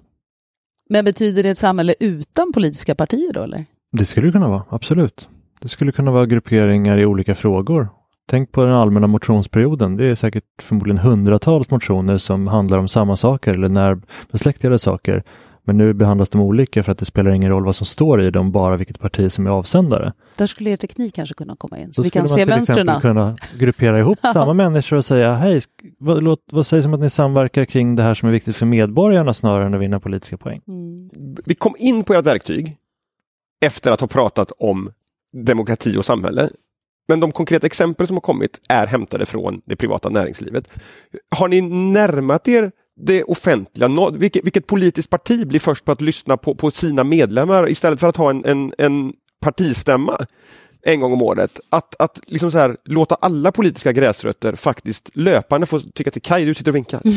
Men 0.90 1.06
betyder 1.06 1.44
det 1.44 1.50
ett 1.50 1.58
samhälle 1.58 1.96
utan 2.00 2.54
politiska 2.54 2.96
partier 2.96 3.34
då 3.34 3.44
eller? 3.44 3.66
Det 3.92 4.06
skulle 4.06 4.28
det 4.28 4.32
kunna 4.32 4.48
vara, 4.48 4.64
absolut. 4.70 5.30
Det 5.62 5.68
skulle 5.68 5.92
kunna 5.92 6.12
vara 6.12 6.26
grupperingar 6.26 6.98
i 6.98 7.06
olika 7.06 7.36
frågor. 7.36 7.90
Tänk 8.30 8.52
på 8.52 8.66
den 8.66 8.74
allmänna 8.74 9.08
motionsperioden. 9.08 9.98
Det 9.98 10.06
är 10.06 10.16
säkert 10.16 10.44
förmodligen 10.62 10.98
hundratals 10.98 11.70
motioner 11.70 12.18
som 12.18 12.48
handlar 12.48 12.78
om 12.78 12.88
samma 12.88 13.18
saker 13.18 13.54
eller 13.54 13.70
närbesläktade 13.70 14.80
saker. 14.80 15.24
Men 15.64 15.78
nu 15.78 15.94
behandlas 15.94 16.30
de 16.30 16.42
olika 16.42 16.84
för 16.84 16.92
att 16.92 16.98
det 16.98 17.06
spelar 17.06 17.32
ingen 17.32 17.50
roll 17.50 17.66
vad 17.66 17.76
som 17.76 17.86
står 17.86 18.22
i 18.22 18.32
dem, 18.32 18.52
bara 18.52 18.78
vilket 18.78 19.00
parti 19.00 19.32
som 19.32 19.48
är 19.48 19.52
avsändare. 19.52 20.14
Där 20.38 20.48
skulle 20.48 20.70
er 20.70 20.78
teknik 20.78 21.16
kanske 21.16 21.36
kunna 21.36 21.56
komma 21.56 21.78
in, 21.78 21.94
så 21.94 22.02
Då 22.02 22.04
vi 22.04 22.10
kan 22.10 22.28
skulle 22.28 22.46
se 22.46 22.46
man 22.46 22.66
till 22.66 22.76
mönstren. 22.76 22.90
exempel 22.90 23.02
kunna 23.02 23.36
gruppera 23.60 24.00
ihop 24.00 24.20
samma 24.34 24.54
människor 24.54 24.98
och 24.98 25.06
säga 25.06 25.34
hej, 25.34 25.62
vad, 25.98 26.24
låt, 26.24 26.40
vad 26.52 26.68
sägs 26.68 26.86
om 26.86 26.94
att 26.94 27.00
ni 27.00 27.10
samverkar 27.10 27.66
kring 27.66 27.96
det 27.96 28.04
här 28.04 28.14
som 28.14 28.30
är 28.30 28.34
viktigt 28.34 28.56
för 28.56 28.66
medborgarna 28.66 29.34
snarare 29.34 29.66
än 29.66 29.74
att 29.74 29.82
vinna 29.82 30.00
politiska 30.00 30.38
poäng? 30.38 30.62
Mm. 30.68 31.10
Vi 31.46 31.56
kom 31.56 31.76
in 31.78 32.04
på 32.04 32.14
ert 32.14 32.26
verktyg 32.26 32.78
efter 33.62 33.92
att 33.92 34.02
ha 34.02 34.08
pratat 34.08 34.52
om 34.60 34.92
demokrati 35.34 35.98
och 35.98 36.06
samhälle. 36.06 36.50
Men 37.08 37.20
de 37.20 37.32
konkreta 37.32 37.66
exempel 37.66 38.08
som 38.08 38.16
har 38.16 38.22
kommit 38.22 38.62
är 38.70 38.88
hämtade 38.88 39.26
från 39.26 39.62
det 39.66 39.76
privata 39.76 40.10
näringslivet. 40.10 40.68
Har 41.36 41.48
ni 41.48 41.62
närmat 41.62 42.48
er 42.48 42.72
det 43.00 43.24
offentliga? 43.24 43.88
Nå- 43.88 44.12
Vilket, 44.12 44.46
vilket 44.46 44.68
politiskt 44.68 45.10
parti 45.10 45.48
blir 45.48 45.60
först 45.60 45.86
på 45.86 45.92
att 45.92 46.02
lyssna 46.02 46.38
på, 46.38 46.56
på 46.56 46.72
sina 46.72 47.04
medlemmar 47.04 47.70
istället 47.70 48.00
för 48.00 48.08
att 48.08 48.18
ha 48.18 48.30
en, 48.30 48.46
en, 48.46 48.74
en 48.78 49.14
partistämma 49.42 50.18
en 50.82 51.00
gång 51.00 51.14
om 51.14 51.22
året? 51.22 51.60
Att, 51.70 51.96
att 52.02 52.20
liksom 52.28 52.52
så 52.52 52.58
här, 52.58 52.78
låta 52.86 53.16
alla 53.16 53.52
politiska 53.52 53.92
gräsrötter 53.92 54.56
faktiskt 54.56 55.10
löpande 55.14 55.68
få 55.68 55.80
tycka 55.80 56.12
till 56.12 56.22
Kaj, 56.22 56.46
du 56.46 56.54
sitter 56.54 56.72
och 56.72 56.76
vinkar. 56.76 57.02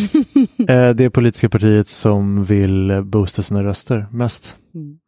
Eh, 0.69 0.91
det 0.95 1.11
politiska 1.11 1.49
partiet 1.49 1.89
som 1.89 2.45
vill 2.45 3.03
boosta 3.05 3.43
sina 3.43 3.65
röster 3.65 4.07
mest. 4.13 4.57
Mm. 4.75 4.99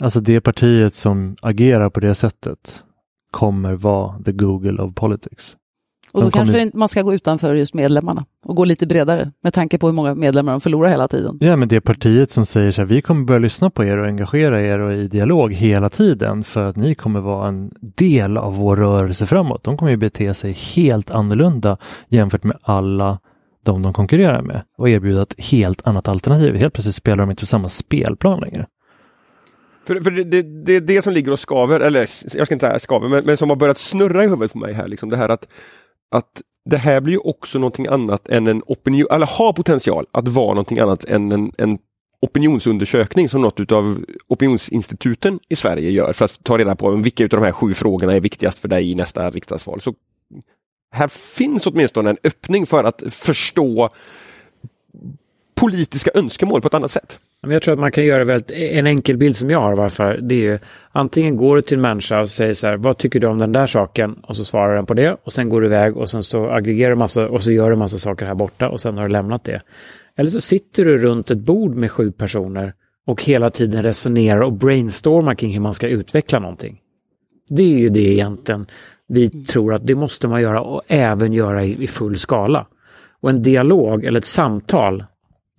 Alltså 0.00 0.20
det 0.20 0.40
partiet 0.40 0.94
som 0.94 1.36
agerar 1.42 1.90
på 1.90 2.00
det 2.00 2.14
sättet 2.14 2.82
kommer 3.36 3.74
vara 3.74 4.22
the 4.24 4.32
Google 4.32 4.82
of 4.82 4.94
politics. 4.94 5.56
Och 6.12 6.20
då 6.20 6.26
De 6.26 6.30
kommer- 6.32 6.44
kanske 6.44 6.62
inte 6.62 6.76
man 6.76 6.88
ska 6.88 7.02
gå 7.02 7.14
utanför 7.14 7.54
just 7.54 7.74
medlemmarna 7.74 8.24
och 8.46 8.56
gå 8.56 8.64
lite 8.64 8.86
bredare 8.86 9.30
med 9.42 9.52
tanke 9.52 9.78
på 9.78 9.86
hur 9.86 9.94
många 9.94 10.14
medlemmar 10.14 10.52
de 10.52 10.60
förlorar 10.60 10.90
hela 10.90 11.08
tiden. 11.08 11.36
Ja, 11.40 11.56
men 11.56 11.68
det 11.68 11.80
partiet 11.80 12.30
som 12.30 12.46
säger 12.46 12.70
så 12.72 12.80
här, 12.80 12.86
vi 12.86 13.02
kommer 13.02 13.24
börja 13.24 13.38
lyssna 13.38 13.70
på 13.70 13.84
er 13.84 13.96
och 13.98 14.06
engagera 14.06 14.62
er 14.62 14.78
och 14.78 14.92
i 14.92 15.08
dialog 15.08 15.52
hela 15.52 15.88
tiden 15.88 16.44
för 16.44 16.66
att 16.68 16.76
ni 16.76 16.94
kommer 16.94 17.20
vara 17.20 17.48
en 17.48 17.70
del 17.80 18.36
av 18.36 18.56
vår 18.56 18.76
rörelse 18.76 19.26
framåt. 19.26 19.64
De 19.64 19.76
kommer 19.76 19.90
ju 19.90 19.96
bete 19.96 20.34
sig 20.34 20.52
helt 20.52 21.10
annorlunda 21.10 21.76
jämfört 22.08 22.44
med 22.44 22.56
alla 22.62 23.18
de 23.64 23.82
de 23.82 23.92
konkurrerar 23.92 24.42
med 24.42 24.62
och 24.78 24.88
erbjuda 24.88 25.22
ett 25.22 25.34
helt 25.38 25.86
annat 25.86 26.08
alternativ. 26.08 26.54
Helt 26.54 26.74
plötsligt 26.74 26.94
spelar 26.94 27.16
de 27.18 27.30
inte 27.30 27.42
på 27.42 27.46
samma 27.46 27.68
spelplan 27.68 28.40
längre. 28.40 28.66
För, 29.86 30.00
för 30.00 30.10
det, 30.10 30.24
det, 30.24 30.42
det 30.42 30.76
är 30.76 30.80
det 30.80 31.02
som 31.02 31.12
ligger 31.12 31.32
och 31.32 31.40
skaver, 31.40 31.80
eller 31.80 32.10
jag 32.34 32.46
ska 32.46 32.54
inte 32.54 32.66
säga 32.66 32.78
skaver, 32.78 33.08
men, 33.08 33.24
men 33.24 33.36
som 33.36 33.48
har 33.48 33.56
börjat 33.56 33.78
snurra 33.78 34.24
i 34.24 34.28
huvudet 34.28 34.52
på 34.52 34.58
mig 34.58 34.72
här. 34.74 34.88
Liksom 34.88 35.08
det 35.08 35.16
här 35.16 35.28
att, 35.28 35.48
att 36.10 36.42
det 36.64 36.76
här 36.76 37.00
blir 37.00 37.14
ju 37.14 37.18
också 37.18 37.58
någonting 37.58 37.86
annat 37.86 38.28
än 38.28 38.46
en 38.46 38.62
opinion, 38.66 39.06
eller 39.10 39.26
har 39.26 39.52
potential 39.52 40.06
att 40.12 40.28
vara 40.28 40.48
någonting 40.48 40.78
annat 40.78 41.04
än 41.04 41.32
en, 41.32 41.52
en 41.58 41.78
opinionsundersökning 42.20 43.28
som 43.28 43.42
något 43.42 43.60
utav 43.60 44.04
opinionsinstituten 44.28 45.40
i 45.48 45.56
Sverige 45.56 45.90
gör 45.90 46.12
för 46.12 46.24
att 46.24 46.44
ta 46.44 46.58
reda 46.58 46.76
på 46.76 46.90
vilka 46.90 47.24
av 47.24 47.28
de 47.28 47.42
här 47.42 47.52
sju 47.52 47.74
frågorna 47.74 48.14
är 48.14 48.20
viktigast 48.20 48.58
för 48.58 48.68
dig 48.68 48.90
i 48.90 48.94
nästa 48.94 49.30
riksdagsval. 49.30 49.80
Så 49.80 49.94
här 50.94 51.08
finns 51.08 51.66
åtminstone 51.66 52.10
en 52.10 52.18
öppning 52.24 52.66
för 52.66 52.84
att 52.84 53.02
förstå 53.10 53.90
politiska 55.54 56.10
önskemål 56.14 56.60
på 56.60 56.66
ett 56.66 56.74
annat 56.74 56.90
sätt. 56.90 57.20
Men 57.46 57.52
jag 57.52 57.62
tror 57.62 57.72
att 57.72 57.80
man 57.80 57.92
kan 57.92 58.04
göra 58.04 58.24
väldigt, 58.24 58.50
en 58.50 58.86
enkel 58.86 59.16
bild 59.16 59.36
som 59.36 59.50
jag 59.50 59.60
har 59.60 59.76
varför 59.76 60.18
det 60.22 60.34
är 60.34 60.38
ju 60.38 60.58
antingen 60.92 61.36
går 61.36 61.56
du 61.56 61.62
till 61.62 61.76
en 61.76 61.80
människa 61.80 62.20
och 62.20 62.28
säger 62.28 62.54
så 62.54 62.66
här, 62.66 62.76
vad 62.76 62.98
tycker 62.98 63.20
du 63.20 63.26
om 63.26 63.38
den 63.38 63.52
där 63.52 63.66
saken? 63.66 64.14
Och 64.22 64.36
så 64.36 64.44
svarar 64.44 64.76
den 64.76 64.86
på 64.86 64.94
det 64.94 65.16
och 65.24 65.32
sen 65.32 65.48
går 65.48 65.60
du 65.60 65.66
iväg 65.66 65.96
och 65.96 66.10
sen 66.10 66.22
så 66.22 66.50
aggregerar 66.50 66.90
du 66.90 66.96
massa 66.96 67.28
och 67.28 67.42
så 67.42 67.52
gör 67.52 67.70
du 67.70 67.76
massa 67.76 67.98
saker 67.98 68.26
här 68.26 68.34
borta 68.34 68.68
och 68.68 68.80
sen 68.80 68.98
har 68.98 69.08
du 69.08 69.12
lämnat 69.12 69.44
det. 69.44 69.60
Eller 70.16 70.30
så 70.30 70.40
sitter 70.40 70.84
du 70.84 70.96
runt 70.96 71.30
ett 71.30 71.38
bord 71.38 71.76
med 71.76 71.90
sju 71.90 72.12
personer 72.12 72.72
och 73.06 73.24
hela 73.24 73.50
tiden 73.50 73.82
resonerar 73.82 74.40
och 74.40 74.52
brainstormar 74.52 75.34
kring 75.34 75.52
hur 75.52 75.60
man 75.60 75.74
ska 75.74 75.88
utveckla 75.88 76.38
någonting. 76.38 76.78
Det 77.48 77.62
är 77.62 77.78
ju 77.78 77.88
det 77.88 78.12
egentligen 78.12 78.66
vi 79.08 79.28
tror 79.28 79.74
att 79.74 79.86
det 79.86 79.94
måste 79.94 80.28
man 80.28 80.42
göra 80.42 80.60
och 80.60 80.82
även 80.86 81.32
göra 81.32 81.64
i, 81.64 81.82
i 81.82 81.86
full 81.86 82.18
skala. 82.18 82.66
Och 83.20 83.30
en 83.30 83.42
dialog 83.42 84.04
eller 84.04 84.18
ett 84.18 84.24
samtal 84.24 85.04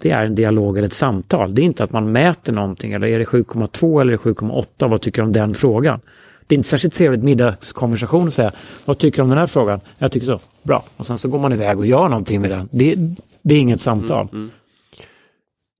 det 0.01 0.11
är 0.11 0.25
en 0.25 0.35
dialog 0.35 0.77
eller 0.77 0.87
ett 0.87 0.93
samtal. 0.93 1.55
Det 1.55 1.61
är 1.61 1.63
inte 1.63 1.83
att 1.83 1.91
man 1.91 2.11
mäter 2.11 2.53
någonting 2.53 2.93
eller 2.93 3.07
är 3.07 3.19
det 3.19 3.25
7,2 3.25 4.01
eller 4.01 4.17
7,8 4.17 4.89
vad 4.89 5.01
tycker 5.01 5.21
du 5.21 5.25
om 5.25 5.31
den 5.31 5.53
frågan? 5.53 5.99
Det 6.47 6.55
är 6.55 6.57
inte 6.57 6.69
särskilt 6.69 6.93
trevligt 6.93 7.23
middagskonversation 7.23 8.27
att 8.27 8.33
säga 8.33 8.51
vad 8.85 8.97
tycker 8.97 9.17
du 9.17 9.23
om 9.23 9.29
den 9.29 9.37
här 9.37 9.47
frågan? 9.47 9.79
Jag 9.97 10.11
tycker 10.11 10.27
så. 10.27 10.39
Bra. 10.63 10.85
Och 10.97 11.07
sen 11.07 11.17
så 11.17 11.29
går 11.29 11.39
man 11.39 11.53
iväg 11.53 11.79
och 11.79 11.85
gör 11.85 12.09
någonting 12.09 12.41
med 12.41 12.49
den. 12.49 12.69
Det, 12.71 12.95
det 13.41 13.55
är 13.55 13.59
inget 13.59 13.81
samtal. 13.81 14.27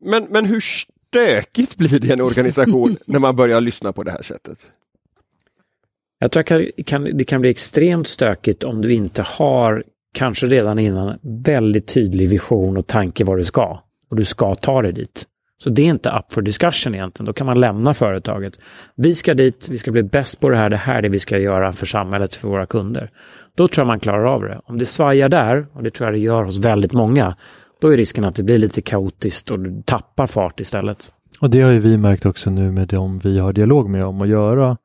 Men, 0.06 0.24
men 0.30 0.46
hur 0.46 0.60
stökigt 0.60 1.78
blir 1.78 2.00
det 2.00 2.08
i 2.08 2.12
en 2.12 2.22
organisation 2.22 2.98
när 3.06 3.20
man 3.20 3.36
börjar 3.36 3.62
lyssna 3.62 3.94
på 3.94 4.04
det 4.04 4.12
här 4.12 4.22
sättet? 4.22 4.68
Jag 6.20 6.32
tror 6.32 6.42
att 6.42 6.48
kan, 6.48 6.66
kan, 6.86 7.18
det 7.18 7.24
kan 7.24 7.42
bli 7.42 7.50
extremt 7.50 8.08
stökigt 8.08 8.64
om 8.64 8.82
du 8.82 8.94
inte 8.94 9.22
har, 9.22 9.84
kanske 10.14 10.46
redan 10.46 10.80
innan, 10.80 11.20
väldigt 11.22 11.88
tydlig 11.88 12.30
vision 12.30 12.78
och 12.78 12.88
tanke 12.88 13.24
vad 13.24 13.38
du 13.38 13.44
ska. 13.44 13.82
Och 14.10 14.16
du 14.16 14.24
ska 14.24 14.56
ta 14.56 14.82
dig 14.82 14.94
dit. 14.94 15.26
Så 15.60 15.70
det 15.70 15.82
är 15.82 15.86
inte 15.86 16.10
up 16.10 16.34
for 16.34 16.42
discussion 16.42 16.96
egentligen. 16.96 17.26
Då 17.26 17.34
kan 17.34 17.48
man 17.48 17.60
lämna 17.60 17.94
företaget. 17.94 18.60
Vi 18.96 19.16
ska 19.16 19.34
dit, 19.34 19.68
vi 19.70 19.78
ska 19.78 19.92
bli 19.92 20.04
bäst 20.04 20.40
på 20.40 20.50
det 20.50 20.58
här, 20.58 20.70
det 20.70 20.78
här 20.78 20.96
är 20.96 21.02
det 21.02 21.10
vi 21.10 21.20
ska 21.20 21.38
göra 21.38 21.72
för 21.72 21.86
samhället, 21.86 22.36
för 22.36 22.48
våra 22.48 22.66
kunder. 22.66 23.12
Då 23.56 23.68
tror 23.68 23.84
jag 23.84 23.88
man 23.88 24.00
klarar 24.00 24.26
av 24.26 24.42
det. 24.42 24.62
Om 24.66 24.78
det 24.78 24.86
svajar 24.86 25.30
där, 25.30 25.68
och 25.74 25.84
det 25.84 25.90
tror 25.90 26.08
jag 26.08 26.14
det 26.14 26.20
gör 26.20 26.44
hos 26.44 26.60
väldigt 26.60 26.94
många, 26.94 27.36
då 27.82 27.94
är 27.94 27.98
risken 27.98 28.26
att 28.26 28.36
det 28.36 28.44
blir 28.44 28.58
lite 28.58 28.82
kaotiskt 28.82 29.52
och 29.52 29.60
du 29.60 29.82
tappar 29.86 30.28
fart 30.28 30.60
istället. 30.60 31.12
Och 31.42 31.50
det 31.50 31.62
har 31.62 31.72
ju 31.72 31.80
vi 31.80 31.98
märkt 31.98 32.26
också 32.26 32.50
nu 32.50 32.72
med 32.72 32.88
dem 32.88 33.18
vi 33.18 33.40
har 33.40 33.54
dialog 33.54 33.90
med 33.90 34.06
om 34.06 34.22
att 34.22 34.28
göra, 34.28 34.78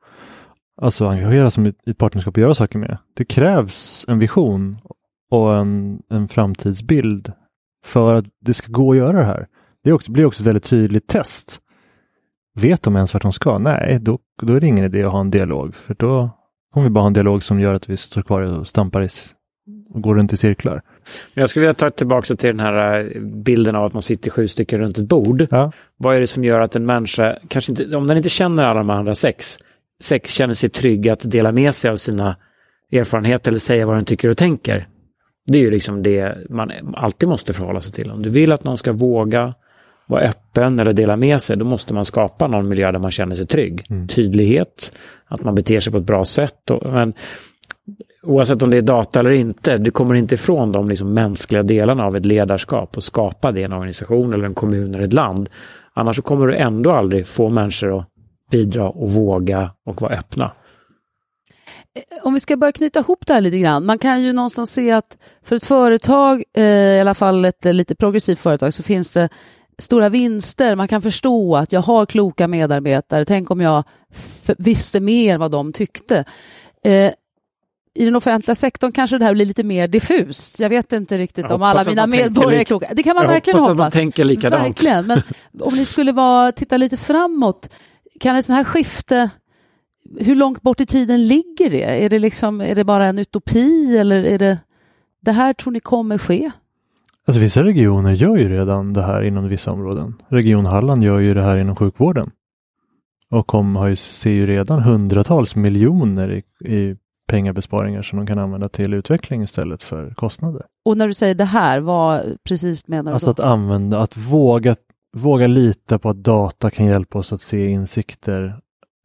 alltså 0.81 1.05
engagera 1.05 1.51
sig 1.51 1.73
i 1.85 1.89
ett 1.89 1.97
partnerskap 1.97 2.33
och 2.33 2.41
göra 2.41 2.55
saker 2.55 2.79
med. 2.79 2.97
Det 3.17 3.25
krävs 3.25 4.05
en 4.07 4.19
vision 4.19 4.77
och 5.29 5.55
en, 5.55 5.99
en 6.09 6.27
framtidsbild 6.27 7.31
för 7.85 8.13
att 8.13 8.25
det 8.41 8.53
ska 8.53 8.71
gå 8.71 8.91
att 8.91 8.97
göra 8.97 9.17
det 9.17 9.25
här. 9.25 9.47
Det 9.83 9.93
också, 9.93 10.11
blir 10.11 10.25
också 10.25 10.43
ett 10.43 10.47
väldigt 10.47 10.63
tydligt 10.63 11.07
test. 11.07 11.59
Vet 12.55 12.83
de 12.83 12.95
ens 12.95 13.13
vart 13.13 13.23
de 13.23 13.33
ska? 13.33 13.57
Nej, 13.57 13.99
då, 14.01 14.19
då 14.41 14.53
är 14.53 14.59
det 14.59 14.67
ingen 14.67 14.85
idé 14.85 15.03
att 15.03 15.11
ha 15.11 15.19
en 15.19 15.31
dialog, 15.31 15.75
för 15.75 15.93
då 15.93 16.29
kommer 16.73 16.87
vi 16.87 16.89
bara 16.89 17.01
ha 17.01 17.07
en 17.07 17.13
dialog 17.13 17.43
som 17.43 17.59
gör 17.59 17.73
att 17.73 17.89
vi 17.89 17.97
står 17.97 18.21
kvar 18.21 18.41
och 18.41 18.67
stampar 18.67 19.03
i, 19.03 19.07
och 19.93 20.01
går 20.01 20.15
runt 20.15 20.33
i 20.33 20.37
cirklar. 20.37 20.81
Jag 21.33 21.49
skulle 21.49 21.61
vilja 21.61 21.73
ta 21.73 21.89
tillbaka 21.89 22.35
till 22.35 22.49
den 22.49 22.59
här 22.59 22.99
eh, 22.99 23.21
bilden 23.21 23.75
av 23.75 23.85
att 23.85 23.93
man 23.93 24.01
sitter 24.01 24.31
sju 24.31 24.47
stycken 24.47 24.79
runt 24.79 24.97
ett 24.97 25.07
bord. 25.07 25.47
Ja. 25.51 25.71
Vad 25.97 26.15
är 26.15 26.19
det 26.19 26.27
som 26.27 26.43
gör 26.43 26.59
att 26.59 26.75
en 26.75 26.85
människa, 26.85 27.37
kanske 27.47 27.71
inte, 27.71 27.95
om 27.95 28.07
den 28.07 28.17
inte 28.17 28.29
känner 28.29 28.63
alla 28.63 28.79
de 28.79 28.89
andra 28.89 29.15
sex, 29.15 29.57
sex 30.01 30.33
känner 30.33 30.53
sig 30.53 30.69
trygg 30.69 31.09
att 31.09 31.31
dela 31.31 31.51
med 31.51 31.75
sig 31.75 31.91
av 31.91 31.95
sina 31.95 32.35
erfarenheter 32.91 33.51
eller 33.51 33.59
säga 33.59 33.85
vad 33.85 33.95
den 33.95 34.05
tycker 34.05 34.29
och 34.29 34.37
tänker. 34.37 34.87
Det 35.45 35.57
är 35.57 35.61
ju 35.61 35.71
liksom 35.71 36.03
det 36.03 36.37
man 36.49 36.71
alltid 36.93 37.29
måste 37.29 37.53
förhålla 37.53 37.81
sig 37.81 37.93
till. 37.93 38.11
Om 38.11 38.23
du 38.23 38.29
vill 38.29 38.51
att 38.51 38.63
någon 38.63 38.77
ska 38.77 38.91
våga 38.91 39.53
vara 40.05 40.21
öppen 40.21 40.79
eller 40.79 40.93
dela 40.93 41.15
med 41.15 41.41
sig, 41.41 41.57
då 41.57 41.65
måste 41.65 41.93
man 41.93 42.05
skapa 42.05 42.47
någon 42.47 42.67
miljö 42.67 42.91
där 42.91 42.99
man 42.99 43.11
känner 43.11 43.35
sig 43.35 43.45
trygg. 43.45 43.85
Tydlighet, 44.09 44.97
att 45.25 45.43
man 45.43 45.55
beter 45.55 45.79
sig 45.79 45.93
på 45.93 45.99
ett 45.99 46.05
bra 46.05 46.25
sätt. 46.25 46.71
Och, 46.71 46.93
men 46.93 47.13
oavsett 48.23 48.63
om 48.63 48.69
det 48.69 48.77
är 48.77 48.81
data 48.81 49.19
eller 49.19 49.31
inte, 49.31 49.77
du 49.77 49.91
kommer 49.91 50.15
inte 50.15 50.35
ifrån 50.35 50.71
de 50.71 50.89
liksom 50.89 51.13
mänskliga 51.13 51.63
delarna 51.63 52.05
av 52.05 52.15
ett 52.15 52.25
ledarskap 52.25 52.97
och 52.97 53.03
skapa 53.03 53.51
det 53.51 53.59
i 53.59 53.63
en 53.63 53.73
organisation 53.73 54.33
eller 54.33 54.45
en 54.45 54.53
kommun 54.53 54.95
eller 54.95 55.03
ett 55.03 55.13
land. 55.13 55.49
Annars 55.93 56.21
kommer 56.21 56.47
du 56.47 56.55
ändå 56.55 56.91
aldrig 56.91 57.27
få 57.27 57.49
människor 57.49 57.97
att 57.97 58.07
bidra 58.51 58.89
och 58.89 59.11
våga 59.11 59.71
och 59.85 60.01
vara 60.01 60.13
öppna. 60.13 60.51
Om 62.23 62.33
vi 62.33 62.39
ska 62.39 62.57
börja 62.57 62.71
knyta 62.71 62.99
ihop 62.99 63.27
det 63.27 63.33
här 63.33 63.41
lite 63.41 63.59
grann. 63.59 63.85
Man 63.85 63.99
kan 63.99 64.23
ju 64.23 64.33
någonstans 64.33 64.73
se 64.73 64.91
att 64.91 65.17
för 65.43 65.55
ett 65.55 65.65
företag, 65.65 66.43
eh, 66.53 66.63
i 66.63 66.99
alla 66.99 67.13
fall 67.13 67.45
ett 67.45 67.65
eh, 67.65 67.73
lite 67.73 67.95
progressivt 67.95 68.39
företag, 68.39 68.73
så 68.73 68.83
finns 68.83 69.11
det 69.11 69.29
stora 69.77 70.09
vinster. 70.09 70.75
Man 70.75 70.87
kan 70.87 71.01
förstå 71.01 71.55
att 71.55 71.71
jag 71.71 71.81
har 71.81 72.05
kloka 72.05 72.47
medarbetare. 72.47 73.25
Tänk 73.25 73.51
om 73.51 73.61
jag 73.61 73.83
visste 74.57 74.99
mer 74.99 75.37
vad 75.37 75.51
de 75.51 75.73
tyckte. 75.73 76.25
Eh, 76.85 77.11
I 77.95 78.05
den 78.05 78.15
offentliga 78.15 78.55
sektorn 78.55 78.91
kanske 78.91 79.17
det 79.17 79.25
här 79.25 79.33
blir 79.33 79.45
lite 79.45 79.63
mer 79.63 79.87
diffust. 79.87 80.59
Jag 80.59 80.69
vet 80.69 80.93
inte 80.93 81.17
riktigt 81.17 81.43
Jag 81.43 81.51
om 81.51 81.61
alla 81.61 81.81
att 81.81 81.87
mina 81.87 82.07
medborgare 82.07 82.59
är 82.59 82.63
kloka. 82.63 82.89
Det 82.93 83.03
kan 83.03 83.15
man 83.15 83.23
Jag 83.23 83.31
verkligen 83.31 83.59
hoppas 83.59 83.71
att 83.71 83.77
hoppas. 83.77 83.93
de 83.93 83.99
tänker 83.99 84.23
likadant. 84.23 84.63
Verkligen, 84.63 85.07
men 85.07 85.21
om 85.59 85.75
ni 85.75 85.85
skulle 85.85 86.11
vara, 86.11 86.51
titta 86.51 86.77
lite 86.77 86.97
framåt, 86.97 87.69
kan 88.19 88.35
ett 88.35 88.45
sånt 88.45 88.57
här 88.57 88.63
skifte, 88.63 89.29
hur 90.19 90.35
långt 90.35 90.61
bort 90.61 90.81
i 90.81 90.85
tiden 90.85 91.27
ligger 91.27 91.69
det? 91.69 92.05
Är 92.05 92.09
det, 92.09 92.19
liksom, 92.19 92.61
är 92.61 92.75
det 92.75 92.83
bara 92.83 93.05
en 93.05 93.19
utopi 93.19 93.97
eller 93.97 94.23
är 94.23 94.39
det, 94.39 94.57
det 95.21 95.31
här 95.31 95.53
tror 95.53 95.73
ni 95.73 95.79
kommer 95.79 96.17
ske? 96.17 96.51
Alltså 97.27 97.41
vissa 97.41 97.63
regioner 97.63 98.11
gör 98.11 98.37
ju 98.37 98.49
redan 98.49 98.93
det 98.93 99.01
här 99.01 99.21
inom 99.21 99.47
vissa 99.49 99.71
områden. 99.71 100.13
Region 100.27 100.65
Halland 100.65 101.03
gör 101.03 101.19
ju 101.19 101.33
det 101.33 101.41
här 101.41 101.57
inom 101.57 101.75
sjukvården. 101.75 102.31
Och 103.29 103.47
kom, 103.47 103.75
har 103.75 103.87
ju, 103.87 103.95
ser 103.95 104.31
ju 104.31 104.45
redan 104.45 104.79
hundratals 104.81 105.55
miljoner 105.55 106.31
i, 106.31 106.69
i 106.73 106.95
pengabesparingar 107.27 108.01
som 108.01 108.17
de 108.17 108.27
kan 108.27 108.39
använda 108.39 108.69
till 108.69 108.93
utveckling 108.93 109.43
istället 109.43 109.83
för 109.83 110.13
kostnader. 110.13 110.65
Och 110.85 110.97
när 110.97 111.07
du 111.07 111.13
säger 111.13 111.35
det 111.35 111.43
här, 111.45 111.79
vad 111.79 112.37
precis 112.43 112.87
menar 112.87 113.11
du 113.11 113.13
Alltså 113.13 113.25
då? 113.25 113.31
att 113.31 113.39
använda, 113.39 113.99
att 113.99 114.17
våga, 114.17 114.75
våga 115.17 115.47
lita 115.47 115.99
på 115.99 116.09
att 116.09 116.23
data 116.23 116.69
kan 116.69 116.85
hjälpa 116.85 117.19
oss 117.19 117.33
att 117.33 117.41
se 117.41 117.67
insikter 117.67 118.45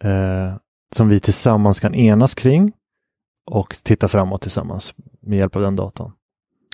eh, 0.05 0.55
som 0.97 1.09
vi 1.09 1.21
tillsammans 1.21 1.81
kan 1.81 1.95
enas 1.95 2.35
kring 2.35 2.73
och 3.51 3.77
titta 3.83 4.09
framåt 4.09 4.43
tillsammans 4.43 4.95
med 5.21 5.39
hjälp 5.39 5.57
av 5.57 5.63
den 5.63 5.77
datan. 5.77 6.13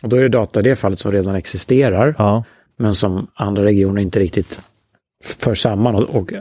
Och 0.02 0.08
då 0.08 0.16
är 0.16 0.22
det 0.22 0.28
data 0.28 0.60
i 0.60 0.62
det 0.62 0.76
fallet 0.76 0.98
som 0.98 1.12
redan 1.12 1.34
existerar, 1.34 2.14
Ja, 2.18 2.44
men 2.76 2.94
som 2.94 3.26
andra 3.34 3.64
regioner 3.64 4.02
inte 4.02 4.18
riktigt 4.20 4.60
för 5.40 5.54
samman 5.54 5.94
och, 5.94 6.02
och 6.16 6.32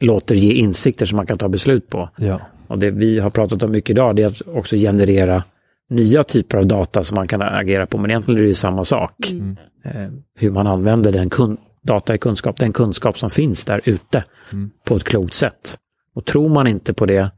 låter 0.00 0.34
ge 0.34 0.52
insikter 0.52 1.06
som 1.06 1.16
man 1.16 1.26
kan 1.26 1.38
ta 1.38 1.48
beslut 1.48 1.88
på. 1.90 2.10
ja. 2.16 2.40
Och 2.66 2.78
det 2.78 2.90
vi 2.90 3.18
har 3.18 3.30
pratat 3.30 3.62
om 3.62 3.70
mycket 3.72 3.90
idag 3.90 4.16
det 4.16 4.22
är 4.22 4.26
att 4.26 4.42
också 4.56 4.76
generera 4.76 5.44
nya 5.88 6.24
typer 6.24 6.58
av 6.58 6.66
data 6.66 7.04
som 7.04 7.14
man 7.14 7.28
kan 7.28 7.42
agera 7.42 7.86
på. 7.86 7.98
Men 7.98 8.10
egentligen 8.10 8.38
är 8.38 8.42
det 8.42 8.48
ju 8.48 8.54
samma 8.54 8.84
sak. 8.84 9.30
Mm. 9.30 9.56
Eh, 9.84 10.10
hur 10.34 10.50
man 10.50 10.66
använder 10.66 11.12
den 11.12 11.30
kun- 11.30 11.56
data 11.82 12.14
i 12.14 12.18
kunskap, 12.18 12.56
den 12.58 12.72
kunskap 12.72 13.18
som 13.18 13.30
finns 13.30 13.64
där 13.64 13.80
ute 13.84 14.24
Mm. 14.52 14.70
på 14.84 14.96
ett 14.96 15.04
klokt 15.04 15.34
sätt. 15.34 15.76
Och 16.20 16.26
tror 16.26 16.48
man 16.48 16.66
inte 16.66 16.94
på 16.94 17.06
det, 17.06 17.30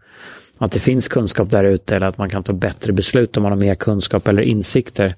att 0.58 0.72
det 0.72 0.80
finns 0.80 1.08
kunskap 1.08 1.50
där 1.50 1.64
ute 1.64 1.96
eller 1.96 2.06
att 2.06 2.18
man 2.18 2.28
kan 2.28 2.42
ta 2.42 2.52
bättre 2.52 2.92
beslut 2.92 3.36
om 3.36 3.42
man 3.42 3.52
har 3.52 3.58
mer 3.58 3.74
kunskap 3.74 4.28
eller 4.28 4.42
insikter. 4.42 5.14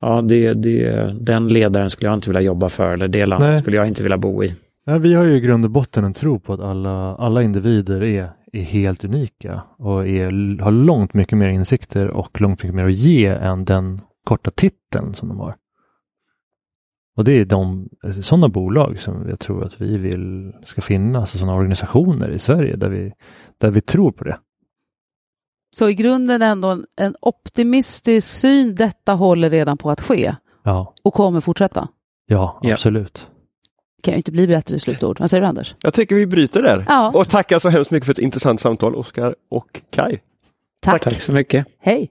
Ja, 0.00 0.22
det, 0.22 0.54
det, 0.54 1.14
den 1.20 1.48
ledaren 1.48 1.90
skulle 1.90 2.08
jag 2.08 2.16
inte 2.16 2.30
vilja 2.30 2.40
jobba 2.40 2.68
för 2.68 2.92
eller 2.92 3.08
det 3.08 3.26
landet 3.26 3.48
Nej. 3.48 3.58
skulle 3.58 3.76
jag 3.76 3.88
inte 3.88 4.02
vilja 4.02 4.18
bo 4.18 4.44
i. 4.44 4.54
Ja, 4.84 4.98
vi 4.98 5.14
har 5.14 5.24
ju 5.24 5.36
i 5.36 5.40
grund 5.40 5.64
och 5.64 5.70
botten 5.70 6.04
en 6.04 6.12
tro 6.12 6.40
på 6.40 6.52
att 6.52 6.60
alla, 6.60 7.14
alla 7.16 7.42
individer 7.42 8.02
är, 8.02 8.30
är 8.52 8.62
helt 8.62 9.04
unika 9.04 9.62
och 9.78 10.08
är, 10.08 10.60
har 10.62 10.72
långt 10.72 11.14
mycket 11.14 11.38
mer 11.38 11.48
insikter 11.48 12.08
och 12.08 12.40
långt 12.40 12.62
mycket 12.62 12.74
mer 12.74 12.84
att 12.84 12.92
ge 12.92 13.26
än 13.26 13.64
den 13.64 14.00
korta 14.24 14.50
titeln 14.50 15.14
som 15.14 15.28
de 15.28 15.40
har. 15.40 15.54
Och 17.16 17.24
det 17.24 17.32
är 17.32 17.44
de 17.44 17.88
sådana 18.22 18.48
bolag 18.48 19.00
som 19.00 19.28
jag 19.28 19.38
tror 19.38 19.64
att 19.64 19.80
vi 19.80 19.98
vill 19.98 20.52
ska 20.64 20.80
finnas, 20.80 21.20
alltså 21.20 21.38
sådana 21.38 21.56
organisationer 21.56 22.30
i 22.30 22.38
Sverige 22.38 22.76
där 22.76 22.88
vi, 22.88 23.12
där 23.58 23.70
vi 23.70 23.80
tror 23.80 24.12
på 24.12 24.24
det. 24.24 24.38
Så 25.76 25.88
i 25.88 25.94
grunden 25.94 26.42
ändå 26.42 26.68
en, 26.68 26.86
en 26.96 27.14
optimistisk 27.20 28.34
syn, 28.34 28.74
detta 28.74 29.12
håller 29.12 29.50
redan 29.50 29.78
på 29.78 29.90
att 29.90 30.00
ske 30.00 30.34
Ja, 30.62 30.94
och 31.02 31.14
kommer 31.14 31.40
fortsätta. 31.40 31.88
ja, 32.26 32.58
Ja. 32.62 32.72
absolut. 32.72 33.28
Det 33.96 34.02
kan 34.04 34.12
ju 34.14 34.16
inte 34.16 34.32
bli 34.32 34.46
bättre 34.46 34.76
i 34.76 34.78
slutord. 34.78 35.20
Vad 35.20 35.30
säger 35.30 35.40
du 35.40 35.46
Anders? 35.46 35.74
Jag 35.82 35.94
tycker 35.94 36.16
vi 36.16 36.26
bryter 36.26 36.62
där. 36.62 36.84
Ja. 36.88 37.10
Och 37.14 37.28
tackar 37.28 37.58
så 37.58 37.68
hemskt 37.68 37.90
mycket 37.90 38.06
för 38.06 38.12
ett 38.12 38.18
intressant 38.18 38.60
samtal, 38.60 38.94
Oskar 38.94 39.34
och 39.50 39.80
Kai. 39.90 40.18
Tack. 40.80 41.02
Tack 41.02 41.20
så 41.20 41.32
mycket. 41.32 41.66
Hej! 41.78 42.10